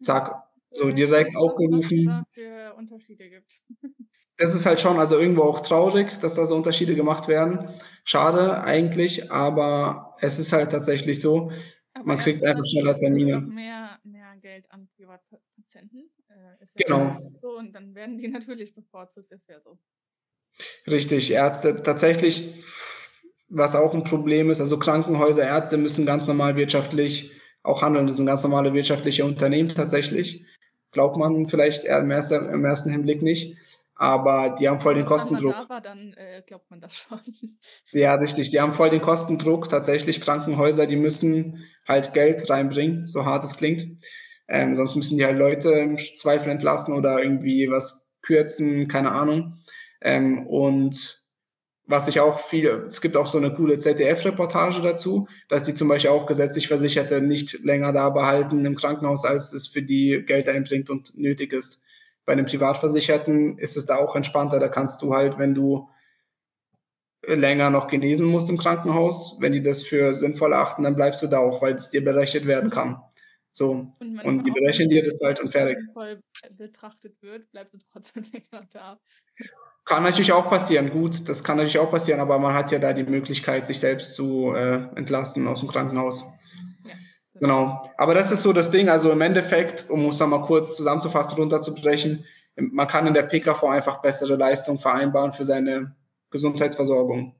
Zack, 0.00 0.44
so 0.72 0.90
direkt 0.90 1.36
aufgerufen. 1.36 2.24
für 2.28 2.74
Unterschiede 2.76 3.28
gibt. 3.28 3.60
Das 4.40 4.54
ist 4.54 4.66
halt 4.66 4.80
schon 4.80 5.00
also 5.00 5.18
irgendwo 5.18 5.42
auch 5.42 5.58
traurig, 5.58 6.16
dass 6.20 6.36
da 6.36 6.46
so 6.46 6.54
Unterschiede 6.54 6.94
gemacht 6.94 7.26
werden. 7.26 7.70
Schade 8.04 8.62
eigentlich, 8.62 9.32
aber 9.32 10.14
es 10.20 10.38
ist 10.38 10.52
halt 10.52 10.70
tatsächlich 10.70 11.20
so. 11.20 11.50
Aber 11.92 12.04
man 12.04 12.18
kriegt 12.18 12.44
einfach 12.44 12.64
schneller 12.64 12.96
Termine. 12.96 13.40
Mehr, 13.40 13.98
mehr 14.04 14.36
Geld 14.40 14.70
an 14.70 14.86
Privatpatienten. 15.68 16.10
Äh, 16.28 16.64
ja 16.78 16.86
genau. 16.86 17.32
So, 17.40 17.58
und 17.58 17.72
dann 17.72 17.94
werden 17.94 18.18
die 18.18 18.28
natürlich 18.28 18.74
bevorzugt, 18.74 19.30
ist 19.32 19.48
ja 19.48 19.60
so. 19.60 19.78
Richtig, 20.86 21.30
Ärzte 21.30 21.82
tatsächlich, 21.82 22.64
was 23.48 23.76
auch 23.76 23.94
ein 23.94 24.04
Problem 24.04 24.50
ist, 24.50 24.60
also 24.60 24.78
Krankenhäuser, 24.78 25.44
Ärzte 25.44 25.76
müssen 25.76 26.06
ganz 26.06 26.26
normal 26.26 26.56
wirtschaftlich 26.56 27.32
auch 27.62 27.82
handeln. 27.82 28.06
Das 28.06 28.16
sind 28.16 28.26
ganz 28.26 28.42
normale 28.42 28.72
wirtschaftliche 28.72 29.24
Unternehmen 29.24 29.68
tatsächlich. 29.68 30.46
Glaubt 30.90 31.16
man 31.16 31.46
vielleicht 31.46 31.84
im 31.84 32.10
ersten, 32.10 32.48
im 32.48 32.64
ersten 32.64 32.90
Hinblick 32.90 33.22
nicht 33.22 33.56
aber 34.00 34.50
die 34.50 34.68
haben 34.68 34.78
voll 34.78 34.94
den 34.94 35.06
Kostendruck. 35.06 35.54
Wenn 35.54 35.58
man 35.58 35.68
da 35.68 35.74
war, 35.74 35.80
dann 35.80 36.12
äh, 36.12 36.42
glaubt 36.46 36.70
man 36.70 36.80
das 36.80 36.96
schon. 36.96 37.20
Ja, 37.90 38.14
richtig. 38.14 38.50
Die 38.50 38.60
haben 38.60 38.72
voll 38.72 38.90
den 38.90 39.02
Kostendruck. 39.02 39.68
Tatsächlich 39.68 40.20
Krankenhäuser, 40.20 40.86
die 40.86 40.94
müssen 40.94 41.64
halt 41.86 42.14
Geld 42.14 42.48
reinbringen, 42.48 43.08
so 43.08 43.24
hart 43.24 43.42
es 43.42 43.56
klingt. 43.56 44.00
Ähm, 44.48 44.74
sonst 44.74 44.96
müssen 44.96 45.18
die 45.18 45.24
halt 45.24 45.38
Leute 45.38 45.70
im 45.72 45.98
Zweifel 45.98 46.50
entlassen 46.50 46.94
oder 46.94 47.22
irgendwie 47.22 47.70
was 47.70 48.10
kürzen, 48.22 48.88
keine 48.88 49.12
Ahnung. 49.12 49.58
Ähm, 50.00 50.46
und 50.46 51.18
was 51.86 52.06
ich 52.06 52.20
auch 52.20 52.40
viel, 52.40 52.84
es 52.86 53.00
gibt 53.00 53.16
auch 53.16 53.26
so 53.26 53.38
eine 53.38 53.52
coole 53.52 53.78
ZDF-Reportage 53.78 54.82
dazu, 54.82 55.26
dass 55.48 55.64
die 55.64 55.72
zum 55.72 55.88
Beispiel 55.88 56.10
auch 56.10 56.26
gesetzlich 56.26 56.68
Versicherte 56.68 57.22
nicht 57.22 57.64
länger 57.64 57.92
da 57.92 58.10
behalten 58.10 58.64
im 58.66 58.76
Krankenhaus, 58.76 59.24
als 59.24 59.54
es 59.54 59.68
für 59.68 59.82
die 59.82 60.22
Geld 60.26 60.48
einbringt 60.50 60.90
und 60.90 61.16
nötig 61.16 61.54
ist. 61.54 61.84
Bei 62.26 62.32
einem 62.32 62.44
Privatversicherten 62.44 63.58
ist 63.58 63.78
es 63.78 63.86
da 63.86 63.96
auch 63.96 64.14
entspannter. 64.16 64.60
Da 64.60 64.68
kannst 64.68 65.00
du 65.00 65.14
halt, 65.14 65.38
wenn 65.38 65.54
du 65.54 65.88
länger 67.26 67.70
noch 67.70 67.88
genesen 67.88 68.26
musst 68.26 68.50
im 68.50 68.58
Krankenhaus, 68.58 69.38
wenn 69.40 69.52
die 69.52 69.62
das 69.62 69.82
für 69.82 70.12
sinnvoll 70.12 70.52
achten, 70.52 70.82
dann 70.82 70.94
bleibst 70.94 71.22
du 71.22 71.26
da 71.26 71.38
auch, 71.38 71.62
weil 71.62 71.74
es 71.74 71.88
dir 71.88 72.04
berechnet 72.04 72.46
werden 72.46 72.68
kann. 72.68 73.00
So. 73.58 73.92
Und, 73.98 74.24
und 74.24 74.44
die 74.44 74.52
berechnen 74.52 74.88
dir 74.88 75.04
das 75.04 75.20
halt 75.20 75.40
und 75.40 75.50
fertig. 75.50 75.78
Sinnvoll 75.78 76.20
betrachtet 76.52 77.20
wird, 77.20 77.50
bleibst 77.50 77.74
du 77.74 77.78
trotzdem 77.92 78.22
länger 78.32 78.64
da. 78.70 79.00
Kann 79.84 80.04
natürlich 80.04 80.30
auch 80.30 80.48
passieren, 80.48 80.90
gut, 80.90 81.28
das 81.28 81.42
kann 81.42 81.56
natürlich 81.56 81.80
auch 81.80 81.90
passieren, 81.90 82.20
aber 82.20 82.38
man 82.38 82.54
hat 82.54 82.70
ja 82.70 82.78
da 82.78 82.92
die 82.92 83.02
Möglichkeit, 83.02 83.66
sich 83.66 83.80
selbst 83.80 84.14
zu 84.14 84.52
äh, 84.54 84.76
entlassen 84.94 85.48
aus 85.48 85.58
dem 85.58 85.68
Krankenhaus. 85.68 86.24
Ja, 86.84 86.94
genau. 87.40 87.82
Aber 87.96 88.14
das 88.14 88.30
ist 88.30 88.42
so 88.42 88.52
das 88.52 88.70
Ding. 88.70 88.88
Also 88.88 89.10
im 89.10 89.20
Endeffekt, 89.22 89.90
um 89.90 90.08
es 90.08 90.20
nochmal 90.20 90.42
kurz 90.42 90.76
zusammenzufassen, 90.76 91.36
runterzubrechen, 91.36 92.24
man 92.54 92.86
kann 92.86 93.08
in 93.08 93.14
der 93.14 93.24
PKV 93.24 93.64
einfach 93.64 94.00
bessere 94.02 94.36
Leistungen 94.36 94.78
vereinbaren 94.78 95.32
für 95.32 95.44
seine 95.44 95.96
Gesundheitsversorgung. 96.30 97.34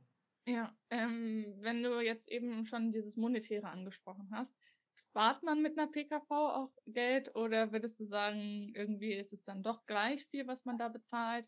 Ja, 0.46 0.72
ähm, 0.90 1.46
wenn 1.60 1.82
du 1.84 2.00
jetzt 2.00 2.28
eben 2.28 2.66
schon 2.66 2.90
dieses 2.90 3.16
Monetäre 3.16 3.68
angesprochen 3.68 4.30
hast, 4.32 4.52
spart 5.18 5.42
man 5.42 5.62
mit 5.62 5.78
einer 5.78 5.90
PKV 5.90 6.30
auch 6.30 6.70
Geld 6.86 7.34
oder 7.34 7.72
würdest 7.72 7.98
du 7.98 8.06
sagen, 8.06 8.72
irgendwie 8.74 9.14
ist 9.14 9.32
es 9.32 9.44
dann 9.44 9.62
doch 9.62 9.84
gleich 9.86 10.24
viel, 10.26 10.46
was 10.46 10.64
man 10.64 10.78
da 10.78 10.88
bezahlt? 10.88 11.44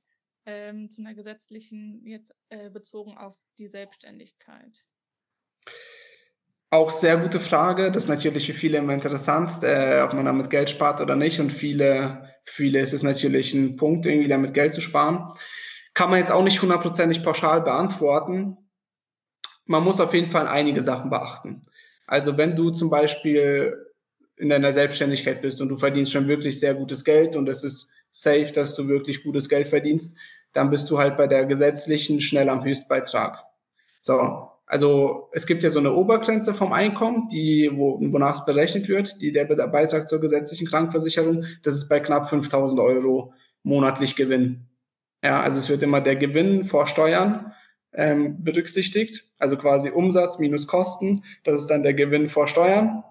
ähm, 0.46 0.90
zu 0.90 1.00
einer 1.00 1.14
gesetzlichen 1.14 2.06
jetzt 2.06 2.34
äh, 2.48 2.70
bezogen 2.70 3.16
auf 3.16 3.36
die 3.58 3.68
Selbstständigkeit? 3.68 4.84
Auch 6.70 6.90
sehr 6.90 7.16
gute 7.16 7.40
Frage. 7.40 7.90
Das 7.90 8.04
ist 8.04 8.08
natürlich 8.08 8.46
für 8.46 8.54
viele 8.54 8.78
immer 8.78 8.94
interessant, 8.94 9.62
äh, 9.62 10.02
ob 10.02 10.14
man 10.14 10.24
damit 10.24 10.50
Geld 10.50 10.70
spart 10.70 11.00
oder 11.00 11.16
nicht. 11.16 11.40
Und 11.40 11.50
viele, 11.50 12.32
viele 12.44 12.78
ist 12.78 12.92
es 12.92 13.02
natürlich 13.02 13.52
ein 13.54 13.76
Punkt, 13.76 14.06
irgendwie 14.06 14.28
damit 14.28 14.54
Geld 14.54 14.72
zu 14.72 14.80
sparen. 14.80 15.32
Kann 15.94 16.10
man 16.10 16.20
jetzt 16.20 16.30
auch 16.30 16.44
nicht 16.44 16.62
hundertprozentig 16.62 17.24
pauschal 17.24 17.62
beantworten. 17.62 18.56
Man 19.66 19.82
muss 19.82 20.00
auf 20.00 20.14
jeden 20.14 20.30
Fall 20.30 20.46
einige 20.46 20.80
Sachen 20.80 21.10
beachten. 21.10 21.66
Also 22.10 22.36
wenn 22.36 22.56
du 22.56 22.70
zum 22.70 22.90
Beispiel 22.90 23.86
in 24.36 24.48
deiner 24.48 24.72
Selbstständigkeit 24.72 25.42
bist 25.42 25.60
und 25.60 25.68
du 25.68 25.76
verdienst 25.76 26.10
schon 26.10 26.26
wirklich 26.26 26.58
sehr 26.58 26.74
gutes 26.74 27.04
Geld 27.04 27.36
und 27.36 27.48
es 27.48 27.62
ist 27.62 27.92
safe, 28.10 28.50
dass 28.52 28.74
du 28.74 28.88
wirklich 28.88 29.22
gutes 29.22 29.48
Geld 29.48 29.68
verdienst, 29.68 30.18
dann 30.52 30.70
bist 30.70 30.90
du 30.90 30.98
halt 30.98 31.16
bei 31.16 31.28
der 31.28 31.44
gesetzlichen 31.46 32.20
schnell 32.20 32.48
am 32.48 32.64
Höchstbeitrag. 32.64 33.38
So, 34.00 34.48
also 34.66 35.28
es 35.32 35.46
gibt 35.46 35.62
ja 35.62 35.70
so 35.70 35.78
eine 35.78 35.92
Obergrenze 35.92 36.52
vom 36.52 36.72
Einkommen, 36.72 37.28
die, 37.28 37.70
wo, 37.72 38.00
wonach 38.00 38.34
es 38.34 38.44
berechnet 38.44 38.88
wird, 38.88 39.22
die 39.22 39.30
der 39.30 39.44
Beitrag 39.44 40.08
zur 40.08 40.20
gesetzlichen 40.20 40.66
Krankenversicherung, 40.66 41.44
das 41.62 41.74
ist 41.74 41.88
bei 41.88 42.00
knapp 42.00 42.28
5000 42.28 42.80
Euro 42.80 43.34
monatlich 43.62 44.16
Gewinn. 44.16 44.66
Ja, 45.22 45.42
also 45.42 45.58
es 45.58 45.68
wird 45.68 45.84
immer 45.84 46.00
der 46.00 46.16
Gewinn 46.16 46.64
vor 46.64 46.88
Steuern 46.88 47.52
ähm, 47.92 48.42
berücksichtigt, 48.42 49.24
also 49.38 49.56
quasi 49.56 49.90
Umsatz 49.90 50.38
minus 50.38 50.66
Kosten, 50.66 51.24
das 51.44 51.62
ist 51.62 51.66
dann 51.68 51.82
der 51.82 51.94
Gewinn 51.94 52.28
vor 52.28 52.46
Steuern. 52.46 53.02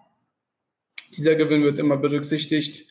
Dieser 1.16 1.36
Gewinn 1.36 1.64
wird 1.64 1.80
immer 1.80 1.98
berücksichtigt 1.98 2.88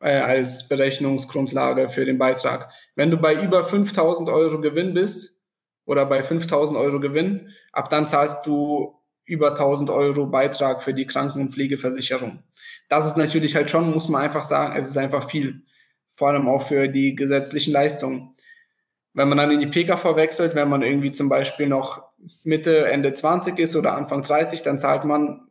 äh, 0.00 0.16
als 0.16 0.68
Berechnungsgrundlage 0.68 1.88
für 1.88 2.04
den 2.04 2.18
Beitrag. 2.18 2.70
Wenn 2.94 3.10
du 3.10 3.16
bei 3.16 3.34
über 3.34 3.64
5000 3.64 4.28
Euro 4.28 4.60
Gewinn 4.60 4.94
bist 4.94 5.44
oder 5.86 6.06
bei 6.06 6.22
5000 6.22 6.78
Euro 6.78 7.00
Gewinn, 7.00 7.50
ab 7.72 7.90
dann 7.90 8.06
zahlst 8.06 8.46
du 8.46 8.94
über 9.24 9.50
1000 9.50 9.90
Euro 9.90 10.26
Beitrag 10.26 10.82
für 10.82 10.92
die 10.92 11.06
Kranken- 11.06 11.40
und 11.40 11.52
Pflegeversicherung. 11.52 12.42
Das 12.88 13.06
ist 13.06 13.16
natürlich 13.16 13.54
halt 13.56 13.70
schon, 13.70 13.90
muss 13.90 14.08
man 14.08 14.22
einfach 14.22 14.42
sagen, 14.42 14.74
es 14.76 14.88
ist 14.88 14.98
einfach 14.98 15.30
viel. 15.30 15.62
Vor 16.16 16.28
allem 16.28 16.48
auch 16.48 16.68
für 16.68 16.88
die 16.88 17.14
gesetzlichen 17.14 17.72
Leistungen. 17.72 18.33
Wenn 19.14 19.28
man 19.28 19.38
dann 19.38 19.50
in 19.52 19.60
die 19.60 19.66
PKV 19.66 20.16
wechselt, 20.16 20.54
wenn 20.54 20.68
man 20.68 20.82
irgendwie 20.82 21.12
zum 21.12 21.28
Beispiel 21.28 21.68
noch 21.68 22.02
Mitte, 22.42 22.86
Ende 22.86 23.12
20 23.12 23.58
ist 23.58 23.76
oder 23.76 23.96
Anfang 23.96 24.22
30, 24.22 24.62
dann 24.62 24.78
zahlt 24.78 25.04
man 25.04 25.46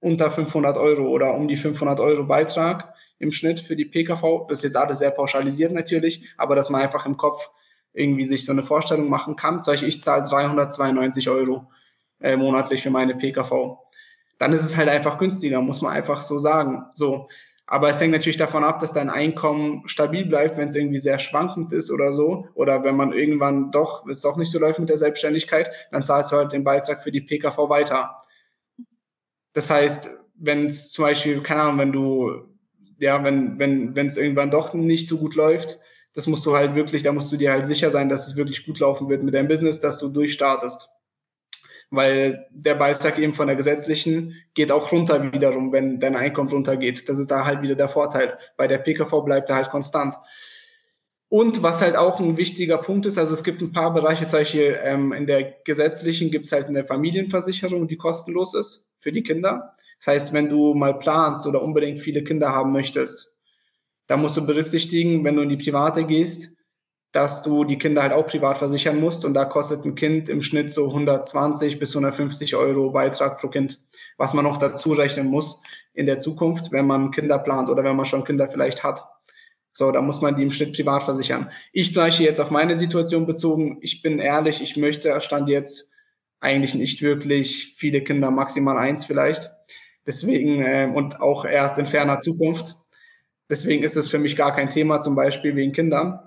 unter 0.00 0.30
500 0.30 0.76
Euro 0.76 1.08
oder 1.08 1.34
um 1.34 1.46
die 1.46 1.56
500 1.56 2.00
Euro 2.00 2.24
Beitrag 2.24 2.94
im 3.18 3.32
Schnitt 3.32 3.60
für 3.60 3.76
die 3.76 3.84
PKV. 3.84 4.46
Das 4.48 4.58
ist 4.58 4.64
jetzt 4.64 4.76
alles 4.76 4.98
sehr 4.98 5.10
pauschalisiert 5.10 5.72
natürlich, 5.72 6.26
aber 6.36 6.56
dass 6.56 6.70
man 6.70 6.82
einfach 6.82 7.06
im 7.06 7.16
Kopf 7.16 7.50
irgendwie 7.92 8.24
sich 8.24 8.44
so 8.44 8.52
eine 8.52 8.62
Vorstellung 8.62 9.08
machen 9.08 9.36
kann. 9.36 9.62
Zum 9.62 9.72
Beispiel, 9.72 9.88
ich 9.88 10.02
zahle 10.02 10.22
392 10.22 11.28
Euro 11.30 11.70
äh, 12.20 12.36
monatlich 12.36 12.82
für 12.82 12.90
meine 12.90 13.14
PKV. 13.14 13.78
Dann 14.38 14.52
ist 14.52 14.64
es 14.64 14.76
halt 14.76 14.88
einfach 14.88 15.18
günstiger, 15.18 15.60
muss 15.62 15.80
man 15.80 15.92
einfach 15.92 16.22
so 16.22 16.38
sagen. 16.38 16.84
So. 16.92 17.28
Aber 17.66 17.88
es 17.88 18.00
hängt 18.00 18.12
natürlich 18.12 18.36
davon 18.36 18.62
ab, 18.62 18.78
dass 18.78 18.92
dein 18.92 19.10
Einkommen 19.10 19.82
stabil 19.88 20.24
bleibt, 20.24 20.56
wenn 20.56 20.68
es 20.68 20.76
irgendwie 20.76 20.98
sehr 20.98 21.18
schwankend 21.18 21.72
ist 21.72 21.90
oder 21.90 22.12
so. 22.12 22.46
Oder 22.54 22.84
wenn 22.84 22.96
man 22.96 23.12
irgendwann 23.12 23.72
doch, 23.72 24.06
es 24.06 24.20
doch 24.20 24.36
nicht 24.36 24.52
so 24.52 24.60
läuft 24.60 24.78
mit 24.78 24.88
der 24.88 24.98
Selbstständigkeit, 24.98 25.70
dann 25.90 26.04
zahlst 26.04 26.30
du 26.30 26.36
halt 26.36 26.52
den 26.52 26.62
Beitrag 26.62 27.02
für 27.02 27.10
die 27.10 27.22
PKV 27.22 27.68
weiter. 27.68 28.22
Das 29.52 29.68
heißt, 29.68 30.10
wenn 30.36 30.66
es 30.66 30.92
zum 30.92 31.04
Beispiel, 31.04 31.42
keine 31.42 31.62
Ahnung, 31.62 31.78
wenn 31.78 31.92
du 31.92 32.46
ja, 32.98 33.22
wenn 33.24 33.58
wenn 33.58 33.96
wenn 33.96 34.06
es 34.06 34.16
irgendwann 34.16 34.50
doch 34.50 34.72
nicht 34.72 35.08
so 35.08 35.18
gut 35.18 35.34
läuft, 35.34 35.78
das 36.14 36.26
musst 36.26 36.46
du 36.46 36.54
halt 36.54 36.74
wirklich, 36.74 37.02
da 37.02 37.12
musst 37.12 37.32
du 37.32 37.36
dir 37.36 37.52
halt 37.52 37.66
sicher 37.66 37.90
sein, 37.90 38.08
dass 38.08 38.26
es 38.26 38.36
wirklich 38.36 38.64
gut 38.64 38.78
laufen 38.78 39.08
wird 39.08 39.22
mit 39.22 39.34
deinem 39.34 39.48
Business, 39.48 39.80
dass 39.80 39.98
du 39.98 40.08
durchstartest. 40.08 40.88
Weil 41.96 42.46
der 42.50 42.76
Beitrag 42.76 43.18
eben 43.18 43.34
von 43.34 43.48
der 43.48 43.56
gesetzlichen 43.56 44.34
geht 44.54 44.70
auch 44.70 44.92
runter 44.92 45.32
wiederum, 45.32 45.72
wenn 45.72 45.98
dein 45.98 46.14
Einkommen 46.14 46.50
runtergeht. 46.50 47.08
Das 47.08 47.18
ist 47.18 47.30
da 47.30 47.44
halt 47.44 47.62
wieder 47.62 47.74
der 47.74 47.88
Vorteil. 47.88 48.38
Bei 48.56 48.68
der 48.68 48.78
PKV 48.78 49.22
bleibt 49.24 49.50
er 49.50 49.56
halt 49.56 49.70
konstant. 49.70 50.14
Und 51.28 51.62
was 51.62 51.80
halt 51.80 51.96
auch 51.96 52.20
ein 52.20 52.36
wichtiger 52.36 52.78
Punkt 52.78 53.04
ist, 53.06 53.18
also 53.18 53.34
es 53.34 53.42
gibt 53.42 53.60
ein 53.60 53.72
paar 53.72 53.92
Bereiche, 53.92 54.26
zum 54.26 54.40
Beispiel 54.40 54.78
ähm, 54.82 55.12
in 55.12 55.26
der 55.26 55.56
gesetzlichen 55.64 56.30
gibt 56.30 56.46
es 56.46 56.52
halt 56.52 56.66
eine 56.66 56.84
Familienversicherung, 56.84 57.88
die 57.88 57.96
kostenlos 57.96 58.54
ist 58.54 58.96
für 59.00 59.10
die 59.10 59.24
Kinder. 59.24 59.74
Das 59.98 60.06
heißt, 60.06 60.32
wenn 60.32 60.48
du 60.48 60.74
mal 60.74 60.98
planst 60.98 61.46
oder 61.46 61.62
unbedingt 61.62 61.98
viele 61.98 62.22
Kinder 62.22 62.52
haben 62.52 62.72
möchtest, 62.72 63.40
dann 64.06 64.22
musst 64.22 64.36
du 64.36 64.46
berücksichtigen, 64.46 65.24
wenn 65.24 65.34
du 65.34 65.42
in 65.42 65.48
die 65.48 65.56
Private 65.56 66.04
gehst, 66.04 66.55
dass 67.16 67.42
du 67.42 67.64
die 67.64 67.78
Kinder 67.78 68.02
halt 68.02 68.12
auch 68.12 68.26
privat 68.26 68.58
versichern 68.58 69.00
musst 69.00 69.24
und 69.24 69.32
da 69.32 69.46
kostet 69.46 69.86
ein 69.86 69.94
Kind 69.94 70.28
im 70.28 70.42
Schnitt 70.42 70.70
so 70.70 70.88
120 70.88 71.78
bis 71.78 71.96
150 71.96 72.54
Euro 72.56 72.90
Beitrag 72.90 73.38
pro 73.38 73.48
Kind, 73.48 73.80
was 74.18 74.34
man 74.34 74.44
noch 74.44 74.58
dazu 74.58 74.92
rechnen 74.92 75.28
muss 75.28 75.62
in 75.94 76.04
der 76.04 76.18
Zukunft, 76.18 76.72
wenn 76.72 76.86
man 76.86 77.12
Kinder 77.12 77.38
plant 77.38 77.70
oder 77.70 77.82
wenn 77.84 77.96
man 77.96 78.04
schon 78.04 78.24
Kinder 78.24 78.50
vielleicht 78.50 78.84
hat. 78.84 79.08
So, 79.72 79.90
da 79.92 80.02
muss 80.02 80.20
man 80.20 80.36
die 80.36 80.42
im 80.42 80.50
Schnitt 80.50 80.76
privat 80.76 81.04
versichern. 81.04 81.50
Ich 81.72 81.94
Beispiel 81.94 82.26
jetzt 82.26 82.40
auf 82.40 82.50
meine 82.50 82.76
Situation 82.76 83.24
bezogen, 83.24 83.78
ich 83.80 84.02
bin 84.02 84.18
ehrlich, 84.18 84.60
ich 84.60 84.76
möchte, 84.76 85.18
stand 85.22 85.48
jetzt 85.48 85.94
eigentlich 86.40 86.74
nicht 86.74 87.00
wirklich 87.00 87.76
viele 87.78 88.02
Kinder, 88.02 88.30
maximal 88.30 88.76
eins 88.76 89.06
vielleicht. 89.06 89.50
Deswegen, 90.06 90.60
äh, 90.60 90.92
und 90.94 91.22
auch 91.22 91.46
erst 91.46 91.78
in 91.78 91.86
ferner 91.86 92.18
Zukunft. 92.18 92.74
Deswegen 93.48 93.82
ist 93.84 93.96
es 93.96 94.08
für 94.08 94.18
mich 94.18 94.36
gar 94.36 94.54
kein 94.54 94.68
Thema, 94.68 95.00
zum 95.00 95.14
Beispiel 95.14 95.56
wegen 95.56 95.72
Kindern. 95.72 96.20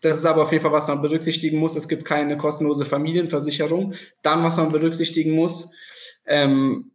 Das 0.00 0.16
ist 0.16 0.24
aber 0.24 0.42
auf 0.42 0.52
jeden 0.52 0.62
Fall, 0.62 0.72
was 0.72 0.88
man 0.88 1.02
berücksichtigen 1.02 1.58
muss. 1.58 1.76
Es 1.76 1.88
gibt 1.88 2.04
keine 2.04 2.36
kostenlose 2.36 2.84
Familienversicherung. 2.84 3.94
Dann, 4.22 4.44
was 4.44 4.56
man 4.56 4.70
berücksichtigen 4.70 5.32
muss, 5.32 5.74
ähm, 6.26 6.92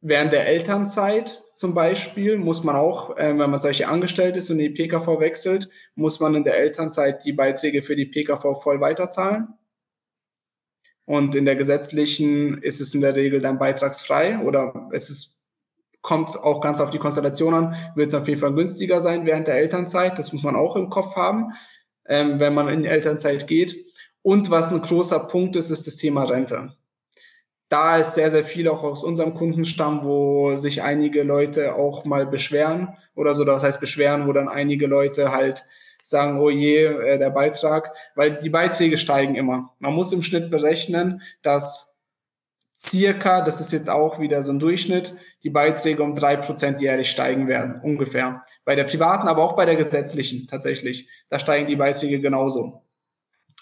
während 0.00 0.32
der 0.32 0.46
Elternzeit 0.46 1.42
zum 1.54 1.74
Beispiel 1.74 2.38
muss 2.38 2.64
man 2.64 2.74
auch, 2.76 3.16
äh, 3.18 3.38
wenn 3.38 3.50
man 3.50 3.60
solche 3.60 3.86
angestellt 3.86 4.36
ist 4.36 4.48
und 4.48 4.58
die 4.58 4.70
PKV 4.70 5.20
wechselt, 5.20 5.68
muss 5.94 6.18
man 6.18 6.34
in 6.34 6.44
der 6.44 6.56
Elternzeit 6.56 7.24
die 7.24 7.34
Beiträge 7.34 7.82
für 7.82 7.96
die 7.96 8.06
PKV 8.06 8.62
voll 8.62 8.80
weiterzahlen. 8.80 9.48
Und 11.04 11.34
in 11.34 11.44
der 11.44 11.56
gesetzlichen 11.56 12.62
ist 12.62 12.80
es 12.80 12.94
in 12.94 13.00
der 13.00 13.14
Regel 13.16 13.40
dann 13.40 13.58
beitragsfrei 13.58 14.38
oder 14.38 14.88
es 14.92 15.10
ist, 15.10 15.44
kommt 16.02 16.34
auch 16.38 16.60
ganz 16.60 16.80
auf 16.80 16.90
die 16.90 16.98
Konstellation 16.98 17.52
an, 17.52 17.92
wird 17.94 18.08
es 18.08 18.14
auf 18.14 18.26
jeden 18.26 18.40
Fall 18.40 18.54
günstiger 18.54 19.02
sein 19.02 19.26
während 19.26 19.48
der 19.48 19.56
Elternzeit. 19.56 20.18
Das 20.18 20.32
muss 20.32 20.42
man 20.42 20.56
auch 20.56 20.76
im 20.76 20.88
Kopf 20.88 21.14
haben, 21.16 21.52
ähm, 22.06 22.40
wenn 22.40 22.54
man 22.54 22.68
in 22.68 22.84
Elternzeit 22.84 23.46
geht. 23.46 23.76
Und 24.22 24.50
was 24.50 24.70
ein 24.70 24.82
großer 24.82 25.20
Punkt 25.20 25.56
ist, 25.56 25.70
ist 25.70 25.86
das 25.86 25.96
Thema 25.96 26.24
Rente. 26.24 26.74
Da 27.68 27.98
ist 27.98 28.14
sehr, 28.14 28.30
sehr 28.30 28.44
viel 28.44 28.68
auch 28.68 28.82
aus 28.82 29.04
unserem 29.04 29.34
Kundenstamm, 29.34 30.02
wo 30.02 30.56
sich 30.56 30.82
einige 30.82 31.22
Leute 31.22 31.76
auch 31.76 32.04
mal 32.04 32.26
beschweren 32.26 32.96
oder 33.14 33.34
so, 33.34 33.44
das 33.44 33.62
heißt 33.62 33.80
beschweren, 33.80 34.26
wo 34.26 34.32
dann 34.32 34.48
einige 34.48 34.86
Leute 34.88 35.30
halt 35.30 35.64
sagen, 36.02 36.40
oh 36.40 36.50
je, 36.50 36.84
äh, 36.84 37.18
der 37.18 37.30
Beitrag, 37.30 37.94
weil 38.14 38.40
die 38.40 38.50
Beiträge 38.50 38.98
steigen 38.98 39.36
immer. 39.36 39.72
Man 39.78 39.94
muss 39.94 40.12
im 40.12 40.22
Schnitt 40.22 40.50
berechnen, 40.50 41.22
dass 41.42 41.90
circa, 42.76 43.42
das 43.42 43.60
ist 43.60 43.72
jetzt 43.72 43.90
auch 43.90 44.18
wieder 44.18 44.42
so 44.42 44.52
ein 44.52 44.58
Durchschnitt, 44.58 45.14
die 45.42 45.50
Beiträge 45.50 46.02
um 46.02 46.14
drei 46.14 46.36
Prozent 46.36 46.80
jährlich 46.80 47.10
steigen 47.10 47.48
werden, 47.48 47.80
ungefähr. 47.82 48.44
Bei 48.64 48.76
der 48.76 48.84
privaten, 48.84 49.28
aber 49.28 49.42
auch 49.42 49.56
bei 49.56 49.64
der 49.64 49.76
gesetzlichen 49.76 50.46
tatsächlich. 50.46 51.08
Da 51.30 51.38
steigen 51.38 51.66
die 51.66 51.76
Beiträge 51.76 52.20
genauso. 52.20 52.82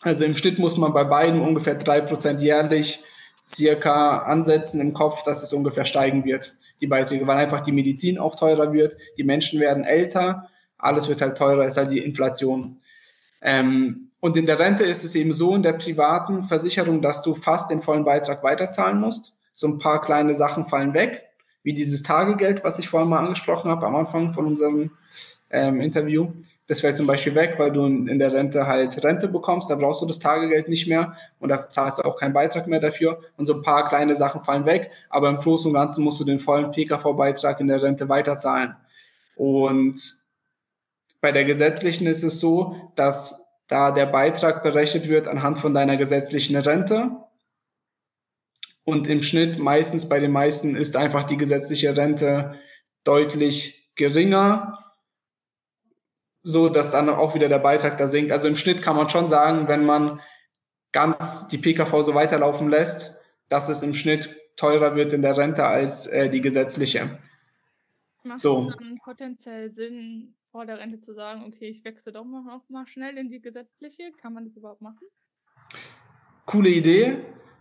Also 0.02 0.24
im 0.24 0.36
Schnitt 0.36 0.58
muss 0.58 0.76
man 0.76 0.92
bei 0.92 1.04
beiden 1.04 1.40
ungefähr 1.40 1.74
drei 1.74 2.00
Prozent 2.00 2.40
jährlich 2.40 3.02
circa 3.46 4.18
ansetzen 4.18 4.80
im 4.80 4.92
Kopf, 4.92 5.22
dass 5.22 5.42
es 5.42 5.52
ungefähr 5.52 5.84
steigen 5.84 6.24
wird, 6.24 6.56
die 6.80 6.86
Beiträge, 6.86 7.26
weil 7.26 7.38
einfach 7.38 7.62
die 7.62 7.72
Medizin 7.72 8.18
auch 8.18 8.36
teurer 8.36 8.72
wird, 8.72 8.96
die 9.16 9.24
Menschen 9.24 9.58
werden 9.60 9.84
älter, 9.84 10.48
alles 10.76 11.08
wird 11.08 11.22
halt 11.22 11.36
teurer, 11.36 11.64
ist 11.64 11.76
halt 11.76 11.90
die 11.90 11.98
Inflation. 11.98 12.80
Ähm, 13.40 14.10
und 14.20 14.36
in 14.36 14.46
der 14.46 14.58
Rente 14.58 14.84
ist 14.84 15.04
es 15.04 15.14
eben 15.14 15.32
so 15.32 15.54
in 15.54 15.62
der 15.62 15.74
privaten 15.74 16.44
Versicherung, 16.44 17.02
dass 17.02 17.22
du 17.22 17.34
fast 17.34 17.70
den 17.70 17.80
vollen 17.80 18.04
Beitrag 18.04 18.42
weiterzahlen 18.42 19.00
musst. 19.00 19.40
So 19.54 19.68
ein 19.68 19.78
paar 19.78 20.02
kleine 20.02 20.34
Sachen 20.34 20.66
fallen 20.68 20.94
weg, 20.94 21.27
wie 21.68 21.74
dieses 21.74 22.02
Tagegeld, 22.02 22.64
was 22.64 22.78
ich 22.78 22.88
vorhin 22.88 23.10
mal 23.10 23.18
angesprochen 23.18 23.70
habe 23.70 23.86
am 23.86 23.94
Anfang 23.94 24.32
von 24.32 24.46
unserem 24.46 24.90
ähm, 25.50 25.82
Interview. 25.82 26.32
Das 26.66 26.80
fällt 26.80 26.96
zum 26.96 27.06
Beispiel 27.06 27.34
weg, 27.34 27.56
weil 27.58 27.70
du 27.70 27.84
in 27.84 28.18
der 28.18 28.32
Rente 28.32 28.66
halt 28.66 29.04
Rente 29.04 29.28
bekommst, 29.28 29.68
da 29.68 29.74
brauchst 29.74 30.00
du 30.00 30.06
das 30.06 30.18
Tagegeld 30.18 30.70
nicht 30.70 30.88
mehr 30.88 31.14
und 31.40 31.50
da 31.50 31.68
zahlst 31.68 31.98
du 31.98 32.06
auch 32.06 32.18
keinen 32.18 32.32
Beitrag 32.32 32.68
mehr 32.68 32.80
dafür. 32.80 33.20
Und 33.36 33.44
so 33.44 33.52
ein 33.52 33.60
paar 33.60 33.86
kleine 33.86 34.16
Sachen 34.16 34.44
fallen 34.44 34.64
weg, 34.64 34.90
aber 35.10 35.28
im 35.28 35.36
Großen 35.36 35.70
und 35.70 35.74
Ganzen 35.74 36.04
musst 36.04 36.18
du 36.18 36.24
den 36.24 36.38
vollen 36.38 36.70
PKV-Beitrag 36.70 37.60
in 37.60 37.66
der 37.66 37.82
Rente 37.82 38.08
weiterzahlen. 38.08 38.74
Und 39.36 40.00
bei 41.20 41.32
der 41.32 41.44
gesetzlichen 41.44 42.06
ist 42.06 42.24
es 42.24 42.40
so, 42.40 42.92
dass 42.96 43.46
da 43.66 43.90
der 43.90 44.06
Beitrag 44.06 44.62
berechnet 44.62 45.10
wird 45.10 45.28
anhand 45.28 45.58
von 45.58 45.74
deiner 45.74 45.98
gesetzlichen 45.98 46.56
Rente. 46.56 47.10
Und 48.88 49.06
im 49.06 49.22
Schnitt 49.22 49.58
meistens 49.58 50.08
bei 50.08 50.18
den 50.18 50.32
meisten 50.32 50.74
ist 50.74 50.96
einfach 50.96 51.24
die 51.24 51.36
gesetzliche 51.36 51.94
Rente 51.94 52.58
deutlich 53.04 53.92
geringer, 53.96 54.82
so 56.42 56.70
dass 56.70 56.92
dann 56.92 57.10
auch 57.10 57.34
wieder 57.34 57.50
der 57.50 57.58
Beitrag 57.58 57.98
da 57.98 58.08
sinkt. 58.08 58.32
Also 58.32 58.48
im 58.48 58.56
Schnitt 58.56 58.80
kann 58.80 58.96
man 58.96 59.10
schon 59.10 59.28
sagen, 59.28 59.68
wenn 59.68 59.84
man 59.84 60.22
ganz 60.92 61.48
die 61.48 61.58
PKV 61.58 62.02
so 62.02 62.14
weiterlaufen 62.14 62.70
lässt, 62.70 63.14
dass 63.50 63.68
es 63.68 63.82
im 63.82 63.92
Schnitt 63.92 64.34
teurer 64.56 64.96
wird 64.96 65.12
in 65.12 65.20
der 65.20 65.36
Rente 65.36 65.66
als 65.66 66.06
äh, 66.06 66.30
die 66.30 66.40
gesetzliche. 66.40 67.18
Macht 68.22 68.38
so. 68.38 68.70
es 68.70 68.76
dann 68.78 68.94
potenziell 69.04 69.70
Sinn, 69.70 70.34
vor 70.50 70.64
der 70.64 70.78
Rente 70.78 70.98
zu 71.02 71.12
sagen, 71.12 71.44
okay, 71.46 71.68
ich 71.68 71.84
wechsle 71.84 72.10
doch 72.10 72.24
mal, 72.24 72.42
noch 72.42 72.66
mal 72.70 72.86
schnell 72.86 73.18
in 73.18 73.28
die 73.28 73.42
gesetzliche? 73.42 74.12
Kann 74.12 74.32
man 74.32 74.46
das 74.46 74.56
überhaupt 74.56 74.80
machen? 74.80 75.06
Coole 76.46 76.70
Idee. 76.70 77.18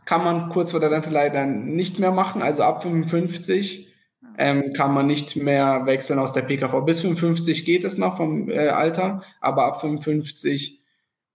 Kann 0.08 0.24
man 0.24 0.50
kurz 0.50 0.72
vor 0.72 0.80
der 0.80 0.90
Rente 0.90 1.10
leider 1.10 1.46
nicht 1.46 2.00
mehr 2.00 2.12
machen. 2.12 2.42
Also 2.42 2.64
ab 2.64 2.82
55 2.82 3.94
ja. 4.22 4.30
ähm, 4.38 4.74
kann 4.74 4.94
man 4.94 5.06
nicht 5.06 5.36
mehr 5.36 5.86
wechseln 5.86 6.18
aus 6.18 6.34
der 6.34 6.42
PKV. 6.42 6.82
Bis 6.86 7.02
55 7.02 7.66
geht 7.66 7.84
es 7.84 7.98
noch 7.98 8.18
vom 8.18 8.50
äh, 8.50 8.70
Alter, 8.70 9.22
aber 9.42 9.66
ab 9.66 9.82
55 9.82 10.84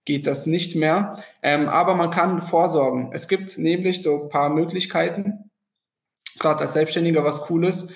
geht 0.05 0.27
das 0.27 0.47
nicht 0.47 0.75
mehr. 0.75 1.23
Ähm, 1.41 1.69
aber 1.69 1.95
man 1.95 2.11
kann 2.11 2.41
vorsorgen. 2.41 3.11
Es 3.13 3.27
gibt 3.27 3.57
nämlich 3.57 4.01
so 4.01 4.23
ein 4.23 4.29
paar 4.29 4.49
Möglichkeiten, 4.49 5.51
gerade 6.39 6.61
als 6.61 6.73
Selbstständiger 6.73 7.23
was 7.23 7.41
Cooles 7.43 7.93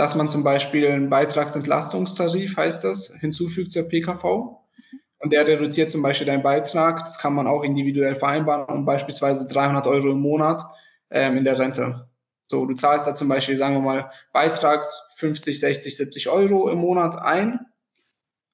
dass 0.00 0.14
man 0.14 0.30
zum 0.30 0.42
Beispiel 0.42 0.86
einen 0.86 1.10
Beitragsentlastungstarif, 1.10 2.56
heißt 2.56 2.84
das, 2.84 3.14
hinzufügt 3.20 3.72
zur 3.72 3.88
PKV. 3.88 4.59
Und 5.20 5.32
der 5.32 5.46
reduziert 5.46 5.90
zum 5.90 6.02
Beispiel 6.02 6.26
deinen 6.26 6.42
Beitrag. 6.42 7.00
Das 7.00 7.18
kann 7.18 7.34
man 7.34 7.46
auch 7.46 7.62
individuell 7.62 8.14
vereinbaren 8.14 8.64
um 8.64 8.84
beispielsweise 8.84 9.46
300 9.46 9.86
Euro 9.86 10.10
im 10.10 10.20
Monat 10.20 10.62
ähm, 11.10 11.36
in 11.36 11.44
der 11.44 11.58
Rente. 11.58 12.08
So, 12.48 12.66
du 12.66 12.74
zahlst 12.74 13.06
da 13.06 13.14
zum 13.14 13.28
Beispiel, 13.28 13.56
sagen 13.56 13.74
wir 13.74 13.80
mal, 13.80 14.10
Beitrag 14.32 14.84
50, 15.16 15.60
60, 15.60 15.96
70 15.96 16.28
Euro 16.30 16.68
im 16.70 16.78
Monat 16.78 17.16
ein 17.16 17.60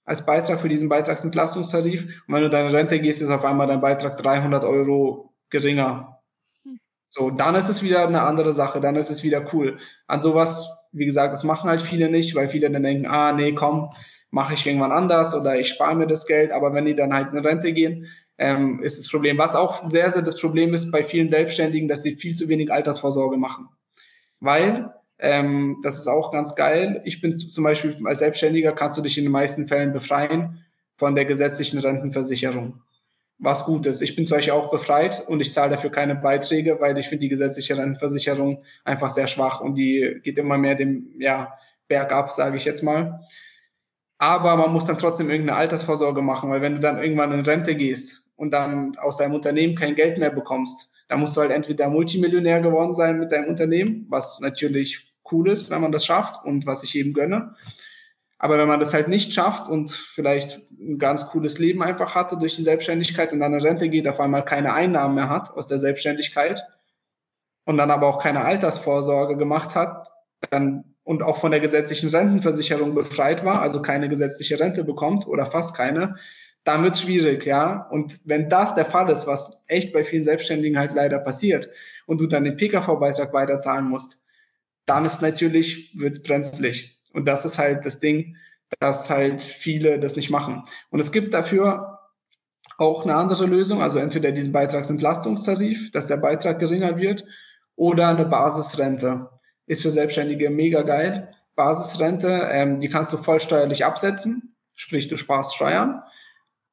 als 0.05 0.25
Beitrag 0.27 0.61
für 0.61 0.69
diesen 0.69 0.89
Beitragsentlastungstarif. 0.89 2.03
Und 2.03 2.35
wenn 2.35 2.43
du 2.43 2.51
deine 2.51 2.73
Rente 2.73 3.01
gehst, 3.01 3.23
ist 3.23 3.31
auf 3.31 3.45
einmal 3.45 3.67
dein 3.67 3.81
Beitrag 3.81 4.17
300 4.19 4.65
Euro 4.65 5.35
geringer. 5.51 6.21
Hm. 6.65 6.79
So, 7.09 7.31
dann 7.31 7.55
ist 7.55 7.69
es 7.69 7.83
wieder 7.83 8.07
eine 8.07 8.23
andere 8.23 8.53
Sache, 8.53 8.81
dann 8.81 8.97
ist 8.97 9.11
es 9.11 9.25
wieder 9.25 9.53
cool. 9.53 9.79
An 10.07 10.21
sowas 10.21 10.87
wie 10.97 11.05
gesagt, 11.05 11.33
das 11.33 11.45
machen 11.45 11.69
halt 11.69 11.83
viele 11.83 12.09
nicht, 12.09 12.35
weil 12.35 12.49
viele 12.49 12.71
dann 12.71 12.83
denken, 12.83 13.07
ah, 13.07 13.33
nee, 13.33 13.53
komm, 13.53 13.93
mache 14.31 14.55
ich 14.55 14.67
irgendwann 14.67 14.93
anders 14.93 15.35
oder 15.35 15.59
ich 15.59 15.69
spare 15.69 15.97
mir 15.97 16.07
das 16.07 16.27
Geld. 16.27 16.53
Aber 16.53 16.75
wenn 16.75 16.85
die 16.85 16.97
dann 16.97 17.15
halt 17.15 17.33
in 17.33 17.39
Rente 17.39 17.73
gehen, 17.73 18.07
ähm, 18.39 18.83
ist 18.83 18.99
das 18.99 19.11
Problem. 19.11 19.39
Was 19.39 19.55
auch 19.55 19.85
sehr, 19.85 20.11
sehr 20.11 20.23
das 20.23 20.39
Problem 20.39 20.75
ist 20.75 20.91
bei 20.91 21.03
vielen 21.03 21.29
Selbstständigen, 21.29 21.89
dass 21.89 22.03
sie 22.03 22.17
viel 22.17 22.35
zu 22.35 22.49
wenig 22.49 22.73
Altersvorsorge 22.73 23.37
machen. 23.37 23.69
Weil, 24.41 24.93
ähm, 25.19 25.79
das 25.83 25.97
ist 25.97 26.09
auch 26.09 26.33
ganz 26.33 26.55
geil, 26.55 27.01
ich 27.05 27.23
bin 27.23 27.35
zum 27.35 27.65
Beispiel 27.65 27.97
als 28.05 28.19
Selbstständiger, 28.19 28.73
kannst 28.73 28.99
du 28.99 29.03
dich 29.03 29.17
in 29.17 29.25
den 29.25 29.33
meisten 29.33 29.67
Fällen 29.67 29.95
befreien 29.95 30.65
von 30.97 31.15
der 31.15 31.25
gesetzlichen 31.25 31.79
Rentenversicherung 31.79 32.83
was 33.39 33.65
gut 33.65 33.87
ist. 33.87 34.01
Ich 34.01 34.17
bin 34.17 34.27
zum 34.27 34.39
Beispiel 34.39 34.55
auch 34.55 34.71
befreit 34.71 35.27
und 35.29 35.41
ich 35.41 35.53
zahle 35.53 35.71
dafür 35.71 35.91
keine 35.91 36.15
Beiträge, 36.15 36.81
weil 36.81 36.97
ich 36.99 37.09
finde 37.09 37.23
die 37.23 37.29
gesetzliche 37.29 37.77
Rentenversicherung 37.77 38.65
einfach 38.85 39.11
sehr 39.11 39.27
schwach 39.27 39.61
und 39.61 39.75
die 39.75 40.21
geht 40.23 40.39
immer 40.39 40.57
mehr 40.57 40.75
dem 40.75 41.13
ja, 41.19 41.53
bergab, 41.89 42.33
sage 42.33 42.57
ich 42.57 42.65
jetzt 42.65 42.83
mal. 42.83 43.21
Aber 44.19 44.57
man 44.57 44.73
muss 44.73 44.87
dann 44.87 44.99
trotzdem 44.99 45.31
irgendeine 45.31 45.59
Altersvorsorge 45.59 46.23
machen, 46.23 46.51
weil 46.51 46.63
wenn 46.63 46.75
du 46.75 46.81
dann 46.81 46.99
irgendwann 46.99 47.33
in 47.33 47.45
Rente 47.45 47.75
gehst 47.75 48.23
und 48.37 48.53
dann 48.53 48.97
aus 48.97 49.19
deinem 49.19 49.35
Unternehmen 49.35 49.77
kein 49.77 49.95
Geld 49.95 50.19
mehr 50.19 50.31
bekommst, 50.31 50.95
dann 51.09 51.21
musst 51.21 51.37
du 51.37 51.41
halt 51.41 51.51
entweder 51.51 51.89
Multimillionär 51.89 52.61
geworden 52.61 52.95
sein 52.95 53.19
mit 53.19 53.31
deinem 53.31 53.49
Unternehmen, 53.49 54.07
was 54.09 54.41
natürlich 54.41 55.13
cool 55.31 55.51
ist, 55.51 55.71
wenn 55.71 55.81
man 55.81 55.93
das 55.93 56.07
schafft 56.07 56.45
und 56.45 56.67
was 56.67 56.83
ich 56.83 56.95
eben 56.97 57.13
gönne. 57.13 57.55
Aber 58.39 58.59
wenn 58.59 58.69
man 58.69 58.81
das 58.81 58.93
halt 58.93 59.09
nicht 59.09 59.33
schafft 59.33 59.69
und 59.69 59.91
vielleicht 59.91 60.61
ein 60.79 60.99
ganz 60.99 61.29
cooles 61.29 61.59
Leben 61.59 61.83
einfach 61.83 62.15
hatte 62.15 62.37
durch 62.37 62.57
die 62.57 62.63
Selbstständigkeit 62.63 63.33
und 63.33 63.41
dann 63.41 63.55
in 63.55 63.63
Rente 63.63 63.89
geht, 63.89 64.09
auf 64.09 64.21
einmal 64.21 64.45
keine 64.45 64.75
Einnahmen 64.75 65.15
mehr 65.15 65.31
hat 65.31 65.51
aus 65.51 65.67
der 65.67 65.79
Selbstständigkeit 65.79 66.63
und 67.65 67.79
dann 67.79 67.91
aber 67.91 68.09
auch 68.09 68.19
keine 68.19 68.45
Altersvorsorge 68.45 69.37
gemacht 69.37 69.75
hat, 69.75 70.09
dann 70.51 70.96
und 71.07 71.23
auch 71.23 71.37
von 71.37 71.53
der 71.53 71.61
gesetzlichen 71.61 72.09
Rentenversicherung 72.09 72.93
befreit 72.93 73.45
war, 73.45 73.63
also 73.63 73.81
keine 73.81 74.09
gesetzliche 74.09 74.59
Rente 74.59 74.83
bekommt 74.83 75.29
oder 75.29 75.47
fast 75.47 75.77
keine, 75.77 76.17
dann 76.65 76.83
wird's 76.83 77.03
schwierig, 77.03 77.47
ja. 77.47 77.87
Und 77.93 78.21
wenn 78.25 78.49
das 78.49 78.75
der 78.75 78.87
Fall 78.87 79.09
ist, 79.09 79.25
was 79.29 79.63
echt 79.69 79.93
bei 79.93 80.03
vielen 80.03 80.25
Selbstständigen 80.25 80.77
halt 80.77 80.95
leider 80.95 81.21
passiert, 81.21 81.71
und 82.07 82.21
du 82.21 82.27
dann 82.27 82.43
den 82.43 82.57
PKV-Beitrag 82.57 83.33
weiterzahlen 83.33 83.89
musst, 83.89 84.25
dann 84.85 85.05
ist 85.05 85.23
natürlich, 85.23 85.93
wird's 85.97 86.25
brenzlig. 86.25 86.99
Und 87.13 87.29
das 87.29 87.45
ist 87.45 87.57
halt 87.57 87.87
das 87.87 88.01
Ding, 88.01 88.37
dass 88.81 89.09
halt 89.09 89.41
viele 89.41 90.01
das 90.01 90.17
nicht 90.17 90.31
machen. 90.31 90.65
Und 90.91 90.99
es 90.99 91.13
gibt 91.13 91.35
dafür 91.35 92.01
auch 92.79 93.05
eine 93.05 93.15
andere 93.15 93.47
Lösung, 93.47 93.81
also 93.81 94.01
entweder 94.01 94.33
diesen 94.33 94.53
Beitragsentlastungstarif, 94.53 95.93
dass 95.93 96.09
der 96.09 96.17
Beitrag 96.17 96.59
geringer 96.59 96.97
wird, 96.97 97.25
oder 97.77 98.09
eine 98.09 98.25
Basisrente. 98.25 99.31
Ist 99.67 99.83
für 99.83 99.91
Selbstständige 99.91 100.51
mega 100.51 100.83
geil. 100.83 101.35
Basisrente, 101.55 102.49
ähm, 102.51 102.81
die 102.81 102.89
kannst 102.89 103.13
du 103.13 103.17
vollsteuerlich 103.17 103.85
absetzen, 103.85 104.55
sprich 104.75 105.09
du 105.09 105.17
sparst 105.17 105.55
Steuern 105.55 106.03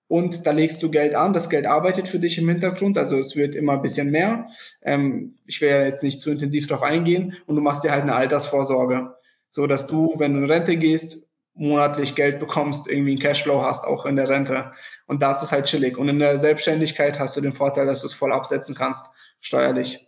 und 0.08 0.46
da 0.46 0.52
legst 0.52 0.84
du 0.84 0.92
Geld 0.92 1.16
an. 1.16 1.34
Das 1.34 1.50
Geld 1.50 1.66
arbeitet 1.66 2.08
für 2.08 2.20
dich 2.20 2.38
im 2.38 2.50
Hintergrund, 2.50 2.98
also 2.98 3.18
es 3.18 3.36
wird 3.36 3.56
immer 3.56 3.74
ein 3.74 3.82
bisschen 3.82 4.12
mehr. 4.12 4.48
Ähm, 4.82 5.36
ich 5.46 5.60
ja 5.60 5.84
jetzt 5.84 6.04
nicht 6.04 6.22
zu 6.22 6.32
intensiv 6.32 6.68
darauf 6.68 6.84
eingehen 6.84 7.38
und 7.46 7.56
du 7.56 7.62
machst 7.62 7.84
dir 7.84 7.92
halt 7.92 8.04
eine 8.04 8.16
Altersvorsorge 8.16 9.16
so 9.54 9.68
dass 9.68 9.86
du, 9.86 10.16
wenn 10.18 10.34
du 10.34 10.40
in 10.40 10.52
Rente 10.52 10.78
gehst, 10.78 11.28
monatlich 11.54 12.16
Geld 12.16 12.40
bekommst, 12.40 12.90
irgendwie 12.90 13.12
einen 13.12 13.20
Cashflow 13.20 13.62
hast, 13.62 13.86
auch 13.86 14.08
in 14.08 14.16
der 14.16 14.28
Rente. 14.28 14.74
Und 15.06 15.22
das 15.22 15.44
ist 15.44 15.52
halt 15.52 15.66
chillig. 15.66 15.96
Und 15.96 16.10
in 16.10 16.18
der 16.18 16.40
Selbstständigkeit 16.40 17.20
hast 17.20 17.38
du 17.38 17.42
den 17.42 17.54
Vorteil, 17.54 17.86
dass 17.86 18.02
du 18.02 18.08
es 18.08 18.14
voll 18.14 18.34
absetzen 18.34 18.74
kannst, 18.74 19.14
steuerlich. 19.42 20.08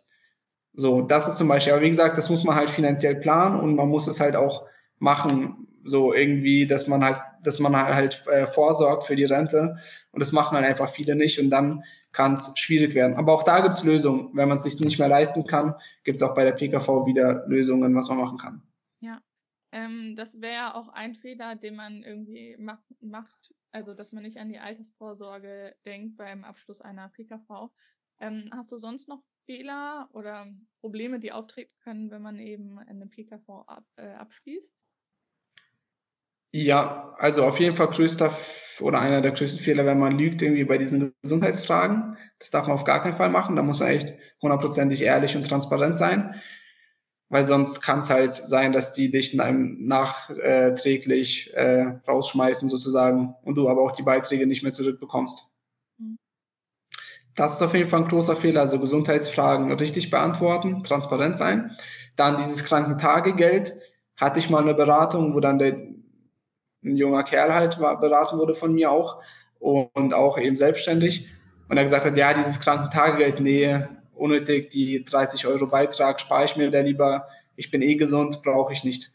So, 0.78 1.02
das 1.02 1.28
ist 1.28 1.38
zum 1.38 1.48
Beispiel, 1.48 1.74
aber 1.74 1.82
wie 1.84 1.90
gesagt, 1.90 2.18
das 2.18 2.30
muss 2.30 2.44
man 2.44 2.56
halt 2.56 2.70
finanziell 2.70 3.16
planen 3.16 3.60
und 3.60 3.76
man 3.76 3.90
muss 3.90 4.08
es 4.08 4.20
halt 4.20 4.36
auch 4.36 4.68
machen, 5.00 5.68
so 5.86 6.14
irgendwie, 6.14 6.68
dass 6.68 6.88
man 6.88 7.04
halt, 7.04 7.20
dass 7.44 7.60
man 7.60 7.76
halt 7.76 8.26
äh, 8.28 8.48
vorsorgt 8.48 9.04
für 9.04 9.16
die 9.16 9.26
Rente. 9.26 9.78
Und 10.12 10.20
das 10.20 10.32
machen 10.32 10.58
halt 10.58 10.66
einfach 10.66 10.90
viele 10.90 11.16
nicht 11.16 11.40
und 11.40 11.50
dann 11.50 11.84
kann 12.12 12.34
es 12.34 12.52
schwierig 12.56 12.96
werden. 12.96 13.16
Aber 13.16 13.34
auch 13.34 13.44
da 13.44 13.60
gibt 13.60 13.76
es 13.76 13.84
Lösungen. 13.84 14.32
Wenn 14.34 14.50
man 14.50 14.58
es 14.58 14.64
sich 14.64 14.80
nicht 14.80 15.00
mehr 15.00 15.10
leisten 15.10 15.46
kann, 15.46 15.76
gibt 16.04 16.18
es 16.18 16.24
auch 16.24 16.34
bei 16.34 16.44
der 16.44 16.54
PKV 16.54 17.06
wieder 17.06 17.46
Lösungen, 17.48 17.94
was 17.96 18.10
man 18.10 18.18
machen 18.18 18.38
kann. 18.38 18.62
Ja, 19.00 19.22
ähm, 19.72 20.16
das 20.16 20.42
wäre 20.42 20.76
auch 20.76 20.90
ein 20.90 21.16
Fehler, 21.16 21.56
den 21.56 21.76
man 21.76 22.02
irgendwie 22.02 22.56
mach, 22.58 22.80
macht, 23.00 23.54
also 23.72 23.94
dass 23.94 24.12
man 24.12 24.24
nicht 24.24 24.38
an 24.38 24.50
die 24.50 24.60
Altersvorsorge 24.60 25.76
denkt 25.86 26.18
beim 26.18 26.44
Abschluss 26.44 26.82
einer 26.82 27.10
PKV. 27.10 27.70
Ähm, 28.20 28.50
hast 28.54 28.72
du 28.72 28.78
sonst 28.78 29.08
noch 29.08 29.22
Fehler 29.46 30.10
oder 30.14 30.48
Probleme, 30.82 31.20
die 31.20 31.32
auftreten 31.32 31.74
können, 31.84 32.12
wenn 32.12 32.22
man 32.22 32.40
eben 32.40 32.80
eine 32.80 33.08
PKV 33.08 33.64
ab, 33.68 33.86
äh, 33.96 34.14
abschließt? 34.14 34.76
Ja, 36.52 37.14
also 37.18 37.44
auf 37.44 37.60
jeden 37.60 37.76
Fall 37.76 37.90
größter 37.90 38.36
oder 38.80 39.00
einer 39.00 39.22
der 39.22 39.32
größten 39.32 39.62
Fehler, 39.62 39.86
wenn 39.86 40.00
man 40.00 40.18
lügt 40.18 40.42
irgendwie 40.42 40.64
bei 40.64 40.78
diesen 40.78 41.14
Gesundheitsfragen. 41.22 42.18
Das 42.40 42.50
darf 42.50 42.68
man 42.68 42.76
auf 42.76 42.86
gar 42.86 43.04
keinen 43.04 43.18
Fall 43.18 43.30
machen. 43.30 43.56
Da 43.56 43.62
muss 43.62 43.82
man 43.82 43.90
echt 43.90 44.14
hundertprozentig 44.42 45.02
ehrlich 45.02 45.36
und 45.36 45.48
transparent 45.48 45.98
sein, 45.98 46.42
weil 47.30 47.46
sonst 47.46 47.82
kann 47.82 48.00
es 48.00 48.10
halt 48.10 48.36
sein, 48.36 48.72
dass 48.72 48.94
die 48.94 49.12
dich 49.12 49.34
nachträglich 49.34 51.54
äh, 51.54 52.00
rausschmeißen 52.08 52.70
sozusagen 52.70 53.36
und 53.44 53.56
du 53.56 53.70
aber 53.70 53.82
auch 53.82 53.92
die 53.92 54.04
Beiträge 54.04 54.48
nicht 54.48 54.64
mehr 54.64 54.74
zurückbekommst. 54.74 55.55
Das 57.36 57.56
ist 57.56 57.62
auf 57.62 57.74
jeden 57.74 57.90
Fall 57.90 58.02
ein 58.02 58.08
großer 58.08 58.36
Fehler. 58.36 58.62
Also 58.62 58.80
Gesundheitsfragen 58.80 59.72
richtig 59.74 60.10
beantworten, 60.10 60.84
transparent 60.84 61.36
sein. 61.38 61.76
Dann 62.16 62.38
dieses 62.38 62.64
Krankentagegeld. 62.64 63.76
Hatte 64.18 64.40
ich 64.40 64.50
mal 64.50 64.62
eine 64.62 64.74
Beratung, 64.74 65.36
wo 65.36 65.42
dann 65.42 65.60
der, 65.60 65.74
ein 65.74 66.96
junger 66.96 67.24
Kerl 67.24 67.54
halt 67.54 67.80
war, 67.82 68.00
beraten 68.00 68.38
wurde 68.38 68.56
von 68.56 68.74
mir 68.74 68.90
auch 68.90 69.22
und 69.60 70.14
auch 70.14 70.38
eben 70.38 70.56
selbstständig. 70.56 71.28
Und 71.68 71.78
er 71.78 71.84
gesagt 71.84 72.06
hat, 72.06 72.16
ja, 72.16 72.34
dieses 72.34 72.62
Krankentagegeld, 72.62 73.42
nee, 73.42 73.84
unnötig, 74.14 74.70
die 74.70 75.04
30 75.04 75.48
Euro 75.48 75.68
Beitrag 75.68 76.22
spare 76.22 76.46
ich 76.46 76.56
mir 76.56 76.72
da 76.72 76.80
lieber. 76.80 77.28
Ich 77.58 77.72
bin 77.72 77.82
eh 77.82 77.96
gesund, 77.96 78.42
brauche 78.44 78.72
ich 78.72 78.86
nicht. 78.86 79.12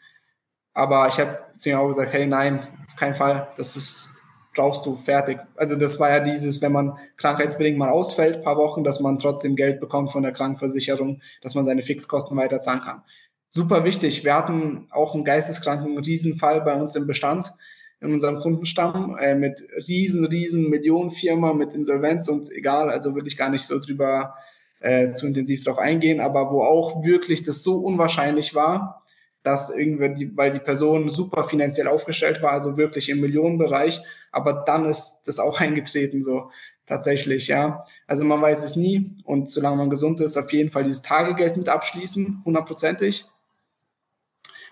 Aber 0.75 1.09
ich 1.09 1.18
habe 1.18 1.39
zu 1.57 1.71
ihm 1.71 1.77
auch 1.77 1.89
gesagt, 1.89 2.12
hey, 2.12 2.27
nein, 2.27 2.66
auf 2.89 2.97
keinen 2.97 3.14
Fall. 3.14 3.49
Das 3.57 3.77
ist 3.77 4.20
brauchst 4.55 4.85
du 4.87 4.97
fertig. 4.97 5.39
Also 5.57 5.77
das 5.77 6.01
war 6.01 6.11
ja 6.11 6.21
dieses, 6.21 6.61
wenn 6.61 6.73
man 6.73 6.99
krankheitsbedingt 7.17 7.79
mal 7.79 7.91
ausfällt, 7.91 8.43
paar 8.43 8.57
Wochen, 8.57 8.85
dass 8.85 9.01
man 9.01 9.19
trotzdem 9.19 9.57
Geld 9.57 9.81
bekommt 9.81 10.13
von 10.13 10.23
der 10.23 10.33
Krankenversicherung, 10.33 11.21
dass 11.43 11.55
man 11.55 11.65
seine 11.65 11.83
Fixkosten 11.83 12.37
weiterzahlen 12.37 12.81
kann. 12.81 13.03
Super 13.49 13.85
wichtig. 13.85 14.25
Wir 14.25 14.37
hatten 14.37 14.87
auch 14.91 15.15
einen 15.15 15.25
geisteskranken 15.25 15.99
Riesenfall 15.99 16.61
bei 16.61 16.81
uns 16.81 16.95
im 16.95 17.07
Bestand, 17.07 17.53
in 18.01 18.13
unserem 18.13 18.41
Kundenstamm, 18.41 19.17
äh, 19.19 19.35
mit 19.35 19.63
riesen, 19.89 20.25
riesen 20.25 20.71
Millionenfirma, 20.71 21.53
mit 21.53 21.75
Insolvenz 21.75 22.29
und 22.29 22.51
egal, 22.51 22.91
also 22.91 23.15
will 23.15 23.27
ich 23.27 23.37
gar 23.37 23.51
nicht 23.51 23.67
so 23.67 23.79
drüber 23.79 24.35
äh, 24.81 25.13
zu 25.13 25.27
intensiv 25.27 25.65
drauf 25.65 25.79
eingehen, 25.79 26.21
aber 26.21 26.51
wo 26.51 26.63
auch 26.63 27.05
wirklich 27.05 27.43
das 27.43 27.63
so 27.63 27.79
unwahrscheinlich 27.79 28.55
war, 28.55 29.00
dass 29.43 29.74
irgendwie, 29.74 30.14
die, 30.14 30.36
weil 30.36 30.53
die 30.53 30.59
Person 30.59 31.09
super 31.09 31.45
finanziell 31.45 31.88
aufgestellt 31.88 32.43
war, 32.43 32.53
also 32.53 32.76
wirklich 32.76 33.09
im 33.09 33.20
Millionenbereich, 33.20 34.01
aber 34.32 34.64
dann 34.66 34.84
ist 34.86 35.22
das 35.24 35.38
auch 35.38 35.61
eingetreten, 35.61 36.22
so 36.22 36.51
tatsächlich, 36.86 37.49
ja. 37.49 37.86
Also 38.07 38.24
man 38.24 38.43
weiß 38.43 38.64
es 38.64 38.76
nie 38.76 39.16
und 39.24 39.49
solange 39.49 39.76
man 39.76 39.91
gesund 39.91 40.20
ist, 40.20 40.36
auf 40.36 40.53
jeden 40.53 40.70
Fall 40.70 40.84
dieses 40.84 41.03
Tagegeld 41.03 41.57
mit 41.57 41.68
abschließen, 41.68 42.43
hundertprozentig. 42.45 43.24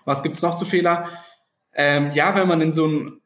Was 0.05 0.23
gibt's 0.23 0.41
noch 0.41 0.57
zu 0.57 0.65
Fehler? 0.65 1.09
Ähm, 1.73 2.11
ja, 2.13 2.35
wenn 2.35 2.47
man 2.47 2.61
in 2.61 2.71
so 2.71 2.85
einen 2.85 3.21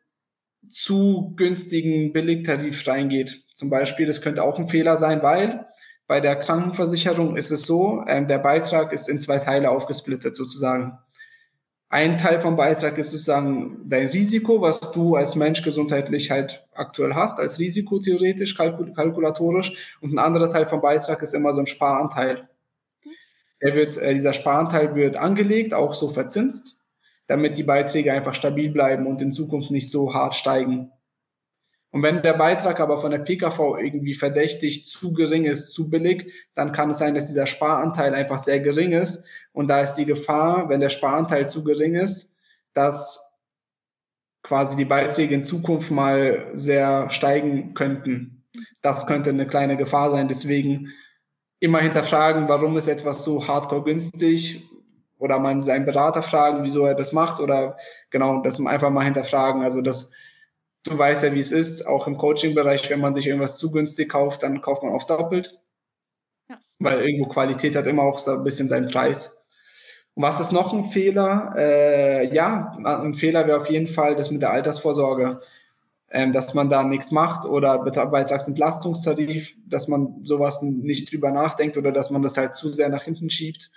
zu 0.69 1.33
günstigen 1.35 2.13
Billigtarif 2.13 2.87
reingeht, 2.87 3.43
zum 3.53 3.69
Beispiel, 3.69 4.05
das 4.05 4.21
könnte 4.21 4.43
auch 4.43 4.59
ein 4.59 4.69
Fehler 4.69 4.97
sein, 4.97 5.23
weil 5.23 5.65
bei 6.07 6.19
der 6.19 6.35
Krankenversicherung 6.35 7.37
ist 7.37 7.51
es 7.51 7.63
so, 7.63 8.03
ähm, 8.07 8.27
der 8.27 8.39
Beitrag 8.39 8.93
ist 8.93 9.09
in 9.09 9.19
zwei 9.19 9.39
Teile 9.39 9.69
aufgesplittet 9.71 10.35
sozusagen. 10.35 10.99
Ein 11.93 12.17
Teil 12.17 12.41
vom 12.41 12.55
Beitrag 12.55 12.97
ist 12.97 13.11
sozusagen 13.11 13.87
dein 13.87 14.07
Risiko, 14.07 14.59
was 14.59 14.79
du 14.93 15.15
als 15.15 15.35
Mensch 15.35 15.61
gesundheitlich 15.61 16.31
halt 16.31 16.65
aktuell 16.73 17.13
hast, 17.13 17.39
als 17.39 17.59
Risiko 17.59 17.99
theoretisch, 17.99 18.57
kalkul 18.57 18.91
kalkulatorisch. 18.93 19.77
Und 20.01 20.11
ein 20.11 20.17
anderer 20.17 20.51
Teil 20.51 20.67
vom 20.67 20.81
Beitrag 20.81 21.21
ist 21.21 21.35
immer 21.35 21.53
so 21.53 21.59
ein 21.59 21.67
Sparanteil. 21.67 22.49
Der 23.61 23.75
wird, 23.75 23.97
äh, 23.97 24.11
dieser 24.15 24.33
Sparanteil 24.33 24.95
wird 24.95 25.17
angelegt, 25.17 25.75
auch 25.75 25.93
so 25.93 26.09
verzinst, 26.09 26.83
damit 27.27 27.57
die 27.57 27.63
Beiträge 27.63 28.11
einfach 28.11 28.33
stabil 28.33 28.71
bleiben 28.71 29.05
und 29.05 29.21
in 29.21 29.31
Zukunft 29.31 29.69
nicht 29.69 29.91
so 29.91 30.15
hart 30.15 30.33
steigen. 30.33 30.91
Und 31.93 32.01
wenn 32.01 32.23
der 32.23 32.33
Beitrag 32.33 32.79
aber 32.79 32.97
von 32.97 33.11
der 33.11 33.19
PKV 33.19 33.77
irgendwie 33.77 34.15
verdächtig 34.15 34.87
zu 34.87 35.13
gering 35.13 35.45
ist, 35.45 35.73
zu 35.73 35.91
billig, 35.91 36.33
dann 36.55 36.71
kann 36.71 36.89
es 36.89 36.97
sein, 36.97 37.13
dass 37.13 37.27
dieser 37.27 37.45
Sparanteil 37.45 38.15
einfach 38.15 38.39
sehr 38.39 38.59
gering 38.61 38.93
ist. 38.93 39.27
Und 39.51 39.67
da 39.67 39.81
ist 39.81 39.93
die 39.93 40.05
Gefahr, 40.05 40.69
wenn 40.69 40.79
der 40.79 40.89
Sparanteil 40.89 41.51
zu 41.51 41.63
gering 41.63 41.93
ist, 41.93 42.35
dass 42.73 43.39
quasi 44.41 44.75
die 44.75 44.85
Beiträge 44.85 45.35
in 45.35 45.43
Zukunft 45.43 45.91
mal 45.91 46.47
sehr 46.53 47.11
steigen 47.11 47.75
könnten. 47.75 48.43
Das 48.81 49.05
könnte 49.05 49.29
eine 49.29 49.45
kleine 49.45 49.77
Gefahr 49.77 50.09
sein. 50.09 50.27
Deswegen 50.27 50.91
immer 51.59 51.79
hinterfragen, 51.79 52.49
warum 52.49 52.75
ist 52.75 52.87
etwas 52.87 53.23
so 53.23 53.47
hardcore 53.47 53.83
günstig 53.83 54.67
oder 55.19 55.37
man 55.37 55.63
seinen 55.63 55.85
Berater 55.85 56.23
fragen, 56.23 56.63
wieso 56.63 56.87
er 56.87 56.95
das 56.95 57.13
macht 57.13 57.39
oder 57.39 57.77
genau, 58.09 58.41
das 58.41 58.59
einfach 58.65 58.89
mal 58.89 59.05
hinterfragen. 59.05 59.61
Also 59.61 59.81
das 59.81 60.11
du 60.84 60.97
weißt 60.97 61.23
ja, 61.23 61.34
wie 61.34 61.39
es 61.39 61.51
ist, 61.51 61.86
auch 61.88 62.07
im 62.07 62.17
Coaching-Bereich, 62.17 62.89
wenn 62.89 62.99
man 62.99 63.13
sich 63.13 63.27
irgendwas 63.27 63.57
zu 63.57 63.71
günstig 63.71 64.09
kauft, 64.09 64.43
dann 64.43 64.61
kauft 64.61 64.84
man 64.84 64.93
oft 64.93 65.09
doppelt. 65.09 65.59
Ja. 66.49 66.59
Weil 66.79 67.01
irgendwo 67.01 67.29
Qualität 67.29 67.75
hat 67.75 67.88
immer 67.88 68.03
auch 68.03 68.19
so 68.19 68.31
ein 68.31 68.43
bisschen 68.43 68.67
seinen 68.67 68.89
Preis. 68.89 69.47
Und 70.15 70.23
was 70.23 70.39
ist 70.39 70.51
noch 70.51 70.73
ein 70.73 70.86
Fehler? 70.86 71.53
Äh, 71.57 72.34
ja, 72.34 72.77
ein 72.84 73.15
Fehler 73.15 73.47
wäre 73.47 73.59
auf 73.59 73.69
jeden 73.69 73.88
Fall 73.88 74.15
das 74.15 74.29
mit 74.29 74.41
der 74.41 74.51
Altersvorsorge. 74.51 75.41
Ähm, 76.15 76.31
dass 76.31 76.53
man 76.53 76.69
da 76.69 76.84
nichts 76.84 77.09
macht 77.09 77.43
oder 77.43 77.79
Beitragsentlastungstarif, 77.79 79.55
dass 79.65 79.88
man 79.88 80.21
sowas 80.25 80.61
nicht 80.61 81.11
drüber 81.11 81.31
nachdenkt 81.31 81.75
oder 81.75 81.91
dass 81.91 82.11
man 82.11 82.21
das 82.21 82.38
halt 82.38 82.53
zu 82.53 82.71
sehr 82.71 82.89
nach 82.89 83.05
hinten 83.05 83.31
schiebt. 83.31 83.71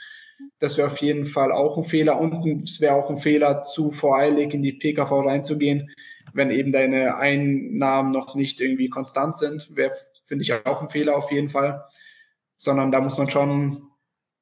Das 0.59 0.77
wäre 0.77 0.89
auf 0.89 0.99
jeden 0.99 1.25
Fall 1.25 1.51
auch 1.51 1.79
ein 1.79 1.85
Fehler 1.85 2.21
und 2.21 2.63
es 2.63 2.83
wäre 2.83 2.95
auch 2.95 3.09
ein 3.09 3.17
Fehler, 3.17 3.63
zu 3.63 3.91
voreilig 3.91 4.53
in 4.53 4.63
die 4.63 4.75
PKV 4.75 5.13
reinzugehen, 5.13 5.91
wenn 6.37 6.51
eben 6.51 6.73
deine 6.73 7.17
Einnahmen 7.17 8.13
noch 8.13 8.35
nicht 8.35 8.61
irgendwie 8.61 8.89
konstant 8.89 9.37
sind, 9.37 9.75
wäre, 9.75 9.95
finde 10.25 10.43
ich, 10.43 10.53
auch 10.53 10.83
ein 10.83 10.91
Fehler 10.91 11.17
auf 11.17 11.31
jeden 11.33 11.49
Fall. 11.49 11.85
Sondern 12.57 12.93
da 12.93 13.01
muss 13.01 13.19
man 13.19 13.31
schon 13.31 13.89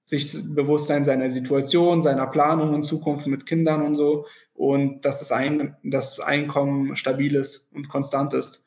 sich 0.04 0.36
bewusst 0.54 0.86
sein 0.86 1.04
seiner 1.04 1.30
Situation, 1.30 2.02
seiner 2.02 2.26
Planung 2.26 2.74
in 2.74 2.82
Zukunft 2.82 3.26
mit 3.26 3.46
Kindern 3.46 3.82
und 3.82 3.96
so 3.96 4.26
und 4.52 5.04
dass 5.04 5.20
das, 5.20 5.32
Ein 5.32 5.76
das 5.82 6.20
Einkommen 6.20 6.94
stabil 6.96 7.34
ist 7.34 7.72
und 7.74 7.88
konstant 7.88 8.34
ist. 8.34 8.66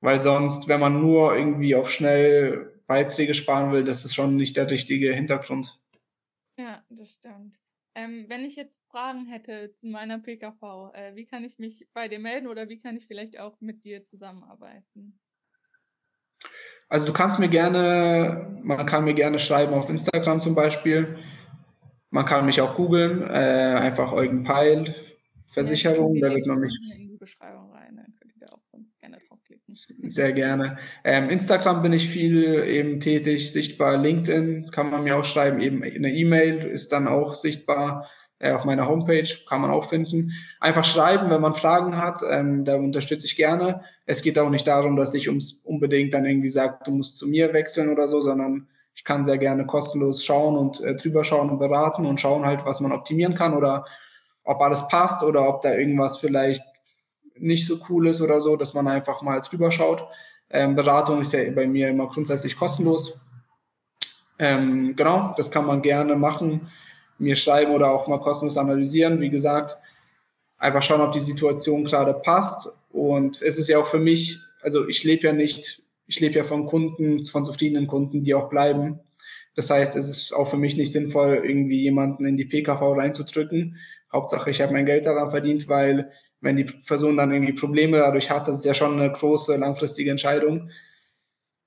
Weil 0.00 0.20
sonst, 0.20 0.68
wenn 0.68 0.80
man 0.80 1.00
nur 1.00 1.36
irgendwie 1.36 1.74
auf 1.74 1.90
schnell 1.90 2.80
Beiträge 2.86 3.34
sparen 3.34 3.72
will, 3.72 3.84
das 3.84 4.04
ist 4.04 4.14
schon 4.14 4.36
nicht 4.36 4.56
der 4.56 4.70
richtige 4.70 5.14
Hintergrund. 5.14 5.78
Ja, 6.58 6.82
das 6.90 7.10
stimmt. 7.10 7.61
Ähm, 7.94 8.24
wenn 8.28 8.44
ich 8.44 8.56
jetzt 8.56 8.82
Fragen 8.90 9.26
hätte 9.26 9.72
zu 9.74 9.86
meiner 9.86 10.18
PKV, 10.18 10.92
äh, 10.94 11.14
wie 11.14 11.26
kann 11.26 11.44
ich 11.44 11.58
mich 11.58 11.86
bei 11.92 12.08
dir 12.08 12.18
melden 12.18 12.46
oder 12.46 12.68
wie 12.68 12.80
kann 12.80 12.96
ich 12.96 13.06
vielleicht 13.06 13.38
auch 13.38 13.60
mit 13.60 13.84
dir 13.84 14.04
zusammenarbeiten? 14.06 15.20
Also 16.88 17.06
du 17.06 17.12
kannst 17.12 17.38
mir 17.38 17.48
gerne, 17.48 18.60
man 18.62 18.86
kann 18.86 19.04
mir 19.04 19.14
gerne 19.14 19.38
schreiben 19.38 19.74
auf 19.74 19.88
Instagram 19.88 20.40
zum 20.40 20.54
Beispiel. 20.54 21.18
Man 22.10 22.26
kann 22.26 22.46
mich 22.46 22.60
auch 22.60 22.76
googeln, 22.76 23.22
äh, 23.22 23.78
einfach 23.78 24.12
Eugen 24.12 24.44
Peil, 24.44 24.94
Versicherung, 25.46 26.16
ja, 26.16 26.28
da 26.28 26.34
wird 26.34 26.46
man 26.46 26.60
mich. 26.60 26.72
In 26.94 27.08
die 27.08 27.16
Beschreibung 27.16 27.70
rein, 27.72 27.96
dann 27.96 28.14
könnt 28.18 28.34
ihr 28.34 28.46
da 28.46 28.54
auch 28.54 28.64
sonst 28.70 28.98
gerne 28.98 29.18
draufklicken. 29.28 29.61
Sehr 29.72 30.32
gerne. 30.32 30.76
Ähm, 31.02 31.30
Instagram 31.30 31.82
bin 31.82 31.92
ich 31.92 32.08
viel 32.08 32.64
eben 32.64 33.00
tätig, 33.00 33.52
sichtbar. 33.52 33.96
LinkedIn 33.96 34.70
kann 34.70 34.90
man 34.90 35.04
mir 35.04 35.16
auch 35.16 35.24
schreiben, 35.24 35.60
eben 35.60 35.82
eine 35.82 36.12
E-Mail 36.12 36.58
ist 36.64 36.92
dann 36.92 37.08
auch 37.08 37.34
sichtbar 37.34 38.08
äh, 38.38 38.52
auf 38.52 38.64
meiner 38.64 38.86
Homepage, 38.86 39.28
kann 39.48 39.62
man 39.62 39.70
auch 39.70 39.88
finden. 39.88 40.32
Einfach 40.60 40.84
schreiben, 40.84 41.30
wenn 41.30 41.40
man 41.40 41.54
Fragen 41.54 41.96
hat, 41.96 42.20
ähm, 42.28 42.66
da 42.66 42.76
unterstütze 42.76 43.24
ich 43.24 43.36
gerne. 43.36 43.82
Es 44.04 44.20
geht 44.22 44.38
auch 44.38 44.50
nicht 44.50 44.66
darum, 44.66 44.96
dass 44.96 45.14
ich 45.14 45.28
ums, 45.28 45.62
unbedingt 45.64 46.12
dann 46.12 46.26
irgendwie 46.26 46.50
sage, 46.50 46.78
du 46.84 46.90
musst 46.90 47.16
zu 47.16 47.26
mir 47.26 47.54
wechseln 47.54 47.88
oder 47.88 48.08
so, 48.08 48.20
sondern 48.20 48.68
ich 48.94 49.04
kann 49.04 49.24
sehr 49.24 49.38
gerne 49.38 49.64
kostenlos 49.64 50.22
schauen 50.22 50.56
und 50.56 50.82
äh, 50.82 50.96
drüber 50.96 51.24
schauen 51.24 51.48
und 51.48 51.58
beraten 51.58 52.04
und 52.04 52.20
schauen 52.20 52.44
halt, 52.44 52.66
was 52.66 52.80
man 52.80 52.92
optimieren 52.92 53.36
kann 53.36 53.54
oder 53.54 53.86
ob 54.44 54.60
alles 54.60 54.86
passt 54.88 55.22
oder 55.22 55.48
ob 55.48 55.62
da 55.62 55.72
irgendwas 55.72 56.18
vielleicht 56.18 56.62
nicht 57.38 57.66
so 57.66 57.78
cool 57.88 58.08
ist 58.08 58.20
oder 58.20 58.40
so, 58.40 58.56
dass 58.56 58.74
man 58.74 58.88
einfach 58.88 59.22
mal 59.22 59.40
drüber 59.40 59.70
schaut. 59.70 60.04
Ähm, 60.50 60.76
Beratung 60.76 61.20
ist 61.20 61.32
ja 61.32 61.50
bei 61.50 61.66
mir 61.66 61.88
immer 61.88 62.08
grundsätzlich 62.08 62.56
kostenlos. 62.56 63.20
Ähm, 64.38 64.96
genau, 64.96 65.34
das 65.36 65.50
kann 65.50 65.66
man 65.66 65.82
gerne 65.82 66.14
machen, 66.16 66.68
mir 67.18 67.36
schreiben 67.36 67.72
oder 67.72 67.90
auch 67.90 68.06
mal 68.08 68.20
kostenlos 68.20 68.56
analysieren. 68.56 69.20
Wie 69.20 69.30
gesagt, 69.30 69.78
einfach 70.58 70.82
schauen, 70.82 71.00
ob 71.00 71.12
die 71.12 71.20
Situation 71.20 71.84
gerade 71.84 72.14
passt. 72.14 72.68
Und 72.90 73.40
es 73.42 73.58
ist 73.58 73.68
ja 73.68 73.78
auch 73.78 73.86
für 73.86 73.98
mich, 73.98 74.38
also 74.62 74.86
ich 74.88 75.04
lebe 75.04 75.26
ja 75.26 75.32
nicht, 75.32 75.82
ich 76.06 76.20
lebe 76.20 76.36
ja 76.36 76.44
von 76.44 76.66
Kunden, 76.66 77.24
von 77.24 77.44
zufriedenen 77.44 77.86
Kunden, 77.86 78.24
die 78.24 78.34
auch 78.34 78.48
bleiben. 78.48 79.00
Das 79.54 79.70
heißt, 79.70 79.96
es 79.96 80.08
ist 80.08 80.32
auch 80.32 80.48
für 80.48 80.56
mich 80.56 80.76
nicht 80.76 80.92
sinnvoll, 80.92 81.42
irgendwie 81.44 81.82
jemanden 81.82 82.24
in 82.24 82.36
die 82.36 82.44
PKV 82.44 82.96
reinzudrücken. 82.96 83.76
Hauptsache, 84.12 84.50
ich 84.50 84.60
habe 84.60 84.72
mein 84.72 84.86
Geld 84.86 85.06
daran 85.06 85.30
verdient, 85.30 85.68
weil 85.68 86.10
wenn 86.42 86.56
die 86.56 86.64
Person 86.64 87.16
dann 87.16 87.32
irgendwie 87.32 87.54
Probleme 87.54 87.98
dadurch 87.98 88.30
hat, 88.30 88.46
das 88.46 88.58
ist 88.58 88.64
ja 88.66 88.74
schon 88.74 89.00
eine 89.00 89.10
große 89.10 89.56
langfristige 89.56 90.10
Entscheidung, 90.10 90.70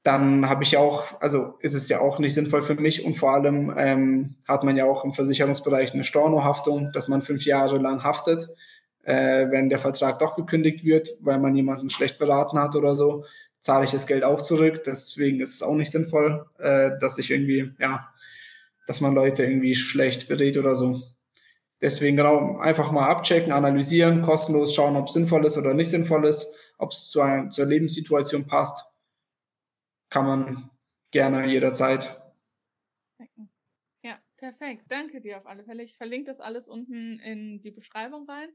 dann 0.04 0.48
habe 0.48 0.64
ich 0.64 0.78
auch, 0.78 1.20
also 1.20 1.56
ist 1.62 1.74
es 1.74 1.90
ja 1.90 2.00
auch 2.00 2.20
nicht 2.20 2.36
sinnvoll 2.36 2.62
für 2.62 2.76
mich 2.76 3.04
und 3.04 3.16
vor 3.16 3.34
allem 3.34 3.74
ähm, 3.76 4.36
hat 4.48 4.64
man 4.64 4.78
ja 4.78 4.86
auch 4.86 5.04
im 5.04 5.14
Versicherungsbereich 5.14 5.94
eine 5.94 6.04
Stornohaftung, 6.04 6.92
dass 6.94 7.08
man 7.08 7.24
fünf 7.24 7.44
Jahre 7.46 7.80
lang 7.80 8.04
haftet 8.04 8.48
äh, 9.06 9.50
wenn 9.52 9.70
der 9.70 9.80
Vertrag 9.80 10.20
doch 10.20 10.36
gekündigt 10.36 10.84
wird, 10.84 11.10
weil 11.22 11.40
man 11.40 11.56
jemanden 11.56 11.90
schlecht 11.90 12.20
beraten 12.20 12.60
hat 12.60 12.76
oder 12.76 12.96
so, 12.96 13.26
zahle 13.60 13.86
ich 13.86 13.92
das 13.92 14.08
Geld 14.08 14.24
auch 14.24 14.42
zurück. 14.42 14.84
Deswegen 14.86 15.40
ist 15.40 15.56
es 15.56 15.64
auch 15.64 15.76
nicht 15.76 15.92
sinnvoll, 15.92 16.46
äh, 16.58 16.92
dass 17.00 17.18
ich 17.18 17.32
irgendwie, 17.32 17.72
ja, 17.80 18.10
dass 18.88 19.02
man 19.02 19.16
Leute 19.16 19.44
irgendwie 19.46 19.76
schlecht 19.76 20.28
berät 20.28 20.58
oder 20.58 20.76
so. 20.76 21.02
Deswegen 21.82 22.16
genau 22.18 22.58
einfach 22.58 22.92
mal 22.92 23.08
abchecken, 23.08 23.52
analysieren, 23.52 24.22
kostenlos 24.22 24.74
schauen, 24.74 24.96
ob 24.96 25.08
es 25.08 25.14
sinnvoll 25.14 25.46
ist 25.46 25.58
oder 25.58 25.74
nicht 25.74 25.90
sinnvoll 25.90 26.26
ist, 26.26 26.74
ob 26.78 26.92
es 26.92 27.10
zu 27.10 27.22
zur 27.50 27.66
Lebenssituation 27.66 28.48
passt. 28.48 28.86
Kann 30.10 30.26
man 30.26 30.70
gerne 31.12 31.46
jederzeit. 31.48 32.22
Ja, 34.04 34.20
perfekt. 34.38 34.86
Danke 34.88 35.20
dir 35.20 35.38
auf 35.38 35.46
alle 35.46 35.64
Fälle. 35.64 35.84
Ich 35.84 35.98
verlinke 35.98 36.32
das 36.32 36.40
alles 36.40 36.68
unten 36.68 37.20
in 37.20 37.62
die 37.62 37.72
Beschreibung 37.72 38.30
rein. 38.30 38.50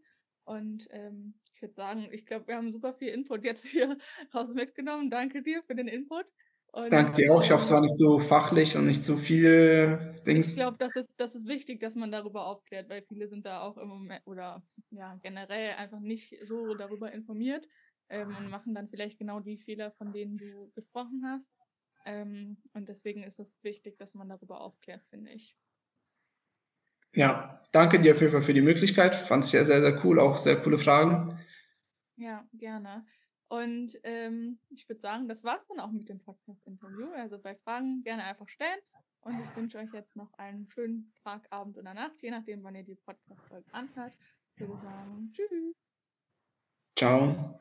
Und 0.45 0.89
ähm, 0.91 1.35
ich 1.55 1.63
würde 1.63 1.75
sagen, 1.75 2.09
ich 2.13 2.25
glaube, 2.25 2.49
wir 2.49 2.57
haben 2.57 2.73
super 2.73 2.95
viel 2.95 3.09
Input 3.09 3.45
jetzt 3.45 3.65
hier 3.65 3.99
raus 4.35 4.49
mitgenommen. 4.55 5.11
Danke 5.11 5.43
dir 5.43 5.63
für 5.65 5.75
den 5.75 5.89
Input. 5.89 6.25
Und, 6.73 6.91
Danke 6.91 7.23
dir 7.23 7.33
auch. 7.33 7.43
Ich 7.43 7.51
hoffe, 7.51 7.65
es 7.65 7.71
war 7.73 7.81
nicht 7.81 7.97
so 7.97 8.19
fachlich 8.19 8.77
und 8.77 8.87
nicht 8.87 9.05
zu 9.05 9.17
viel 9.17 10.15
Dings. 10.27 10.51
Ich 10.51 10.55
glaube, 10.55 10.77
das 10.79 10.95
ist, 10.95 11.15
das 11.17 11.35
ist 11.35 11.47
wichtig, 11.47 11.81
dass 11.81 11.95
man 11.95 12.13
darüber 12.13 12.47
aufklärt, 12.47 12.89
weil 12.89 13.03
viele 13.03 13.29
sind 13.29 13.45
da 13.45 13.63
auch 13.63 13.77
im 13.77 13.89
Moment 13.89 14.27
oder 14.27 14.63
ja 14.91 15.19
generell 15.23 15.75
einfach 15.75 16.01
nicht 16.01 16.37
so 16.43 16.75
darüber 16.75 17.11
informiert 17.13 17.67
ähm, 18.09 18.37
und 18.37 18.51
machen 18.51 18.75
dann 18.75 18.89
vielleicht 18.89 19.19
genau 19.19 19.41
die 19.41 19.59
Fehler, 19.59 19.91
von 19.93 20.13
denen 20.13 20.39
du 20.39 20.71
gesprochen 20.75 21.23
hast. 21.27 21.53
Ähm, 22.05 22.59
und 22.73 22.89
deswegen 22.89 23.25
ist 23.25 23.41
es 23.41 23.49
wichtig, 23.63 23.99
dass 23.99 24.15
man 24.15 24.29
darüber 24.29 24.61
aufklärt, 24.61 25.03
finde 25.11 25.33
ich. 25.33 25.57
Ja, 27.15 27.61
danke 27.73 28.01
dir 28.01 28.15
auf 28.15 28.21
jeden 28.21 28.33
Fall 28.33 28.43
für 28.43 28.55
die 28.55 28.61
Möglichkeit. 28.61 29.17
Fand 29.17 29.45
es 29.45 29.51
sehr, 29.51 29.65
sehr, 29.65 29.81
sehr 29.81 30.05
cool. 30.05 30.21
Auch 30.21 30.39
sehr 30.39 30.57
coole 30.57 30.79
Fragen. 30.79 31.39
Ja, 32.17 32.47
gerne. 32.53 33.05
Und 33.51 33.99
ähm, 34.05 34.61
ich 34.69 34.89
würde 34.89 35.01
sagen, 35.01 35.27
das 35.27 35.43
war's 35.43 35.67
dann 35.67 35.81
auch 35.81 35.91
mit 35.91 36.09
dem 36.09 36.21
Podcast-Interview. 36.21 37.11
Also 37.15 37.37
bei 37.37 37.57
Fragen 37.57 38.03
gerne 38.05 38.23
einfach 38.23 38.49
stellen. 38.49 38.79
Und 39.23 39.41
ich 39.41 39.57
wünsche 39.57 39.79
euch 39.79 39.93
jetzt 39.93 40.15
noch 40.15 40.33
einen 40.35 40.71
schönen 40.71 41.13
Tag, 41.25 41.47
Abend 41.51 41.77
oder 41.77 41.93
Nacht, 41.93 42.23
je 42.23 42.31
nachdem, 42.31 42.63
wann 42.63 42.77
ihr 42.77 42.85
die 42.85 42.95
Podcast-Folge 42.95 43.75
anhört. 43.75 44.17
Ich 44.55 44.61
würde 44.61 44.81
sagen, 44.81 45.33
tschüss. 45.33 45.75
Ciao. 46.97 47.59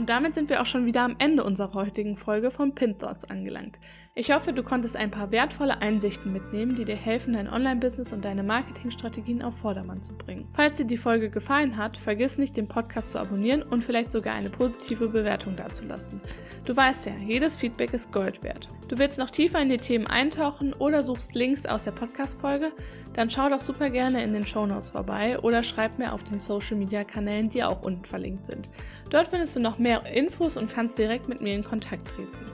Und 0.00 0.08
damit 0.08 0.34
sind 0.34 0.48
wir 0.48 0.62
auch 0.62 0.66
schon 0.66 0.86
wieder 0.86 1.02
am 1.02 1.16
Ende 1.18 1.44
unserer 1.44 1.74
heutigen 1.74 2.16
Folge 2.16 2.50
von 2.50 2.74
Pin 2.74 2.98
Thoughts 2.98 3.26
angelangt. 3.26 3.78
Ich 4.14 4.32
hoffe, 4.32 4.54
du 4.54 4.62
konntest 4.62 4.96
ein 4.96 5.10
paar 5.10 5.30
wertvolle 5.30 5.82
Einsichten 5.82 6.32
mitnehmen, 6.32 6.74
die 6.74 6.86
dir 6.86 6.96
helfen, 6.96 7.34
dein 7.34 7.50
Online-Business 7.50 8.14
und 8.14 8.24
deine 8.24 8.42
Marketingstrategien 8.42 9.42
auf 9.42 9.58
Vordermann 9.58 10.02
zu 10.02 10.16
bringen. 10.16 10.48
Falls 10.54 10.78
dir 10.78 10.86
die 10.86 10.96
Folge 10.96 11.28
gefallen 11.28 11.76
hat, 11.76 11.98
vergiss 11.98 12.38
nicht, 12.38 12.56
den 12.56 12.66
Podcast 12.66 13.10
zu 13.10 13.18
abonnieren 13.18 13.62
und 13.62 13.84
vielleicht 13.84 14.10
sogar 14.10 14.34
eine 14.34 14.48
positive 14.48 15.08
Bewertung 15.08 15.54
dazulassen. 15.54 16.22
Du 16.64 16.74
weißt 16.74 17.04
ja, 17.04 17.12
jedes 17.26 17.56
Feedback 17.56 17.92
ist 17.92 18.10
Gold 18.10 18.42
wert. 18.42 18.68
Du 18.88 18.98
willst 18.98 19.18
noch 19.18 19.28
tiefer 19.28 19.60
in 19.60 19.68
die 19.68 19.76
Themen 19.76 20.06
eintauchen 20.06 20.72
oder 20.72 21.02
suchst 21.02 21.34
Links 21.34 21.66
aus 21.66 21.84
der 21.84 21.92
Podcast-Folge? 21.92 22.72
Dann 23.14 23.30
schau 23.30 23.48
doch 23.48 23.60
super 23.60 23.90
gerne 23.90 24.22
in 24.22 24.32
den 24.32 24.46
Show 24.46 24.66
Notes 24.66 24.90
vorbei 24.90 25.38
oder 25.40 25.62
schreib 25.62 25.98
mir 25.98 26.12
auf 26.12 26.22
den 26.22 26.40
Social-Media-Kanälen, 26.40 27.50
die 27.50 27.64
auch 27.64 27.82
unten 27.82 28.04
verlinkt 28.04 28.46
sind. 28.46 28.68
Dort 29.10 29.28
findest 29.28 29.56
du 29.56 29.60
noch 29.60 29.78
mehr 29.78 30.06
Infos 30.06 30.56
und 30.56 30.72
kannst 30.72 30.98
direkt 30.98 31.28
mit 31.28 31.40
mir 31.40 31.54
in 31.54 31.64
Kontakt 31.64 32.08
treten. 32.08 32.50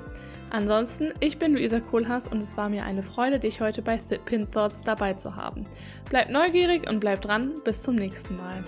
Ansonsten, 0.51 1.13
ich 1.21 1.39
bin 1.39 1.55
Luisa 1.55 1.81
Kohlhaas 1.81 2.29
und 2.29 2.43
es 2.43 2.57
war 2.57 2.69
mir 2.69 2.85
eine 2.85 3.03
Freude, 3.03 3.41
dich 3.41 3.61
heute 3.61 3.83
bei 3.83 3.97
Pin 3.97 4.51
Thoughts 4.51 4.83
dabei 4.83 5.15
zu 5.15 5.37
haben. 5.37 5.67
Bleib 6.09 6.31
neugierig 6.31 6.89
und 6.89 7.01
bleib 7.01 7.21
dran, 7.23 7.55
bis 7.65 7.83
zum 7.83 7.97
nächsten 7.97 8.37
Mal. 8.37 8.65